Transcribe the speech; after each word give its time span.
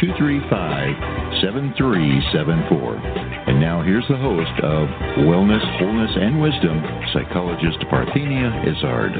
235 0.00 1.40
7374. 1.40 2.96
And 3.48 3.60
now 3.60 3.82
here's 3.82 4.06
the 4.08 4.16
host 4.16 4.56
of 4.62 4.88
Wellness, 5.24 5.64
Wholeness, 5.80 6.12
and 6.16 6.40
Wisdom, 6.40 6.82
psychologist 7.12 7.78
Parthenia 7.88 8.52
Izzard. 8.68 9.16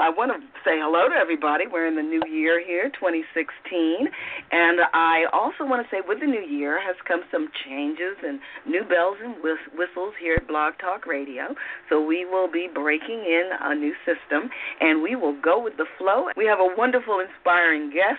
I 0.00 0.08
want 0.08 0.32
to 0.32 0.40
say 0.64 0.74
hello 0.80 1.08
to 1.08 1.14
everybody. 1.14 1.66
We're 1.70 1.86
in 1.86 1.94
the 1.94 2.02
new 2.02 2.22
year 2.26 2.58
here, 2.58 2.90
2016, 2.90 4.08
and 4.50 4.80
I 4.92 5.26
also 5.32 5.62
want 5.62 5.86
to 5.86 5.88
say 5.94 6.02
with 6.02 6.18
the 6.18 6.26
new 6.26 6.42
year 6.42 6.82
has 6.82 6.96
come 7.06 7.20
some 7.30 7.48
changes 7.64 8.16
and 8.26 8.40
new 8.66 8.82
bells 8.82 9.18
and 9.22 9.36
whistles 9.38 10.14
here 10.18 10.40
at 10.40 10.48
Blog 10.48 10.74
Talk 10.80 11.06
Radio. 11.06 11.54
So 11.88 12.04
we 12.04 12.24
will 12.24 12.50
be 12.50 12.66
breaking 12.72 13.22
in 13.22 13.50
a 13.60 13.74
new 13.74 13.94
system, 14.02 14.50
and 14.80 15.02
we 15.02 15.14
will 15.14 15.38
go 15.40 15.62
with 15.62 15.76
the 15.76 15.86
flow. 15.98 16.26
We 16.36 16.46
have 16.46 16.58
a 16.58 16.74
wonderful, 16.76 17.20
inspiring 17.20 17.90
guest 17.90 18.18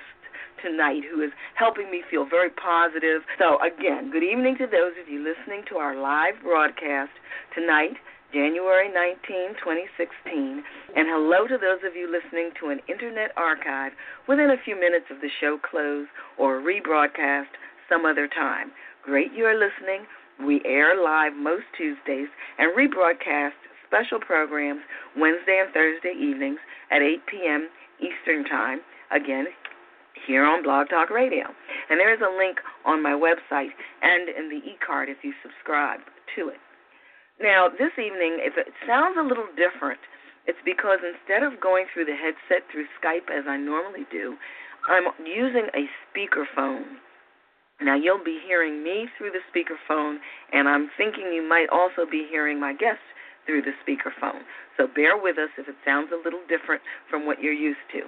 tonight 0.62 1.04
who 1.10 1.22
is 1.22 1.32
helping 1.56 1.90
me 1.92 2.04
feel 2.10 2.26
very 2.26 2.50
positive. 2.50 3.22
So, 3.38 3.58
again, 3.62 4.12
good 4.12 4.24
evening 4.24 4.58
to 4.58 4.68
those 4.68 4.94
of 5.02 5.12
you 5.12 5.20
listening 5.20 5.64
to 5.70 5.78
our 5.78 5.96
live 5.96 6.36
broadcast 6.44 7.12
tonight 7.54 7.98
January 8.34 8.88
19, 8.88 9.60
2016. 9.60 10.64
And 10.96 11.08
hello 11.10 11.48
to 11.48 11.58
those 11.58 11.84
of 11.84 11.96
you 11.96 12.08
listening 12.08 12.52
to 12.60 12.70
an 12.70 12.80
internet 12.88 13.32
archive 13.36 13.92
within 14.28 14.52
a 14.52 14.64
few 14.64 14.80
minutes 14.80 15.06
of 15.12 15.20
the 15.20 15.30
show 15.42 15.60
close 15.60 16.08
or 16.38 16.62
rebroadcast 16.62 17.52
some 17.90 18.06
other 18.06 18.28
time. 18.28 18.72
Great 19.04 19.34
you 19.34 19.46
are 19.46 19.58
listening. 19.58 20.08
We 20.40 20.62
air 20.66 20.96
live 20.96 21.34
most 21.36 21.68
Tuesdays 21.78 22.30
and 22.58 22.72
rebroadcast 22.78 23.60
special 23.86 24.20
programs 24.20 24.82
Wednesday 25.18 25.62
and 25.64 25.74
Thursday 25.74 26.14
evenings 26.18 26.60
at 26.90 27.02
8 27.02 27.26
p.m. 27.28 27.70
Eastern 28.00 28.46
Time. 28.46 28.80
Again, 29.12 29.46
here 30.26 30.46
on 30.46 30.64
Blog 30.64 30.90
Talk 30.90 31.10
Radio. 31.10 31.46
And 31.90 32.00
there 32.00 32.14
is 32.14 32.22
a 32.22 32.38
link 32.38 32.58
on 32.86 33.02
my 33.02 33.14
website 33.14 33.74
and 34.02 34.30
in 34.30 34.50
the 34.50 34.64
e 34.66 34.78
card 34.86 35.10
if 35.10 35.18
you 35.24 35.34
subscribe 35.42 36.02
to 36.36 36.50
it. 36.50 36.60
Now, 37.42 37.70
this 37.70 37.92
evening, 37.98 38.38
if 38.40 38.54
it 38.58 38.74
sounds 38.86 39.18
a 39.18 39.26
little 39.26 39.50
different, 39.58 40.00
it's 40.46 40.62
because 40.66 41.00
instead 41.02 41.44
of 41.44 41.62
going 41.62 41.86
through 41.94 42.06
the 42.06 42.18
headset 42.18 42.70
through 42.72 42.86
Skype 43.02 43.30
as 43.34 43.46
I 43.48 43.58
normally 43.58 44.06
do, 44.12 44.38
I'm 44.90 45.10
using 45.26 45.70
a 45.74 45.90
speakerphone. 46.10 47.02
Now, 47.82 47.96
you'll 47.96 48.24
be 48.24 48.40
hearing 48.46 48.84
me 48.84 49.08
through 49.18 49.32
the 49.32 49.42
speakerphone, 49.50 50.18
and 50.54 50.70
I'm 50.70 50.90
thinking 50.98 51.34
you 51.34 51.48
might 51.48 51.70
also 51.72 52.06
be 52.10 52.28
hearing 52.30 52.60
my 52.60 52.74
guests 52.74 53.06
through 53.46 53.64
the 53.64 53.74
speakerphone. 53.82 54.42
So 54.78 54.88
bear 54.88 55.18
with 55.18 55.38
us 55.38 55.50
if 55.58 55.68
it 55.68 55.76
sounds 55.86 56.10
a 56.14 56.22
little 56.24 56.42
different 56.48 56.82
from 57.10 57.26
what 57.26 57.42
you're 57.42 57.54
used 57.54 57.86
to. 57.94 58.02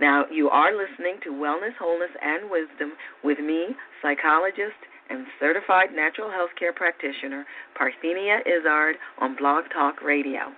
Now, 0.00 0.24
you 0.30 0.48
are 0.48 0.70
listening 0.70 1.18
to 1.24 1.30
Wellness, 1.30 1.74
Wholeness, 1.78 2.14
and 2.22 2.50
Wisdom 2.50 2.92
with 3.24 3.38
me, 3.40 3.74
psychologist 4.00 4.78
and 5.10 5.26
certified 5.40 5.88
natural 5.94 6.30
health 6.30 6.50
care 6.58 6.72
practitioner, 6.72 7.44
Parthenia 7.74 8.40
Izzard, 8.46 8.96
on 9.18 9.36
Blog 9.36 9.64
Talk 9.72 10.02
Radio, 10.02 10.52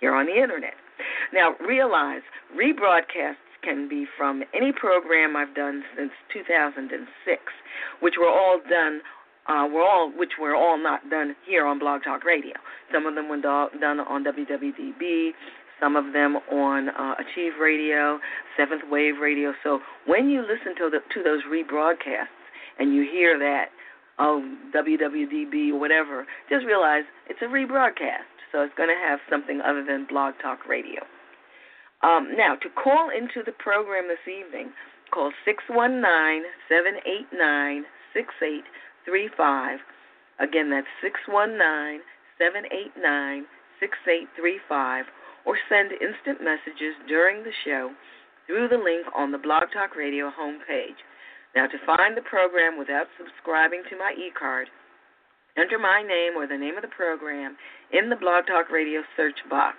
here 0.00 0.14
on 0.14 0.26
the 0.26 0.34
Internet. 0.34 0.74
Now, 1.32 1.54
realize 1.60 2.22
rebroadcasts 2.56 3.36
can 3.62 3.88
be 3.88 4.06
from 4.16 4.42
any 4.54 4.72
program 4.72 5.36
I've 5.36 5.54
done 5.54 5.84
since 5.96 6.12
2006, 6.32 7.42
which 8.00 8.14
were 8.18 8.28
all 8.28 8.60
done. 8.68 9.00
Uh, 9.48 9.66
were 9.66 9.82
all 9.82 10.12
which 10.14 10.32
were 10.40 10.54
all 10.54 10.78
not 10.78 11.08
done 11.10 11.34
here 11.46 11.66
on 11.66 11.78
Blog 11.78 12.02
Talk 12.04 12.24
Radio. 12.24 12.54
Some 12.92 13.06
of 13.06 13.14
them 13.14 13.28
were 13.28 13.36
do- 13.36 13.78
done 13.80 13.98
on 14.00 14.22
WWDB, 14.22 15.32
some 15.80 15.96
of 15.96 16.12
them 16.12 16.36
on 16.52 16.90
uh, 16.90 17.14
Achieve 17.18 17.52
Radio, 17.60 18.20
Seventh 18.56 18.82
Wave 18.90 19.14
Radio. 19.20 19.52
So 19.64 19.80
when 20.06 20.28
you 20.28 20.42
listen 20.42 20.76
to 20.76 20.90
the, 20.90 21.00
to 21.14 21.22
those 21.22 21.40
rebroadcasts 21.50 22.28
and 22.78 22.94
you 22.94 23.02
hear 23.02 23.38
that 23.38 23.70
oh, 24.20 24.44
WWDB 24.74 25.72
or 25.72 25.80
whatever, 25.80 26.26
just 26.48 26.66
realize 26.66 27.04
it's 27.28 27.40
a 27.42 27.46
rebroadcast. 27.46 28.28
So 28.52 28.60
it's 28.62 28.74
going 28.76 28.90
to 28.90 29.08
have 29.08 29.18
something 29.30 29.60
other 29.64 29.84
than 29.84 30.06
Blog 30.08 30.34
Talk 30.42 30.68
Radio. 30.68 31.00
Um, 32.02 32.36
now, 32.36 32.56
to 32.56 32.68
call 32.68 33.10
into 33.10 33.42
the 33.44 33.52
program 33.52 34.08
this 34.08 34.24
evening, 34.28 34.72
call 35.12 35.32
619 35.44 36.44
789 36.68 37.84
6835. 38.12 39.78
Again, 40.40 40.70
that's 40.70 40.88
619 41.00 42.00
789 42.38 43.44
6835. 43.78 45.04
Or 45.46 45.56
send 45.68 45.92
instant 45.92 46.44
messages 46.44 46.94
during 47.08 47.42
the 47.42 47.54
show 47.64 47.90
through 48.46 48.68
the 48.68 48.76
link 48.76 49.06
on 49.16 49.32
the 49.32 49.38
Blog 49.38 49.70
Talk 49.72 49.96
Radio 49.96 50.30
homepage. 50.30 50.98
Now, 51.54 51.66
to 51.66 51.86
find 51.86 52.16
the 52.16 52.22
program 52.22 52.78
without 52.78 53.06
subscribing 53.18 53.82
to 53.90 53.98
my 53.98 54.14
e 54.16 54.30
card, 54.38 54.68
enter 55.56 55.78
my 55.78 56.02
name 56.02 56.36
or 56.36 56.46
the 56.46 56.58
name 56.58 56.76
of 56.76 56.82
the 56.82 56.94
program 56.94 57.56
in 57.92 58.08
the 58.08 58.16
Blog 58.16 58.46
Talk 58.46 58.70
Radio 58.70 59.02
search 59.16 59.38
box. 59.48 59.78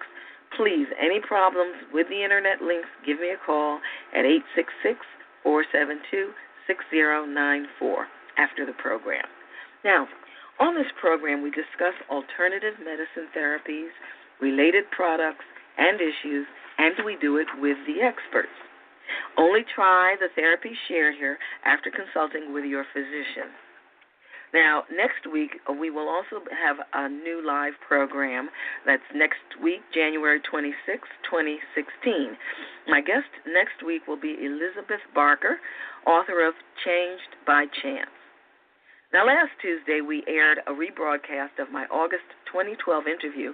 Please, 0.57 0.87
any 0.99 1.19
problems 1.21 1.75
with 1.93 2.07
the 2.09 2.23
internet 2.23 2.61
links, 2.61 2.89
give 3.05 3.19
me 3.19 3.31
a 3.31 3.45
call 3.45 3.79
at 4.13 4.25
866 4.25 4.99
472 5.43 6.31
6094 6.67 8.07
after 8.37 8.65
the 8.65 8.73
program. 8.73 9.25
Now, 9.83 10.07
on 10.59 10.75
this 10.75 10.91
program, 10.99 11.41
we 11.41 11.49
discuss 11.49 11.95
alternative 12.09 12.75
medicine 12.83 13.31
therapies, 13.35 13.89
related 14.41 14.89
products, 14.91 15.45
and 15.77 15.99
issues, 16.01 16.45
and 16.77 16.95
we 17.05 17.17
do 17.21 17.37
it 17.37 17.47
with 17.59 17.77
the 17.87 18.01
experts. 18.01 18.53
Only 19.37 19.61
try 19.75 20.15
the 20.19 20.29
therapy 20.35 20.71
shared 20.87 21.15
here 21.15 21.37
after 21.65 21.91
consulting 21.91 22.53
with 22.53 22.65
your 22.65 22.85
physician. 22.93 23.51
Now, 24.53 24.83
next 24.91 25.31
week, 25.31 25.51
we 25.79 25.89
will 25.89 26.09
also 26.09 26.43
have 26.51 26.75
a 26.93 27.07
new 27.07 27.41
live 27.45 27.73
program. 27.87 28.49
That's 28.85 29.03
next 29.15 29.39
week, 29.63 29.79
January 29.93 30.41
26, 30.41 31.07
2016. 31.23 32.35
My 32.87 32.99
guest 32.99 33.31
next 33.47 33.85
week 33.85 34.07
will 34.07 34.19
be 34.19 34.35
Elizabeth 34.43 34.99
Barker, 35.15 35.57
author 36.05 36.45
of 36.45 36.53
Changed 36.83 37.39
by 37.47 37.65
Chance. 37.81 38.11
Now, 39.13 39.25
last 39.25 39.51
Tuesday, 39.61 40.01
we 40.01 40.23
aired 40.27 40.59
a 40.67 40.71
rebroadcast 40.71 41.59
of 41.59 41.71
my 41.71 41.85
August 41.85 42.27
2012 42.51 43.07
interview 43.07 43.53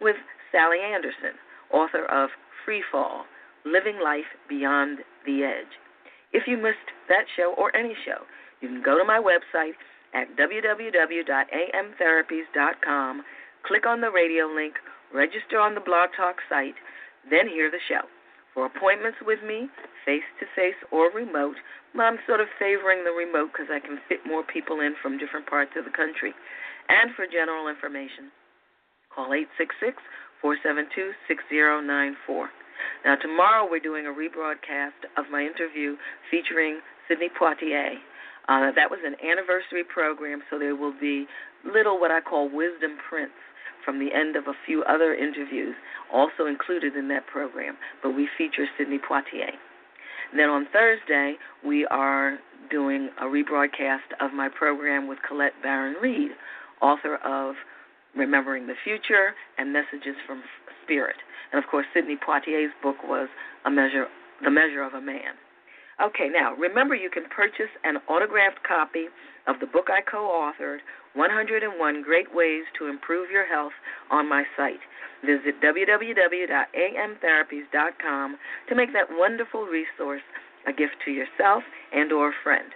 with 0.00 0.16
Sally 0.52 0.78
Anderson, 0.80 1.34
author 1.72 2.04
of 2.06 2.30
Free 2.64 2.82
Fall 2.90 3.26
Living 3.64 4.00
Life 4.02 4.24
Beyond 4.48 4.98
the 5.26 5.44
Edge. 5.44 5.78
If 6.32 6.46
you 6.46 6.56
missed 6.56 6.78
that 7.08 7.26
show 7.36 7.54
or 7.56 7.74
any 7.74 7.96
show, 8.04 8.24
you 8.60 8.68
can 8.68 8.82
go 8.82 8.98
to 8.98 9.04
my 9.04 9.18
website 9.18 9.72
at 10.14 10.36
www.amtherapies.com, 10.36 13.24
click 13.66 13.86
on 13.86 14.00
the 14.00 14.10
radio 14.10 14.46
link, 14.46 14.74
register 15.12 15.58
on 15.58 15.74
the 15.74 15.80
Blog 15.80 16.10
Talk 16.16 16.36
site, 16.48 16.76
then 17.30 17.48
hear 17.48 17.70
the 17.70 17.80
show. 17.88 18.02
For 18.54 18.64
appointments 18.66 19.18
with 19.24 19.42
me, 19.46 19.68
face 20.04 20.22
to 20.40 20.46
face 20.56 20.74
or 20.90 21.10
remote, 21.12 21.56
I'm 21.98 22.18
sort 22.26 22.40
of 22.40 22.48
favoring 22.58 23.04
the 23.04 23.12
remote 23.12 23.52
because 23.52 23.68
I 23.70 23.78
can 23.80 23.98
fit 24.08 24.26
more 24.26 24.42
people 24.42 24.80
in 24.80 24.94
from 25.00 25.18
different 25.18 25.46
parts 25.46 25.72
of 25.76 25.84
the 25.84 25.90
country. 25.90 26.34
And 26.88 27.14
for 27.14 27.26
general 27.26 27.68
information, 27.68 28.32
call 29.18 29.34
866 29.34 29.98
472 30.38 31.10
6094. 31.26 32.46
Now, 33.02 33.18
tomorrow 33.18 33.66
we're 33.66 33.82
doing 33.82 34.06
a 34.06 34.14
rebroadcast 34.14 35.10
of 35.18 35.26
my 35.34 35.42
interview 35.42 35.98
featuring 36.30 36.78
Sidney 37.10 37.26
Poitier. 37.34 37.98
Uh, 38.46 38.70
that 38.78 38.86
was 38.86 39.02
an 39.02 39.18
anniversary 39.18 39.82
program, 39.82 40.46
so 40.46 40.58
there 40.58 40.78
will 40.78 40.94
be 40.94 41.26
little 41.66 41.98
what 41.98 42.14
I 42.14 42.22
call 42.22 42.46
wisdom 42.46 42.94
prints 43.10 43.34
from 43.84 43.98
the 43.98 44.14
end 44.14 44.36
of 44.36 44.46
a 44.46 44.54
few 44.64 44.86
other 44.86 45.14
interviews 45.14 45.74
also 46.14 46.46
included 46.46 46.94
in 46.94 47.08
that 47.08 47.26
program. 47.26 47.74
But 48.00 48.14
we 48.14 48.28
feature 48.38 48.70
Sidney 48.78 49.02
Poitier. 49.02 49.58
Then 50.30 50.48
on 50.48 50.68
Thursday, 50.72 51.34
we 51.66 51.86
are 51.90 52.38
doing 52.70 53.10
a 53.20 53.24
rebroadcast 53.24 54.14
of 54.20 54.32
my 54.32 54.48
program 54.48 55.08
with 55.08 55.18
Colette 55.26 55.58
Baron 55.62 55.96
Reid, 56.00 56.30
author 56.80 57.16
of 57.16 57.56
Remembering 58.18 58.66
the 58.66 58.74
Future 58.82 59.34
and 59.56 59.72
Messages 59.72 60.16
from 60.26 60.42
Spirit. 60.84 61.16
And 61.52 61.62
of 61.62 61.70
course, 61.70 61.86
Sidney 61.94 62.16
Poitier's 62.16 62.72
book 62.82 62.96
was 63.04 63.28
a 63.64 63.70
measure, 63.70 64.08
The 64.42 64.50
Measure 64.50 64.82
of 64.82 64.94
a 64.94 65.00
Man. 65.00 65.36
Okay, 66.02 66.28
now 66.28 66.54
remember 66.54 66.94
you 66.94 67.10
can 67.10 67.24
purchase 67.34 67.70
an 67.84 67.96
autographed 68.08 68.62
copy 68.66 69.06
of 69.46 69.60
the 69.60 69.66
book 69.66 69.90
I 69.90 70.00
co 70.00 70.28
authored, 70.28 70.78
101 71.14 72.02
Great 72.02 72.34
Ways 72.34 72.64
to 72.78 72.86
Improve 72.86 73.30
Your 73.30 73.46
Health, 73.46 73.72
on 74.10 74.28
my 74.28 74.44
site. 74.56 74.80
Visit 75.24 75.60
www.amtherapies.com 75.60 78.38
to 78.68 78.74
make 78.74 78.92
that 78.92 79.08
wonderful 79.10 79.64
resource 79.64 80.22
a 80.66 80.72
gift 80.72 80.96
to 81.04 81.10
yourself 81.10 81.62
and 81.92 82.12
or 82.12 82.28
a 82.28 82.32
friend. 82.44 82.70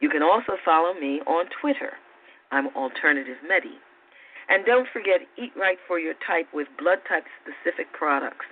You 0.00 0.08
can 0.08 0.22
also 0.22 0.56
follow 0.64 0.94
me 0.94 1.20
on 1.26 1.46
Twitter. 1.60 1.92
I'm 2.50 2.68
Alternative 2.76 3.36
Medi. 3.46 3.78
And 4.48 4.64
don't 4.64 4.88
forget, 4.92 5.20
eat 5.36 5.52
right 5.56 5.78
for 5.86 5.98
your 5.98 6.14
type 6.26 6.48
with 6.54 6.68
blood 6.78 6.98
type 7.08 7.24
specific 7.44 7.92
products 7.92 8.46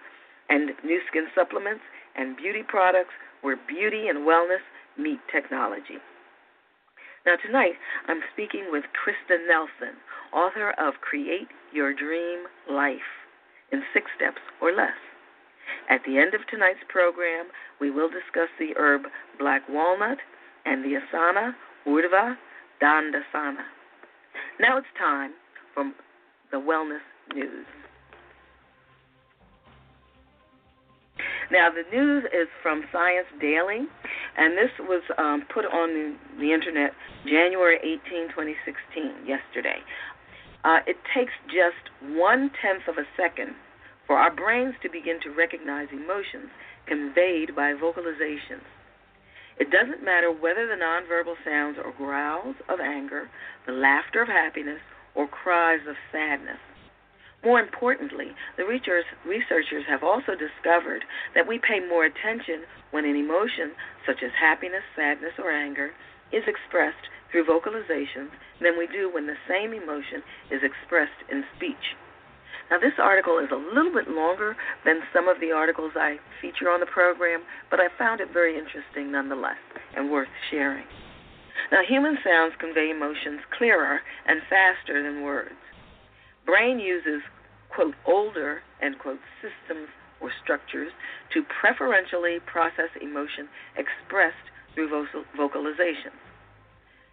and 0.48 0.70
Nu 0.84 1.00
Skin 1.08 1.26
supplements 1.34 1.82
and 2.16 2.36
beauty 2.36 2.62
products 2.66 3.14
where 3.40 3.56
beauty 3.68 4.08
and 4.08 4.28
wellness 4.28 4.64
meet 4.98 5.18
technology. 5.32 5.98
Now, 7.24 7.36
tonight 7.44 7.74
I'm 8.08 8.20
speaking 8.32 8.68
with 8.70 8.84
Krista 8.94 9.36
Nelson, 9.48 9.96
author 10.32 10.70
of 10.78 11.00
Create 11.00 11.48
Your 11.72 11.92
Dream 11.92 12.44
Life 12.70 13.10
in 13.72 13.82
Six 13.92 14.06
Steps 14.16 14.40
or 14.60 14.72
Less. 14.72 14.94
At 15.90 16.00
the 16.06 16.18
end 16.18 16.34
of 16.34 16.46
tonight's 16.46 16.84
program, 16.88 17.46
we 17.80 17.90
will 17.90 18.08
discuss 18.08 18.48
the 18.58 18.76
herb 18.76 19.02
black 19.38 19.62
walnut 19.68 20.18
and 20.64 20.84
the 20.84 21.00
asana 21.00 21.54
urdhva 21.86 22.36
dandasana. 22.82 23.64
Now 24.60 24.78
it's 24.78 24.86
time 24.98 25.32
for 25.76 25.92
the 26.50 26.56
wellness 26.56 27.04
news. 27.34 27.66
Now, 31.52 31.68
the 31.70 31.84
news 31.94 32.24
is 32.24 32.48
from 32.60 32.82
Science 32.90 33.28
Daily, 33.40 33.86
and 34.36 34.58
this 34.58 34.70
was 34.80 35.02
um, 35.16 35.44
put 35.52 35.64
on 35.64 35.94
the, 35.94 36.16
the, 36.40 36.52
internet 36.52 36.90
January 37.24 37.78
18, 37.78 38.34
2016, 38.34 39.28
yesterday. 39.28 39.78
Uh, 40.64 40.80
it 40.88 40.96
takes 41.14 41.32
just 41.46 41.86
one 42.18 42.50
tenth 42.60 42.88
of 42.88 42.98
a 42.98 43.06
second 43.16 43.54
for 44.08 44.16
our 44.16 44.34
brains 44.34 44.74
to 44.82 44.90
begin 44.90 45.20
to 45.22 45.30
recognize 45.30 45.86
emotions 45.92 46.50
conveyed 46.86 47.54
by 47.54 47.74
vocalizations. 47.74 48.66
It 49.58 49.70
doesn't 49.70 50.04
matter 50.04 50.32
whether 50.32 50.66
the 50.66 50.74
nonverbal 50.74 51.36
sounds 51.44 51.78
are 51.78 51.92
growls 51.92 52.56
of 52.68 52.80
anger, 52.80 53.30
the 53.66 53.72
laughter 53.72 54.22
of 54.22 54.28
happiness, 54.28 54.80
or 55.16 55.26
cries 55.26 55.80
of 55.88 55.96
sadness. 56.12 56.60
More 57.44 57.60
importantly, 57.60 58.34
the 58.56 58.64
researchers 58.64 59.84
have 59.88 60.02
also 60.02 60.32
discovered 60.34 61.04
that 61.34 61.46
we 61.46 61.58
pay 61.58 61.80
more 61.80 62.04
attention 62.04 62.64
when 62.90 63.04
an 63.04 63.16
emotion, 63.16 63.72
such 64.04 64.22
as 64.22 64.30
happiness, 64.38 64.82
sadness, 64.94 65.32
or 65.38 65.50
anger, 65.50 65.90
is 66.32 66.42
expressed 66.46 67.08
through 67.30 67.46
vocalizations 67.46 68.30
than 68.60 68.78
we 68.78 68.86
do 68.86 69.10
when 69.12 69.26
the 69.26 69.38
same 69.48 69.72
emotion 69.72 70.22
is 70.50 70.62
expressed 70.62 71.22
in 71.30 71.44
speech. 71.56 71.94
Now, 72.68 72.78
this 72.80 72.98
article 72.98 73.38
is 73.38 73.50
a 73.52 73.74
little 73.74 73.92
bit 73.92 74.10
longer 74.10 74.56
than 74.84 75.02
some 75.14 75.28
of 75.28 75.38
the 75.38 75.52
articles 75.52 75.92
I 75.94 76.18
feature 76.40 76.68
on 76.68 76.80
the 76.80 76.86
program, 76.86 77.42
but 77.70 77.78
I 77.78 77.86
found 77.96 78.20
it 78.20 78.32
very 78.32 78.58
interesting 78.58 79.12
nonetheless 79.12 79.60
and 79.94 80.10
worth 80.10 80.28
sharing. 80.50 80.86
Now, 81.72 81.82
human 81.86 82.18
sounds 82.24 82.54
convey 82.58 82.90
emotions 82.90 83.40
clearer 83.56 84.00
and 84.26 84.40
faster 84.48 85.02
than 85.02 85.22
words. 85.22 85.58
Brain 86.44 86.78
uses, 86.78 87.22
quote, 87.68 87.94
older, 88.06 88.62
end 88.80 88.98
quote, 88.98 89.20
systems 89.42 89.88
or 90.20 90.30
structures 90.42 90.92
to 91.34 91.42
preferentially 91.60 92.38
process 92.46 92.90
emotion 93.00 93.48
expressed 93.76 94.48
through 94.74 94.88
vocalizations. 95.36 96.20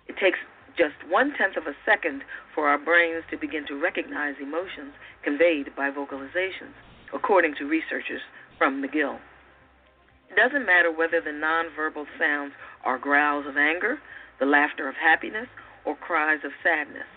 It 0.07 0.18
takes 0.18 0.40
just 0.78 0.96
one 1.10 1.34
tenth 1.38 1.57
of 1.57 1.68
a 1.68 1.75
second 1.86 2.24
for 2.54 2.68
our 2.68 2.78
brains 2.78 3.24
to 3.31 3.38
begin 3.38 3.66
to 3.68 3.80
recognize 3.80 4.36
emotions 4.42 4.94
conveyed 5.24 5.75
by 5.75 5.89
vocalizations, 5.89 6.74
according 7.13 7.56
to 7.56 7.66
researchers 7.66 8.22
from 8.57 8.81
McGill. 8.84 9.19
It 10.30 10.36
doesn't 10.36 10.66
matter 10.66 10.92
whether 10.92 11.22
the 11.22 11.30
nonverbal 11.30 12.06
sounds 12.18 12.54
are 12.84 12.98
growls 12.98 13.46
of 13.48 13.56
anger, 13.56 14.00
the 14.40 14.46
laughter 14.46 14.88
of 14.90 14.96
happiness, 14.96 15.48
or 15.86 15.96
cries 15.96 16.40
of 16.44 16.52
sadness. 16.64 17.08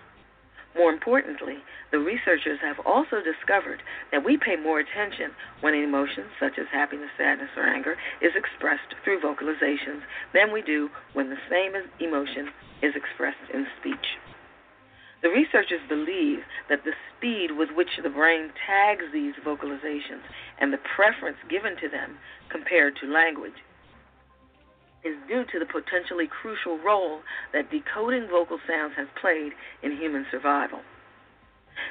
More 0.76 0.92
importantly, 0.92 1.64
the 1.90 1.98
researchers 1.98 2.60
have 2.60 2.78
also 2.84 3.22
discovered 3.22 3.82
that 4.12 4.24
we 4.24 4.36
pay 4.36 4.56
more 4.56 4.78
attention 4.78 5.32
when 5.62 5.72
an 5.72 5.82
emotion, 5.82 6.24
such 6.38 6.58
as 6.58 6.66
happiness, 6.70 7.08
sadness, 7.16 7.48
or 7.56 7.64
anger, 7.64 7.96
is 8.20 8.36
expressed 8.36 8.94
through 9.02 9.20
vocalizations 9.20 10.02
than 10.34 10.52
we 10.52 10.60
do 10.60 10.90
when 11.14 11.30
the 11.30 11.40
same 11.48 11.72
emotion 11.98 12.52
is 12.82 12.94
expressed 12.94 13.48
in 13.54 13.66
speech. 13.80 14.20
The 15.22 15.30
researchers 15.30 15.80
believe 15.88 16.44
that 16.68 16.84
the 16.84 16.92
speed 17.16 17.52
with 17.52 17.70
which 17.70 17.96
the 18.02 18.10
brain 18.10 18.52
tags 18.66 19.04
these 19.12 19.34
vocalizations 19.42 20.28
and 20.60 20.72
the 20.72 20.84
preference 20.94 21.38
given 21.48 21.76
to 21.80 21.88
them 21.88 22.18
compared 22.50 22.96
to 22.96 23.06
language 23.06 23.64
is 25.06 25.16
due 25.28 25.44
to 25.46 25.58
the 25.58 25.66
potentially 25.66 26.26
crucial 26.26 26.78
role 26.82 27.20
that 27.52 27.70
decoding 27.70 28.26
vocal 28.28 28.58
sounds 28.66 28.94
has 28.96 29.06
played 29.20 29.52
in 29.82 29.96
human 29.96 30.26
survival. 30.30 30.80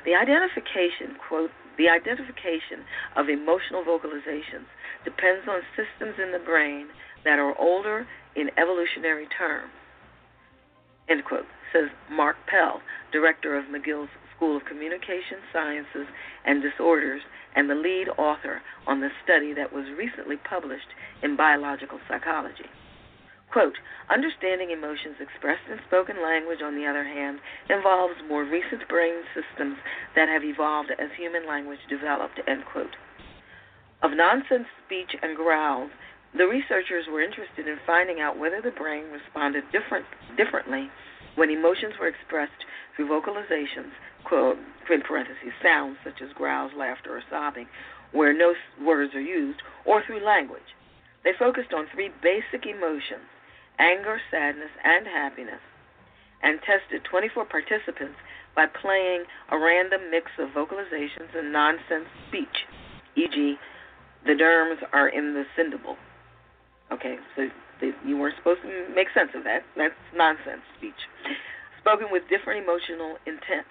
The 0.03 0.15
identification, 0.15 1.15
quote, 1.15 1.51
the 1.77 1.89
identification 1.89 2.83
of 3.15 3.29
emotional 3.29 3.83
vocalizations 3.83 4.67
depends 5.03 5.47
on 5.47 5.61
systems 5.75 6.19
in 6.19 6.31
the 6.31 6.43
brain 6.43 6.87
that 7.23 7.39
are 7.39 7.57
older 7.59 8.07
in 8.35 8.49
evolutionary 8.57 9.27
terms. 9.37 9.71
End 11.07 11.23
quote, 11.23 11.45
says 11.71 11.89
Marc 12.09 12.35
Pell, 12.47 12.81
director 13.11 13.57
of 13.57 13.65
McGill's 13.65 14.09
School 14.35 14.57
of 14.57 14.65
Communication 14.65 15.39
Sciences 15.53 16.07
and 16.45 16.61
Disorders 16.61 17.21
and 17.55 17.69
the 17.69 17.75
lead 17.75 18.09
author 18.17 18.61
on 18.87 18.99
the 19.01 19.09
study 19.23 19.53
that 19.53 19.71
was 19.71 19.85
recently 19.97 20.35
published 20.37 20.91
in 21.23 21.35
Biological 21.37 21.99
Psychology. 22.07 22.65
Quote, 23.51 23.77
understanding 24.09 24.71
emotions 24.71 25.15
expressed 25.19 25.63
in 25.71 25.79
spoken 25.87 26.21
language, 26.21 26.61
on 26.61 26.75
the 26.75 26.85
other 26.85 27.05
hand, 27.05 27.39
involves 27.69 28.15
more 28.27 28.43
recent 28.43 28.87
brain 28.89 29.23
systems 29.33 29.77
that 30.15 30.27
have 30.27 30.43
evolved 30.43 30.91
as 30.99 31.09
human 31.15 31.47
language 31.47 31.79
developed, 31.87 32.39
end 32.47 32.65
quote. 32.65 32.97
Of 34.03 34.11
nonsense 34.11 34.67
speech 34.85 35.15
and 35.21 35.37
growls, 35.37 35.91
the 36.37 36.47
researchers 36.47 37.07
were 37.07 37.21
interested 37.21 37.67
in 37.67 37.79
finding 37.85 38.19
out 38.19 38.37
whether 38.37 38.61
the 38.61 38.71
brain 38.71 39.05
responded 39.05 39.63
different, 39.71 40.05
differently 40.35 40.91
when 41.35 41.49
emotions 41.49 41.93
were 41.97 42.07
expressed 42.07 42.65
through 42.95 43.07
vocalizations, 43.07 43.91
quote, 44.25 44.57
in 44.89 45.01
parentheses, 45.01 45.53
sounds 45.63 45.97
such 46.03 46.21
as 46.21 46.33
growls, 46.33 46.73
laughter, 46.75 47.15
or 47.15 47.23
sobbing, 47.29 47.67
where 48.11 48.33
no 48.33 48.53
words 48.81 49.15
are 49.15 49.21
used, 49.21 49.61
or 49.85 50.03
through 50.03 50.23
language. 50.25 50.75
They 51.23 51.31
focused 51.39 51.73
on 51.73 51.87
three 51.87 52.09
basic 52.21 52.65
emotions 52.65 53.23
anger, 53.79 54.19
sadness, 54.31 54.71
and 54.83 55.07
happiness, 55.07 55.61
and 56.41 56.59
tested 56.61 57.03
24 57.09 57.45
participants 57.45 58.15
by 58.55 58.65
playing 58.65 59.23
a 59.51 59.57
random 59.57 60.09
mix 60.09 60.31
of 60.39 60.49
vocalizations 60.49 61.35
and 61.35 61.51
nonsense 61.51 62.07
speech, 62.27 62.65
e.g., 63.15 63.55
the 64.25 64.33
derms 64.33 64.81
are 64.91 65.07
in 65.07 65.33
the 65.33 65.43
syllable. 65.55 65.97
Okay, 66.91 67.17
so 67.35 67.49
you 68.05 68.17
weren't 68.17 68.35
supposed 68.37 68.61
to 68.61 68.87
make 68.93 69.07
sense 69.13 69.29
of 69.35 69.43
that. 69.43 69.63
That's 69.75 69.93
nonsense 70.15 70.61
speech. 70.77 70.97
Spoken 71.81 72.07
with 72.11 72.23
different 72.29 72.63
emotional 72.63 73.17
intent. 73.27 73.67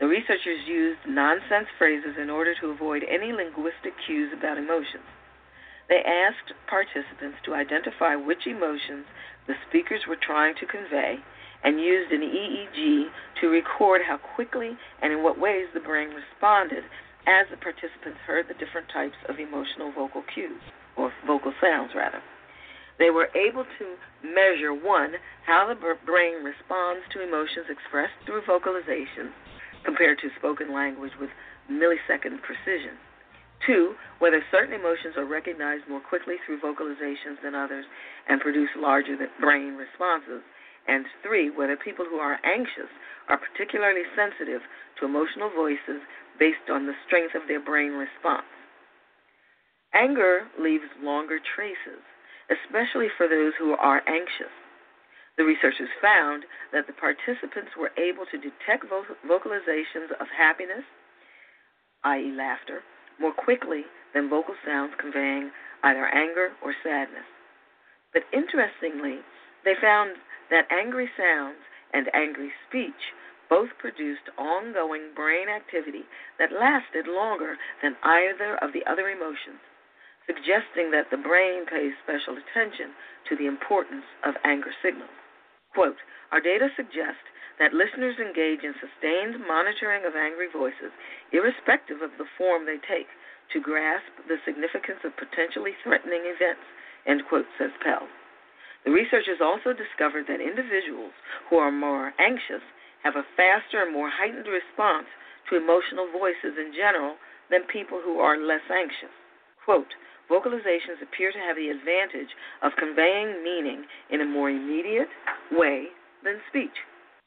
The 0.00 0.06
researchers 0.06 0.66
used 0.66 1.00
nonsense 1.08 1.66
phrases 1.78 2.14
in 2.20 2.30
order 2.30 2.54
to 2.60 2.70
avoid 2.70 3.04
any 3.08 3.32
linguistic 3.32 3.94
cues 4.06 4.32
about 4.36 4.58
emotions. 4.58 5.06
They 5.88 6.02
asked 6.02 6.52
participants 6.66 7.38
to 7.44 7.54
identify 7.54 8.16
which 8.16 8.46
emotions 8.46 9.06
the 9.46 9.54
speakers 9.68 10.06
were 10.08 10.16
trying 10.16 10.54
to 10.56 10.66
convey 10.66 11.18
and 11.62 11.80
used 11.80 12.12
an 12.12 12.20
EEG 12.20 13.10
to 13.40 13.48
record 13.48 14.02
how 14.06 14.18
quickly 14.18 14.76
and 15.02 15.12
in 15.12 15.22
what 15.22 15.38
ways 15.38 15.66
the 15.72 15.80
brain 15.80 16.10
responded 16.10 16.84
as 17.26 17.46
the 17.50 17.56
participants 17.56 18.20
heard 18.26 18.48
the 18.48 18.54
different 18.54 18.88
types 18.92 19.16
of 19.28 19.38
emotional 19.38 19.92
vocal 19.92 20.22
cues, 20.22 20.60
or 20.96 21.12
vocal 21.26 21.52
sounds 21.60 21.92
rather. 21.94 22.22
They 22.98 23.10
were 23.10 23.28
able 23.34 23.64
to 23.64 23.86
measure 24.22 24.72
one, 24.72 25.14
how 25.46 25.66
the 25.66 25.96
brain 26.06 26.44
responds 26.44 27.02
to 27.12 27.22
emotions 27.22 27.66
expressed 27.68 28.14
through 28.24 28.42
vocalization 28.46 29.32
compared 29.84 30.18
to 30.20 30.28
spoken 30.38 30.72
language 30.72 31.12
with 31.18 31.30
millisecond 31.70 32.40
precision. 32.42 32.96
Two, 33.66 33.94
whether 34.18 34.44
certain 34.50 34.74
emotions 34.74 35.16
are 35.16 35.24
recognized 35.24 35.88
more 35.88 36.00
quickly 36.00 36.36
through 36.44 36.60
vocalizations 36.60 37.40
than 37.42 37.54
others 37.54 37.84
and 38.28 38.40
produce 38.40 38.68
larger 38.76 39.16
brain 39.40 39.74
responses. 39.74 40.42
And 40.86 41.06
three, 41.22 41.48
whether 41.48 41.76
people 41.76 42.04
who 42.04 42.16
are 42.16 42.38
anxious 42.44 42.92
are 43.28 43.40
particularly 43.40 44.02
sensitive 44.14 44.60
to 45.00 45.06
emotional 45.06 45.50
voices 45.50 46.04
based 46.38 46.68
on 46.70 46.86
the 46.86 46.92
strength 47.06 47.34
of 47.34 47.48
their 47.48 47.60
brain 47.60 47.92
response. 47.92 48.44
Anger 49.94 50.48
leaves 50.58 50.84
longer 51.00 51.38
traces, 51.38 52.02
especially 52.50 53.08
for 53.16 53.28
those 53.28 53.52
who 53.58 53.72
are 53.72 54.02
anxious. 54.06 54.52
The 55.38 55.44
researchers 55.44 55.88
found 56.02 56.44
that 56.72 56.86
the 56.86 56.92
participants 56.92 57.72
were 57.78 57.92
able 57.96 58.26
to 58.26 58.36
detect 58.38 58.84
vocalizations 59.24 60.12
of 60.20 60.26
happiness, 60.36 60.84
i.e., 62.04 62.30
laughter, 62.36 62.82
more 63.20 63.32
quickly 63.32 63.84
than 64.14 64.28
vocal 64.28 64.54
sounds 64.66 64.92
conveying 64.98 65.50
either 65.82 66.06
anger 66.06 66.50
or 66.62 66.74
sadness. 66.82 67.26
But 68.12 68.22
interestingly, 68.32 69.20
they 69.64 69.74
found 69.80 70.16
that 70.50 70.70
angry 70.70 71.08
sounds 71.16 71.58
and 71.92 72.08
angry 72.14 72.52
speech 72.68 73.12
both 73.48 73.68
produced 73.78 74.30
ongoing 74.38 75.12
brain 75.14 75.48
activity 75.48 76.04
that 76.38 76.52
lasted 76.52 77.06
longer 77.06 77.56
than 77.82 77.96
either 78.02 78.56
of 78.56 78.72
the 78.72 78.84
other 78.90 79.08
emotions, 79.08 79.60
suggesting 80.26 80.90
that 80.90 81.10
the 81.10 81.16
brain 81.16 81.66
pays 81.66 81.92
special 82.02 82.36
attention 82.36 82.94
to 83.28 83.36
the 83.36 83.46
importance 83.46 84.04
of 84.24 84.34
anger 84.44 84.72
signals. 84.82 85.23
Quote, 85.74 85.98
Our 86.30 86.40
data 86.40 86.70
suggest 86.76 87.20
that 87.58 87.74
listeners 87.74 88.18
engage 88.18 88.62
in 88.62 88.74
sustained 88.78 89.42
monitoring 89.46 90.06
of 90.06 90.14
angry 90.14 90.46
voices, 90.50 90.94
irrespective 91.34 92.02
of 92.02 92.14
the 92.18 92.30
form 92.38 92.66
they 92.66 92.78
take, 92.86 93.10
to 93.52 93.60
grasp 93.60 94.10
the 94.26 94.38
significance 94.46 95.02
of 95.04 95.18
potentially 95.18 95.74
threatening 95.82 96.22
events, 96.24 96.64
end 97.06 97.22
quote, 97.28 97.46
says 97.58 97.70
Pell. 97.82 98.08
The 98.84 98.94
researchers 98.94 99.40
also 99.42 99.72
discovered 99.72 100.26
that 100.28 100.40
individuals 100.40 101.12
who 101.50 101.56
are 101.56 101.72
more 101.72 102.12
anxious 102.18 102.62
have 103.02 103.16
a 103.16 103.26
faster 103.36 103.82
and 103.82 103.92
more 103.92 104.10
heightened 104.10 104.46
response 104.48 105.06
to 105.50 105.56
emotional 105.56 106.08
voices 106.10 106.56
in 106.56 106.72
general 106.72 107.16
than 107.50 107.68
people 107.68 108.00
who 108.00 108.18
are 108.18 108.36
less 108.36 108.64
anxious. 108.70 109.12
Quote, 109.64 109.92
vocalizations 110.30 111.02
appear 111.02 111.32
to 111.32 111.38
have 111.38 111.56
the 111.56 111.68
advantage 111.68 112.32
of 112.62 112.72
conveying 112.78 113.42
meaning 113.42 113.84
in 114.10 114.20
a 114.20 114.26
more 114.26 114.50
immediate 114.50 115.08
way 115.52 115.88
than 116.24 116.40
speech. 116.48 116.74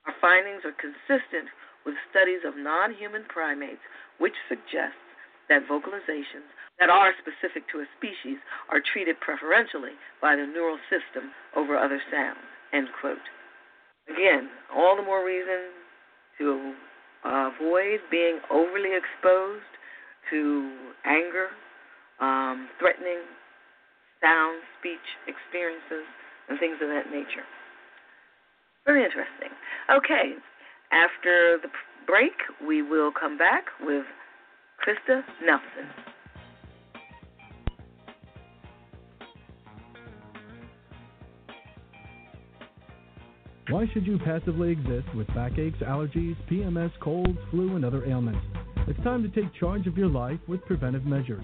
Our 0.08 0.16
findings 0.22 0.64
are 0.66 0.76
consistent 0.78 1.52
with 1.86 1.96
studies 2.10 2.42
of 2.46 2.58
non 2.58 2.94
human 2.94 3.24
primates, 3.28 3.84
which 4.20 4.36
suggests 4.50 5.00
that 5.50 5.68
vocalizations 5.70 6.52
that 6.80 6.90
are 6.90 7.14
specific 7.20 7.68
to 7.72 7.80
a 7.80 7.88
species 7.98 8.38
are 8.70 8.82
treated 8.82 9.20
preferentially 9.20 9.98
by 10.22 10.36
the 10.36 10.46
neural 10.46 10.78
system 10.90 11.32
over 11.56 11.78
other 11.78 12.00
sounds. 12.12 12.44
End 12.74 12.88
quote. 13.00 13.24
Again, 14.10 14.50
all 14.76 14.96
the 14.96 15.04
more 15.04 15.26
reason 15.26 15.74
to 16.38 16.74
avoid 17.26 18.00
being 18.12 18.40
overly 18.52 18.92
exposed 18.96 19.72
to 20.30 20.72
anger, 21.06 21.48
um, 22.20 22.70
threatening 22.80 23.22
sound, 24.22 24.62
speech 24.80 25.04
experiences, 25.28 26.06
and 26.50 26.60
things 26.60 26.78
of 26.82 26.90
that 26.90 27.12
nature. 27.12 27.46
Very 28.86 29.04
interesting. 29.04 29.50
Okay, 29.92 30.34
after 30.92 31.60
the 31.62 31.70
break, 32.06 32.34
we 32.66 32.82
will 32.82 33.12
come 33.12 33.38
back 33.38 33.66
with 33.82 34.06
Krista 34.82 35.22
Nelson. 35.44 36.08
Why 43.70 43.86
should 43.94 44.08
you 44.08 44.18
passively 44.20 44.72
exist 44.72 45.14
with 45.14 45.28
backaches, 45.36 45.74
allergies, 45.82 46.38
PMS, 46.50 46.92
colds, 47.02 47.38
flu, 47.52 47.76
and 47.76 47.84
other 47.84 48.06
ailments? 48.06 48.40
It's 48.88 49.04
time 49.04 49.22
to 49.24 49.30
take 49.30 49.54
charge 49.60 49.88
of 49.88 49.98
your 49.98 50.08
life 50.08 50.40
with 50.48 50.62
preventive 50.62 51.04
measures. 51.06 51.44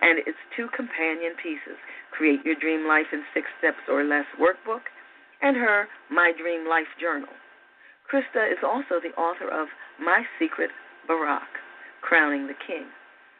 and 0.00 0.20
its 0.20 0.38
two 0.56 0.68
companion 0.74 1.34
pieces, 1.42 1.76
Create 2.12 2.44
Your 2.44 2.54
Dream 2.56 2.86
Life 2.86 3.12
in 3.12 3.24
Six 3.34 3.48
Steps 3.58 3.82
or 3.88 4.04
Less 4.04 4.26
workbook, 4.40 4.88
and 5.42 5.56
her 5.56 5.88
My 6.08 6.32
Dream 6.32 6.68
Life 6.68 6.88
Journal. 7.00 7.34
Krista 8.06 8.46
is 8.50 8.62
also 8.62 9.02
the 9.02 9.12
author 9.20 9.50
of 9.50 9.68
My 9.98 10.24
Secret 10.38 10.70
Barack 11.08 11.65
crowning 12.06 12.46
the 12.46 12.54
king. 12.66 12.86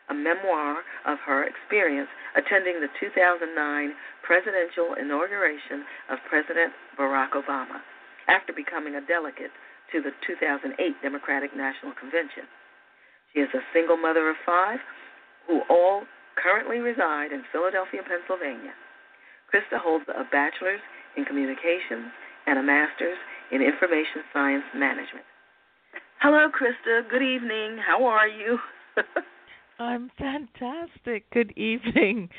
a 0.08 0.14
memoir 0.14 0.82
of 1.06 1.18
her 1.26 1.44
experience 1.44 2.08
attending 2.38 2.78
the 2.80 2.90
2009 3.00 3.50
presidential 4.22 4.94
inauguration 4.94 5.82
of 6.10 6.18
President 6.30 6.72
Barack 6.98 7.34
Obama 7.34 7.82
after 8.28 8.52
becoming 8.52 8.94
a 8.94 9.06
delegate 9.06 9.50
to 9.90 10.02
the 10.02 10.10
2008 10.26 10.78
Democratic 11.02 11.54
National 11.56 11.92
Convention. 11.98 12.46
She 13.34 13.40
is 13.40 13.50
a 13.54 13.66
single 13.74 13.96
mother 13.96 14.30
of 14.30 14.36
five 14.46 14.78
who 15.46 15.62
all 15.70 16.02
currently 16.38 16.78
reside 16.78 17.32
in 17.32 17.42
Philadelphia, 17.50 18.02
Pennsylvania. 18.06 18.74
Krista 19.50 19.78
holds 19.78 20.06
a 20.10 20.24
bachelor's 20.30 20.82
in 21.16 21.24
communications 21.24 22.10
and 22.46 22.58
a 22.58 22.62
master's 22.62 23.18
in 23.50 23.62
information 23.62 24.22
science 24.32 24.66
management. 24.74 25.26
Hello, 26.20 26.48
Krista. 26.48 27.08
Good 27.10 27.22
evening. 27.22 27.78
How 27.86 28.04
are 28.06 28.26
you? 28.26 28.58
I'm 29.78 30.10
fantastic. 30.18 31.30
Good 31.30 31.52
evening. 31.58 32.30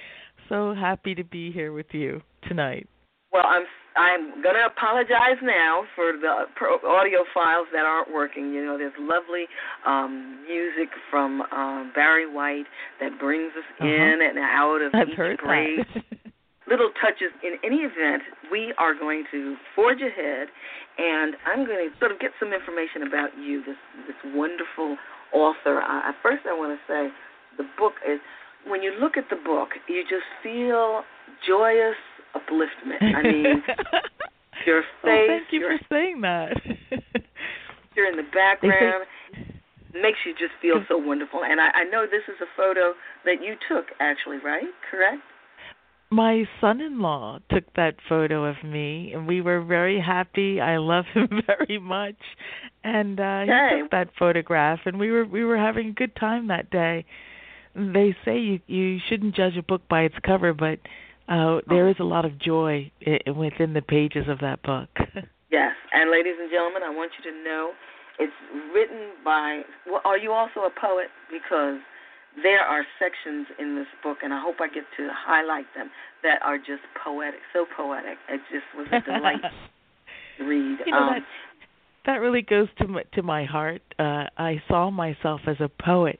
So 0.50 0.74
happy 0.74 1.14
to 1.14 1.24
be 1.24 1.52
here 1.52 1.72
with 1.72 1.88
you 1.92 2.22
tonight. 2.48 2.88
Well, 3.32 3.44
I'm 3.46 3.64
I'm 3.96 4.42
going 4.44 4.56
to 4.56 4.66
apologize 4.66 5.42
now 5.44 5.84
for 5.96 6.14
the 6.14 6.46
audio 6.88 7.20
files 7.34 7.68
that 7.74 7.86
aren't 7.86 8.14
working. 8.14 8.54
You 8.54 8.64
know, 8.66 8.78
there's 8.78 8.94
lovely 9.00 9.46
um, 9.86 10.46
music 10.48 10.90
from 11.10 11.42
um, 11.52 11.92
Barry 11.96 12.32
White 12.32 12.66
that 13.02 13.20
brings 13.20 13.52
us 13.58 13.64
uh-huh. 13.80 13.88
in 13.88 14.20
and 14.22 14.38
out 14.38 14.82
of 14.82 14.94
I've 14.94 15.10
each 15.10 15.16
heard. 15.16 15.40
Little 16.68 16.92
touches. 17.00 17.32
In 17.44 17.58
any 17.64 17.88
event, 17.88 18.24
we 18.52 18.74
are 18.78 18.94
going 18.94 19.24
to 19.32 19.56
forge 19.76 20.02
ahead, 20.02 20.48
and 20.98 21.36
I'm 21.48 21.66
going 21.66 21.90
to 21.90 22.00
sort 22.00 22.12
of 22.12 22.20
get 22.20 22.32
some 22.40 22.52
information 22.52 23.08
about 23.08 23.30
you, 23.40 23.64
this 23.64 23.80
this 24.06 24.20
wonderful 24.36 24.98
author. 25.34 25.82
Uh, 25.82 26.12
first, 26.22 26.44
I 26.46 26.54
want 26.54 26.78
to 26.78 26.82
say 26.88 27.10
the 27.58 27.68
book 27.78 27.94
is. 28.08 28.20
When 28.66 28.84
you 28.84 28.92
look 29.00 29.16
at 29.16 29.30
the 29.30 29.38
book, 29.38 29.70
you 29.88 30.04
just 30.04 30.28
feel 30.44 31.04
joyous 31.48 31.96
upliftment. 32.36 33.16
I 33.16 33.22
mean, 33.24 33.64
your 34.66 34.82
face. 35.02 35.06
Oh, 35.06 35.26
thank 35.28 35.48
you 35.52 35.60
your, 35.62 35.78
for 35.78 35.86
saying 35.90 36.20
that. 36.22 36.52
you're 37.96 38.10
in 38.10 38.18
the 38.18 38.28
background. 38.34 39.06
Makes 39.94 40.20
you 40.26 40.34
just 40.34 40.54
feel 40.62 40.84
so 40.88 40.98
wonderful. 40.98 41.44
And 41.44 41.62
I, 41.62 41.70
I 41.74 41.84
know 41.86 42.06
this 42.06 42.28
is 42.28 42.36
a 42.42 42.50
photo 42.56 42.94
that 43.26 43.42
you 43.42 43.56
took, 43.68 43.86
actually, 44.00 44.38
right? 44.44 44.68
Correct? 44.92 45.22
My 46.10 46.46
son 46.62 46.80
in 46.80 47.00
law 47.02 47.40
took 47.52 47.66
that 47.76 47.96
photo 48.08 48.46
of 48.46 48.64
me, 48.64 49.12
and 49.14 49.28
we 49.28 49.42
were 49.42 49.62
very 49.62 50.00
happy. 50.00 50.62
I 50.62 50.78
love 50.78 51.06
him 51.14 51.28
very 51.48 51.80
much. 51.80 52.16
And 52.84 53.20
uh 53.20 53.42
he 53.42 53.82
took 53.82 53.92
that 53.92 54.10
photograph 54.18 54.80
and 54.86 54.98
we 55.00 55.12
were 55.12 55.26
we 55.26 55.44
were 55.44 55.58
having 55.58 55.90
a 55.90 55.94
good 55.94 56.16
time 56.16 56.48
that 56.48 56.70
day. 56.70 57.06
They 57.76 58.16
say 58.24 58.40
you 58.40 58.60
you 58.68 59.00
shouldn't 59.10 59.36
judge 59.36 59.58
a 59.58 59.64
book 59.64 59.82
by 59.90 60.02
its 60.04 60.16
cover, 60.26 60.54
but 60.54 60.80
uh, 61.28 61.60
there 61.68 61.90
is 61.90 61.98
a 62.00 62.04
lot 62.04 62.24
of 62.24 62.40
joy 62.40 62.90
I- 63.06 63.32
within 63.32 63.74
the 63.74 63.82
pages 63.82 64.28
of 64.30 64.40
that 64.40 64.64
book. 64.64 64.90
yes, 65.52 65.74
and 65.92 66.10
ladies 66.10 66.36
and 66.40 66.50
gentlemen, 66.50 66.84
I 66.84 66.90
want 66.90 67.12
you 67.18 67.32
to 67.32 67.44
know 67.44 67.72
it's 68.18 68.34
written 68.74 69.12
by. 69.26 69.62
Well, 69.86 70.02
are 70.06 70.18
you 70.18 70.32
also 70.32 70.62
a 70.62 70.72
poet? 70.80 71.08
Because 71.30 71.80
there 72.44 72.62
are 72.62 72.84
sections 73.00 73.48
in 73.60 73.76
this 73.76 73.88
book, 74.04 74.20
and 74.24 74.34
I 74.34 74.42
hope 74.42 74.56
I 74.60 74.68
get 74.68 74.84
to 74.98 75.10
highlight 75.12 75.66
them 75.76 75.90
that 76.24 76.40
are 76.44 76.58
just 76.58 76.84
poetic, 77.04 77.40
so 77.54 77.66
poetic. 77.76 78.18
It 78.30 78.42
just 78.52 78.66
was 78.76 78.88
a 78.92 79.02
delight 79.02 79.42
read. 80.40 80.80
You 80.86 80.92
know 80.92 80.98
um, 80.98 81.14
that 81.14 81.24
that 82.06 82.18
really 82.18 82.42
goes 82.42 82.68
to 82.80 82.88
my, 82.88 83.04
to 83.14 83.24
my 83.24 83.46
heart. 83.46 83.82
Uh, 84.00 84.26
I 84.38 84.62
saw 84.68 84.90
myself 84.92 85.42
as 85.48 85.58
a 85.60 85.70
poet 85.70 86.20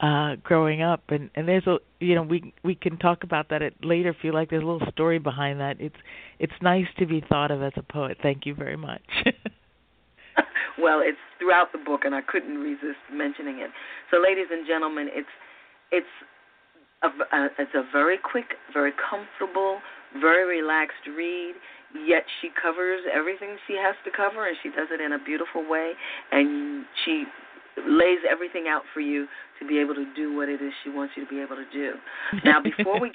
uh 0.00 0.36
growing 0.44 0.80
up 0.80 1.02
and 1.08 1.28
and 1.34 1.48
there's 1.48 1.66
a 1.66 1.78
you 1.98 2.14
know 2.14 2.22
we 2.22 2.52
we 2.62 2.76
can 2.76 2.96
talk 2.98 3.24
about 3.24 3.48
that 3.48 3.62
at 3.62 3.72
later 3.82 4.10
if 4.10 4.16
you 4.22 4.32
like 4.32 4.48
there's 4.48 4.62
a 4.62 4.66
little 4.66 4.86
story 4.92 5.18
behind 5.18 5.58
that 5.58 5.80
it's 5.80 5.96
it's 6.38 6.52
nice 6.62 6.86
to 6.96 7.04
be 7.04 7.20
thought 7.28 7.50
of 7.50 7.60
as 7.64 7.72
a 7.74 7.82
poet 7.82 8.16
thank 8.22 8.46
you 8.46 8.54
very 8.54 8.76
much 8.76 9.02
well 10.78 11.00
it's 11.02 11.18
throughout 11.40 11.72
the 11.72 11.78
book 11.78 12.02
and 12.04 12.14
i 12.14 12.20
couldn't 12.20 12.58
resist 12.58 13.02
mentioning 13.12 13.58
it 13.58 13.70
so 14.08 14.18
ladies 14.22 14.46
and 14.52 14.68
gentlemen 14.68 15.08
it's 15.10 15.26
it's 15.90 16.14
a, 17.02 17.08
a 17.08 17.48
it's 17.58 17.74
a 17.74 17.84
very 17.92 18.18
quick 18.18 18.54
very 18.72 18.92
comfortable 18.92 19.78
very 20.20 20.60
relaxed 20.60 21.06
read 21.16 21.54
yet 22.06 22.24
she 22.40 22.48
covers 22.60 23.00
everything 23.12 23.56
she 23.66 23.74
has 23.74 23.94
to 24.04 24.10
cover 24.10 24.48
and 24.48 24.56
she 24.62 24.68
does 24.70 24.88
it 24.90 25.00
in 25.00 25.12
a 25.12 25.18
beautiful 25.18 25.68
way 25.68 25.92
and 26.32 26.84
she 27.04 27.24
lays 27.86 28.18
everything 28.28 28.66
out 28.68 28.82
for 28.92 29.00
you 29.00 29.26
to 29.60 29.66
be 29.66 29.78
able 29.78 29.94
to 29.94 30.06
do 30.14 30.34
what 30.34 30.48
it 30.48 30.60
is 30.62 30.72
she 30.82 30.90
wants 30.90 31.12
you 31.16 31.24
to 31.24 31.30
be 31.30 31.40
able 31.40 31.56
to 31.56 31.68
do. 31.72 31.94
Now, 32.44 32.60
before 32.62 33.00
we 33.00 33.12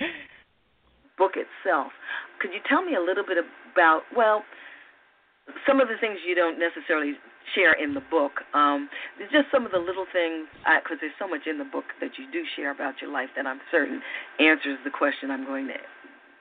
book 1.18 1.34
itself, 1.36 1.92
could 2.40 2.52
you 2.54 2.60
tell 2.68 2.84
me 2.84 2.96
a 2.96 3.02
little 3.02 3.26
bit 3.26 3.38
about 3.74 4.04
well, 4.16 4.44
some 5.68 5.82
of 5.82 5.88
the 5.88 5.96
things 6.00 6.20
you 6.28 6.36
don't 6.36 6.60
necessarily 6.60 7.14
share 7.56 7.74
in 7.74 7.94
the 7.94 8.04
book. 8.12 8.42
Um, 8.54 8.90
just 9.32 9.48
some 9.52 9.66
of 9.66 9.72
the 9.72 9.80
little 9.80 10.06
things 10.12 10.48
because 10.84 10.98
there's 11.02 11.18
so 11.20 11.28
much 11.28 11.48
in 11.48 11.58
the 11.58 11.68
book 11.68 11.86
that 12.02 12.18
you 12.18 12.26
do 12.32 12.44
share 12.56 12.72
about 12.72 13.02
your 13.02 13.12
life 13.12 13.30
that 13.36 13.46
I'm 13.46 13.60
certain 13.72 14.02
answers 14.40 14.80
the 14.84 14.92
question 14.92 15.32
I'm 15.32 15.46
going 15.46 15.68
to 15.68 15.80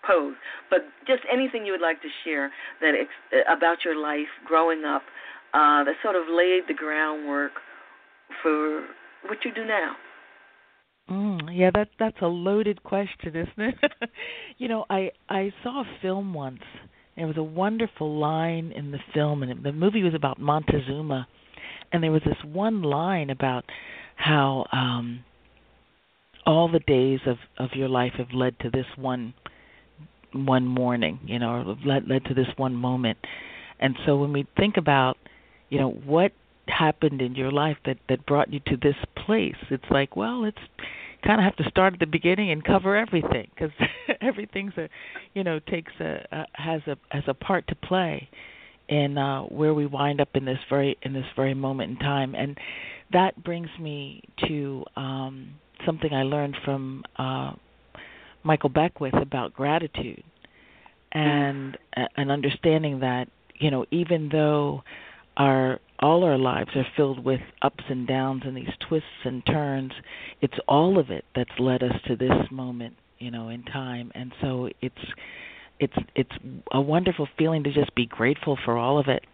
pose. 0.07 0.35
But 0.71 0.81
just 1.07 1.23
anything 1.33 1.67
you 1.67 1.73
would 1.73 1.81
like 1.81 2.03
to 2.03 2.09
share 2.25 2.51
that 2.81 2.95
ex- 2.95 3.45
about 3.49 3.85
your 3.85 3.97
life 3.97 4.31
growing 4.47 4.85
up 4.85 5.03
uh, 5.55 5.85
that 5.85 5.95
sort 6.03 6.17
of 6.17 6.25
laid 6.31 6.63
the 6.69 6.75
groundwork 6.75 7.53
for 8.43 8.87
what 9.27 9.39
you 9.45 9.53
do 9.55 9.65
now? 9.65 9.97
Mm, 11.11 11.51
yeah, 11.53 11.71
that 11.75 11.89
that's 11.99 12.17
a 12.23 12.27
loaded 12.27 12.83
question, 12.85 13.37
isn't 13.37 13.59
it? 13.59 13.93
you 14.59 14.69
know, 14.69 14.87
I 14.89 15.11
I 15.29 15.53
saw 15.63 15.83
a 15.83 15.99
film 16.01 16.33
once. 16.33 16.63
There 17.17 17.27
was 17.27 17.37
a 17.37 17.43
wonderful 17.43 18.19
line 18.19 18.73
in 18.75 18.91
the 18.91 18.99
film, 19.13 19.43
and 19.43 19.63
the 19.63 19.73
movie 19.73 20.03
was 20.03 20.15
about 20.15 20.41
Montezuma, 20.41 21.27
and 21.93 22.03
there 22.03 22.13
was 22.13 22.23
this 22.25 22.43
one 22.45 22.83
line 22.83 23.31
about 23.31 23.65
how 24.17 24.67
um 24.73 25.25
all 26.47 26.71
the 26.71 26.81
days 26.81 27.21
of 27.27 27.37
of 27.59 27.71
your 27.75 27.89
life 27.89 28.13
have 28.19 28.33
led 28.33 28.59
to 28.61 28.71
this 28.71 28.87
one 28.97 29.35
one 30.33 30.67
morning, 30.67 31.21
you 31.27 31.39
know, 31.39 31.77
led 31.85 32.09
led 32.09 32.25
to 32.27 32.35
this 32.35 32.49
one 32.57 32.75
moment. 32.75 33.19
And 33.79 33.97
so 34.07 34.17
when 34.17 34.33
we 34.33 34.47
think 34.57 34.77
about, 34.77 35.17
you 35.69 35.79
know, 35.79 35.91
what 35.91 36.33
happened 36.69 37.21
in 37.21 37.35
your 37.35 37.51
life 37.51 37.77
that 37.85 37.99
that 38.09 38.25
brought 38.27 38.53
you 38.53 38.61
to 38.61 38.77
this 38.77 38.95
place 39.27 39.57
it's 39.71 39.85
like 39.91 40.15
well 40.15 40.45
it's 40.45 40.59
kind 41.25 41.41
of 41.41 41.45
have 41.45 41.57
to 41.57 41.69
start 41.71 41.95
at 41.95 42.01
the 42.01 42.07
beginning 42.07 42.51
and 42.51 42.65
cover 42.65 42.97
everything 42.97 43.49
because 43.55 43.71
everything's 44.21 44.73
a 44.77 44.89
you 45.35 45.45
know 45.45 45.59
takes 45.59 45.93
a, 46.01 46.27
a 46.33 46.47
has 46.55 46.83
a 46.87 46.97
has 47.11 47.25
a 47.27 47.35
part 47.35 47.67
to 47.69 47.75
play 47.75 48.29
in 48.89 49.17
uh 49.17 49.43
where 49.43 49.75
we 49.75 49.87
wind 49.87 50.21
up 50.21 50.29
in 50.35 50.45
this 50.45 50.59
very 50.69 50.97
in 51.03 51.13
this 51.13 51.27
very 51.37 51.55
moment 51.55 51.93
in 51.93 51.97
time. 51.99 52.35
And 52.35 52.59
that 53.13 53.43
brings 53.43 53.71
me 53.81 54.23
to 54.49 54.85
um 54.97 55.55
something 55.87 56.13
I 56.13 56.23
learned 56.23 56.57
from 56.65 57.05
uh 57.17 57.53
Michael 58.45 58.71
Beckwith 58.71 59.15
about 59.15 59.55
gratitude 59.55 60.25
and 61.13 61.77
uh, 61.97 62.07
an 62.17 62.31
understanding 62.31 63.01
that 63.01 63.29
you 63.55 63.71
know 63.71 63.87
even 63.91 64.29
though 64.31 64.83
our 65.37 65.79
all 66.03 66.25
our 66.25 66.39
lives 66.39 66.71
are 66.75 66.87
filled 66.97 67.25
with 67.25 67.41
ups 67.63 67.85
and 67.89 68.07
downs 68.07 68.43
and 68.45 68.57
these 68.57 68.75
twists 68.89 69.25
and 69.25 69.45
turns. 69.47 69.93
It's 70.41 70.59
all 70.67 70.99
of 70.99 71.11
it 71.11 71.25
that's 71.35 71.59
led 71.59 71.83
us 71.83 71.95
to 72.09 72.17
this 72.17 72.51
moment 72.51 72.97
you 73.23 73.31
know 73.31 73.49
in 73.49 73.63
time. 73.63 74.11
And 74.15 74.33
so 74.41 74.69
it's 74.81 74.95
it's 75.79 75.97
it's 76.15 76.33
a 76.73 76.81
wonderful 76.81 77.29
feeling 77.39 77.65
to 77.65 77.73
just 77.73 77.95
be 77.95 78.07
grateful 78.07 78.59
for 78.65 78.77
all 78.77 78.99
of 78.99 79.09
it. 79.09 79.25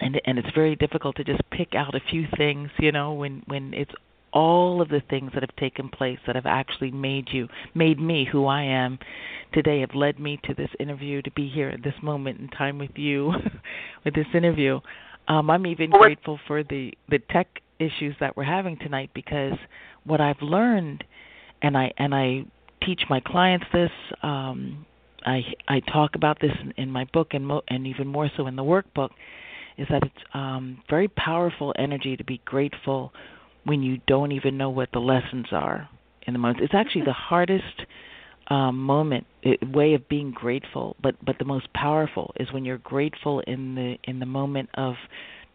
And 0.00 0.20
and 0.24 0.38
it's 0.38 0.54
very 0.54 0.76
difficult 0.76 1.16
to 1.16 1.24
just 1.24 1.42
pick 1.50 1.74
out 1.74 1.94
a 1.94 2.00
few 2.10 2.26
things 2.36 2.70
you 2.78 2.92
know 2.92 3.12
when 3.12 3.42
when 3.46 3.74
it's 3.74 3.92
all 4.32 4.80
of 4.80 4.88
the 4.88 5.02
things 5.10 5.32
that 5.34 5.42
have 5.42 5.56
taken 5.56 5.88
place 5.88 6.18
that 6.24 6.36
have 6.36 6.46
actually 6.46 6.92
made 6.92 7.28
you 7.32 7.48
made 7.74 7.98
me 7.98 8.24
who 8.30 8.46
I 8.46 8.62
am 8.62 8.98
today 9.52 9.80
have 9.80 9.94
led 9.94 10.20
me 10.20 10.38
to 10.44 10.54
this 10.54 10.70
interview 10.78 11.20
to 11.22 11.32
be 11.32 11.48
here 11.48 11.68
at 11.68 11.82
this 11.82 11.94
moment 12.00 12.38
in 12.38 12.46
time 12.48 12.78
with 12.78 12.92
you 12.94 13.32
with 14.04 14.14
this 14.14 14.28
interview 14.32 14.78
um, 15.30 15.48
I'm 15.48 15.64
even 15.66 15.90
Well, 15.90 16.00
grateful 16.00 16.40
for 16.46 16.64
the 16.64 16.92
the 17.08 17.20
tech 17.30 17.46
issues 17.78 18.16
that 18.18 18.36
we're 18.36 18.42
having 18.44 18.76
tonight 18.76 19.10
because 19.14 19.54
what 20.04 20.20
I've 20.20 20.42
learned, 20.42 21.04
and 21.62 21.78
I 21.78 21.92
and 21.98 22.12
I 22.14 22.44
teach 22.84 23.02
my 23.08 23.20
clients 23.20 23.66
this. 23.72 23.92
Um, 24.24 24.84
I 25.24 25.42
I 25.68 25.80
talk 25.80 26.16
about 26.16 26.40
this 26.40 26.50
in, 26.60 26.72
in 26.76 26.90
my 26.90 27.04
book 27.12 27.28
and 27.32 27.46
mo- 27.46 27.62
and 27.68 27.86
even 27.86 28.08
more 28.08 28.28
so 28.36 28.48
in 28.48 28.56
the 28.56 28.64
workbook, 28.64 29.10
is 29.78 29.86
that 29.88 30.02
it's 30.02 30.24
um, 30.34 30.82
very 30.90 31.06
powerful 31.06 31.72
energy 31.78 32.16
to 32.16 32.24
be 32.24 32.40
grateful 32.44 33.12
when 33.64 33.82
you 33.82 33.98
don't 34.08 34.32
even 34.32 34.58
know 34.58 34.70
what 34.70 34.88
the 34.92 34.98
lessons 34.98 35.46
are 35.52 35.88
in 36.26 36.32
the 36.32 36.40
moment. 36.40 36.60
It's 36.60 36.74
actually 36.74 37.04
the 37.04 37.12
hardest 37.12 37.82
um, 38.50 38.78
moment 38.78 39.26
it, 39.42 39.66
way 39.70 39.94
of 39.94 40.08
being 40.08 40.32
grateful, 40.32 40.96
but 41.02 41.14
but 41.24 41.38
the 41.38 41.44
most 41.44 41.72
powerful 41.72 42.32
is 42.38 42.52
when 42.52 42.64
you're 42.64 42.78
grateful 42.78 43.40
in 43.46 43.74
the 43.74 43.96
in 44.04 44.18
the 44.18 44.26
moment 44.26 44.68
of 44.74 44.94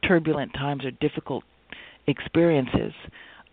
turbulent 0.08 0.54
times 0.54 0.86
or 0.86 0.92
difficult 0.92 1.44
experiences. 2.08 2.94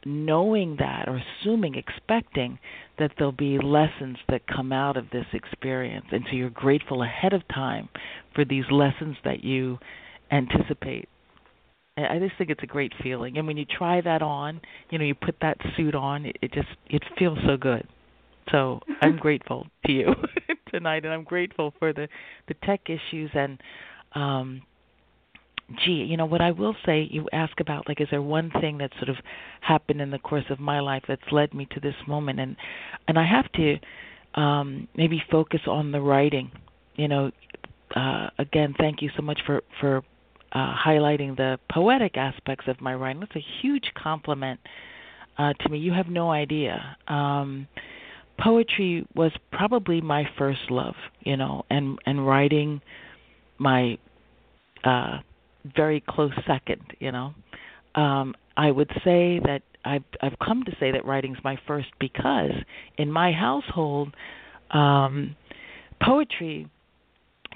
knowing 0.05 0.77
that 0.79 1.09
or 1.09 1.21
assuming, 1.21 1.75
expecting 1.75 2.59
that 2.99 3.13
there'll 3.17 3.33
be 3.33 3.59
lessons 3.59 4.17
that 4.29 4.47
come 4.47 4.73
out 4.73 4.97
of 4.97 5.11
this 5.11 5.27
experience. 5.33 6.07
And 6.11 6.25
so 6.29 6.37
you're 6.37 6.51
grateful 6.51 7.03
ahead 7.03 7.33
of 7.33 7.47
time 7.49 7.89
for 8.35 8.45
these 8.45 8.65
lessons 8.71 9.17
that 9.25 9.45
you 9.45 9.79
anticipate. 10.31 11.09
I 11.97 12.19
just 12.19 12.39
think 12.39 12.49
it's 12.51 12.63
a 12.63 12.67
great 12.67 12.93
feeling. 13.03 13.37
And 13.37 13.47
when 13.47 13.59
you 13.59 13.67
try 13.67 14.01
that 14.01 14.23
on, 14.23 14.61
you 14.91 14.99
know, 14.99 15.05
you 15.05 15.15
put 15.15 15.37
that 15.43 15.59
suit 15.77 15.95
on, 15.95 16.25
it, 16.25 16.37
it 16.41 16.53
just 16.53 16.69
it 16.89 17.03
feels 17.19 17.39
so 17.47 17.57
good. 17.57 17.87
So 18.51 18.81
I'm 19.03 19.17
grateful 19.17 19.67
to 19.87 19.93
you 19.93 20.15
tonight, 20.71 21.05
and 21.05 21.13
I'm 21.13 21.25
grateful 21.25 21.73
for 21.79 21.93
the 21.93 22.09
the 22.49 22.55
tech 22.65 22.81
issues 22.89 23.31
and 23.35 23.59
um 24.15 24.63
gee, 25.85 26.05
you 26.05 26.17
know 26.17 26.27
what 26.27 26.41
I 26.41 26.51
will 26.51 26.77
say, 26.85 27.09
you 27.11 27.29
ask 27.33 27.59
about 27.61 27.89
like 27.89 28.01
is 28.01 28.09
there 28.11 28.21
one 28.23 28.51
thing 28.61 28.79
that 28.79 28.91
sort 28.99 29.09
of 29.09 29.17
happened 29.61 30.01
in 30.01 30.11
the 30.11 30.19
course 30.19 30.45
of 30.51 30.61
my 30.61 30.81
life 30.81 31.05
that's 31.09 31.23
led 31.31 31.55
me 31.55 31.67
to 31.73 31.81
this 31.81 31.95
moment 32.07 32.41
and 32.41 32.57
and 33.09 33.19
I 33.19 33.27
have 33.27 33.51
to 33.53 33.79
um 34.35 34.89
maybe 34.97 35.23
focus 35.31 35.61
on 35.67 35.93
the 35.93 36.01
writing. 36.01 36.51
You 36.97 37.09
know, 37.09 37.31
uh 37.97 38.29
again, 38.39 38.75
thank 38.79 39.03
you 39.03 39.11
so 39.17 39.23
much 39.23 39.41
for 39.47 39.63
for 39.81 40.03
uh 40.53 40.75
highlighting 40.77 41.37
the 41.37 41.59
poetic 41.71 42.17
aspects 42.17 42.67
of 42.69 42.81
my 42.81 42.95
writing. 42.95 43.21
That's 43.21 43.37
a 43.37 43.47
huge 43.63 43.93
compliment 43.95 44.61
uh 45.39 45.53
to 45.55 45.69
me. 45.71 45.79
You 45.79 45.93
have 45.93 46.09
no 46.09 46.31
idea. 46.31 46.97
Um 47.09 47.67
poetry 48.39 49.07
was 49.15 49.33
probably 49.51 50.01
my 50.01 50.25
first 50.39 50.71
love, 50.71 50.95
you 51.21 51.37
know, 51.37 51.65
and 51.71 51.99
and 52.07 52.27
writing 52.27 52.81
my 53.59 53.99
uh 54.85 55.19
very 55.77 56.03
close 56.07 56.33
second, 56.47 56.83
you 56.99 57.13
know. 57.13 57.35
Um, 57.95 58.35
I 58.57 58.71
would 58.71 58.91
say 59.05 59.41
that 59.45 59.63
I've 59.85 60.05
I've 60.21 60.39
come 60.45 60.65
to 60.65 60.73
say 60.81 60.93
that 60.93 61.05
writing's 61.05 61.39
my 61.45 61.59
first 61.67 61.89
because 61.99 62.53
in 62.99 63.11
my 63.11 63.33
household, 63.33 64.15
um, 64.71 65.37
poetry 66.01 66.69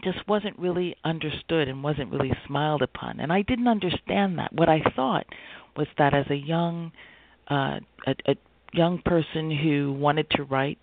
just 0.04 0.18
wasn't 0.28 0.58
really 0.58 0.94
understood 1.04 1.68
and 1.68 1.82
wasn't 1.82 2.12
really 2.12 2.32
smiled 2.46 2.82
upon, 2.82 3.20
and 3.20 3.32
I 3.32 3.42
didn't 3.42 3.68
understand 3.68 4.38
that. 4.38 4.52
What 4.52 4.68
I 4.68 4.82
thought 4.94 5.26
was 5.76 5.86
that 5.98 6.14
as 6.14 6.26
a 6.30 6.36
young 6.36 6.92
uh, 7.48 7.80
a, 8.06 8.14
a 8.26 8.36
young 8.72 9.00
person 9.04 9.50
who 9.50 9.92
wanted 9.92 10.28
to 10.30 10.44
write 10.44 10.78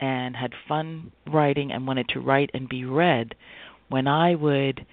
and 0.00 0.36
had 0.36 0.52
fun 0.68 1.12
writing 1.26 1.72
and 1.72 1.86
wanted 1.86 2.08
to 2.10 2.20
write 2.20 2.50
and 2.54 2.68
be 2.68 2.84
read, 2.84 3.34
when 3.88 4.06
I 4.06 4.34
would 4.34 4.86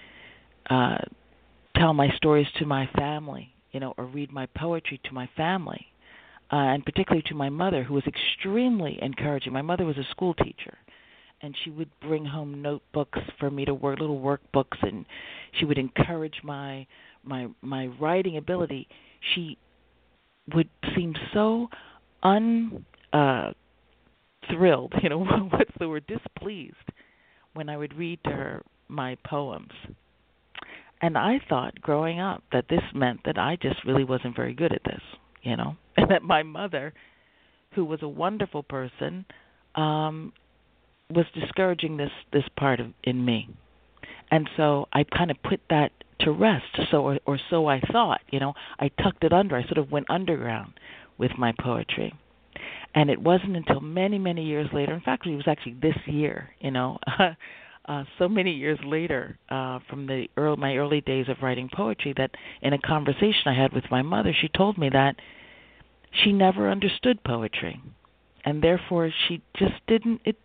uh, 0.70 0.98
tell 1.76 1.94
my 1.94 2.10
stories 2.16 2.48
to 2.60 2.66
my 2.66 2.90
family, 2.98 3.54
you 3.72 3.80
know, 3.80 3.94
or 3.98 4.06
read 4.06 4.32
my 4.32 4.48
poetry 4.58 5.00
to 5.04 5.14
my 5.14 5.30
family, 5.36 5.86
uh, 6.52 6.56
and 6.56 6.86
particularly 6.86 7.24
to 7.28 7.36
my 7.36 7.50
mother, 7.50 7.84
who 7.84 7.94
was 7.94 8.04
extremely 8.08 8.98
encouraging. 9.02 9.54
My 9.54 9.62
mother 9.62 9.86
was 9.86 9.98
a 9.98 10.06
school 10.12 10.34
teacher, 10.34 10.78
and 11.42 11.56
she 11.64 11.70
would 11.70 11.90
bring 12.02 12.26
home 12.26 12.62
notebooks 12.62 13.20
for 13.40 13.52
me 13.52 13.66
to 13.66 13.74
work, 13.74 14.00
little 14.00 14.20
workbooks, 14.20 14.82
and 14.82 15.06
she 15.60 15.66
would 15.66 15.78
encourage 15.78 16.42
my 16.44 16.88
my 17.24 17.48
my 17.62 17.88
writing 18.00 18.38
ability. 18.38 18.88
She 19.34 19.58
would 20.54 20.70
seem 20.96 21.16
so 21.34 21.68
un 22.26 22.86
uh, 23.14 23.52
thrilled, 24.52 24.94
you 25.04 25.10
know, 25.10 25.20
what's 25.52 25.72
the 25.80 25.88
word, 25.88 26.06
displeased 26.08 26.76
when 27.54 27.70
I 27.70 27.78
would 27.78 27.96
read 27.96 28.20
to 28.26 28.32
her 28.32 28.64
my 28.90 29.18
poems. 29.26 29.72
And 31.02 31.18
I 31.18 31.40
thought 31.48 31.80
growing 31.82 32.20
up 32.20 32.44
that 32.52 32.66
this 32.70 32.82
meant 32.94 33.22
that 33.26 33.38
I 33.38 33.58
just 33.62 33.86
really 33.86 34.04
wasn't 34.04 34.36
very 34.36 34.54
good 34.54 34.74
at 34.74 34.84
this, 34.84 35.02
you 35.44 35.56
know, 35.56 35.76
and 35.98 36.10
that 36.12 36.24
my 36.24 36.44
mother, 36.44 36.94
who 37.76 37.86
was 37.86 38.00
a 38.02 38.08
wonderful 38.08 38.64
person, 38.64 39.26
um, 39.76 40.34
was 41.10 41.26
discouraging 41.40 41.98
this 41.98 42.10
this 42.34 42.46
part 42.58 42.80
of 42.80 42.88
in 43.04 43.24
me. 43.24 43.50
And 44.32 44.50
so 44.58 44.88
I 44.92 45.04
kind 45.04 45.30
of 45.30 45.38
put 45.44 45.60
that 45.70 45.92
to 46.22 46.32
rest. 46.32 46.66
So 46.90 47.04
or, 47.04 47.20
or 47.28 47.40
so 47.50 47.68
I 47.68 47.80
thought, 47.92 48.22
you 48.32 48.40
know, 48.40 48.54
I 48.80 48.90
tucked 49.04 49.24
it 49.24 49.32
under. 49.32 49.56
I 49.56 49.64
sort 49.64 49.78
of 49.78 49.92
went 49.92 50.08
underground 50.10 50.74
with 51.18 51.32
my 51.38 51.54
poetry. 51.60 52.14
And 52.94 53.10
it 53.10 53.22
wasn't 53.22 53.58
until 53.58 53.82
many, 53.82 54.18
many 54.18 54.46
years 54.46 54.70
later. 54.74 54.94
In 54.94 55.02
fact, 55.02 55.28
it 55.28 55.36
was 55.36 55.48
actually 55.48 55.76
this 55.82 55.98
year, 56.06 56.50
you 56.62 56.72
know, 56.72 56.98
uh, 57.88 58.04
so 58.18 58.28
many 58.28 58.52
years 58.52 58.80
later 58.86 59.38
uh, 59.50 59.80
from 59.90 60.08
the 60.08 60.28
early, 60.38 60.58
my 60.58 60.78
early 60.78 61.02
days 61.02 61.28
of 61.28 61.38
writing 61.42 61.70
poetry 61.74 62.14
that 62.18 62.32
in 62.62 62.74
a 62.74 62.80
conversation 62.80 63.44
I 63.48 63.54
had 63.54 63.74
with 63.74 63.84
my 63.92 64.02
mother, 64.02 64.34
she 64.40 64.48
told 64.48 64.78
me 64.78 64.90
that 64.90 65.16
she 66.24 66.32
never 66.32 66.70
understood 66.70 67.24
poetry, 67.24 67.82
and 68.46 68.62
therefore 68.62 69.12
she 69.28 69.42
just 69.58 69.76
didn't 69.88 70.22
it. 70.24 70.38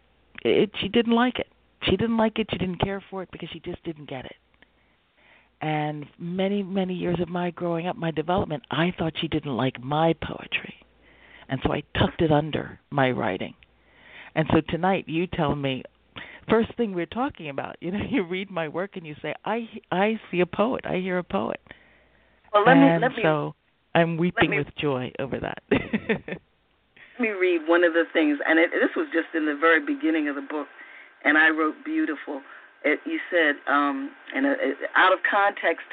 It 0.42 0.70
she 0.80 0.88
didn't 0.88 1.14
like 1.14 1.38
it. 1.38 1.46
She 1.82 1.92
didn't 1.96 2.16
like 2.16 2.38
it. 2.38 2.48
She 2.50 2.58
didn't 2.58 2.80
care 2.80 3.02
for 3.10 3.22
it 3.22 3.30
because 3.30 3.48
she 3.52 3.60
just 3.60 3.82
didn't 3.84 4.08
get 4.08 4.24
it. 4.24 4.36
And 5.60 6.06
many 6.18 6.62
many 6.62 6.94
years 6.94 7.20
of 7.20 7.28
my 7.28 7.50
growing 7.50 7.86
up, 7.86 7.96
my 7.96 8.10
development, 8.10 8.62
I 8.70 8.94
thought 8.98 9.12
she 9.20 9.28
didn't 9.28 9.56
like 9.56 9.82
my 9.82 10.14
poetry, 10.22 10.74
and 11.48 11.60
so 11.62 11.72
I 11.72 11.82
tucked 11.98 12.22
it 12.22 12.32
under 12.32 12.80
my 12.90 13.10
writing. 13.10 13.54
And 14.34 14.46
so 14.52 14.62
tonight, 14.68 15.04
you 15.06 15.26
tell 15.26 15.54
me, 15.54 15.82
first 16.48 16.74
thing 16.76 16.94
we're 16.94 17.06
talking 17.06 17.48
about. 17.48 17.76
You 17.80 17.90
know, 17.90 18.00
you 18.10 18.24
read 18.24 18.50
my 18.50 18.68
work 18.68 18.96
and 18.96 19.06
you 19.06 19.14
say, 19.20 19.34
"I 19.44 19.68
I 19.90 20.20
see 20.30 20.40
a 20.40 20.46
poet. 20.46 20.84
I 20.84 20.96
hear 20.96 21.18
a 21.18 21.24
poet." 21.24 21.60
Well, 22.52 22.64
let 22.66 22.76
and 22.76 23.02
me 23.02 23.08
let 23.08 23.16
me. 23.16 23.22
So 23.22 23.54
I'm 23.94 24.16
weeping 24.16 24.50
me, 24.50 24.58
with 24.58 24.68
joy 24.76 25.12
over 25.18 25.38
that. 25.40 25.62
let 25.70 26.40
me 27.20 27.28
read 27.28 27.62
one 27.66 27.84
of 27.84 27.92
the 27.92 28.04
things, 28.12 28.38
and 28.46 28.58
it, 28.58 28.70
this 28.70 28.90
was 28.96 29.06
just 29.12 29.34
in 29.34 29.46
the 29.46 29.56
very 29.60 29.84
beginning 29.84 30.28
of 30.28 30.36
the 30.36 30.42
book, 30.42 30.68
and 31.24 31.36
I 31.36 31.50
wrote 31.50 31.74
beautiful. 31.84 32.40
It, 32.84 33.00
you 33.04 33.20
said, 33.30 33.56
um, 33.70 34.10
and 34.34 34.46
uh, 34.46 34.54
out 34.96 35.12
of 35.12 35.18
context, 35.28 35.86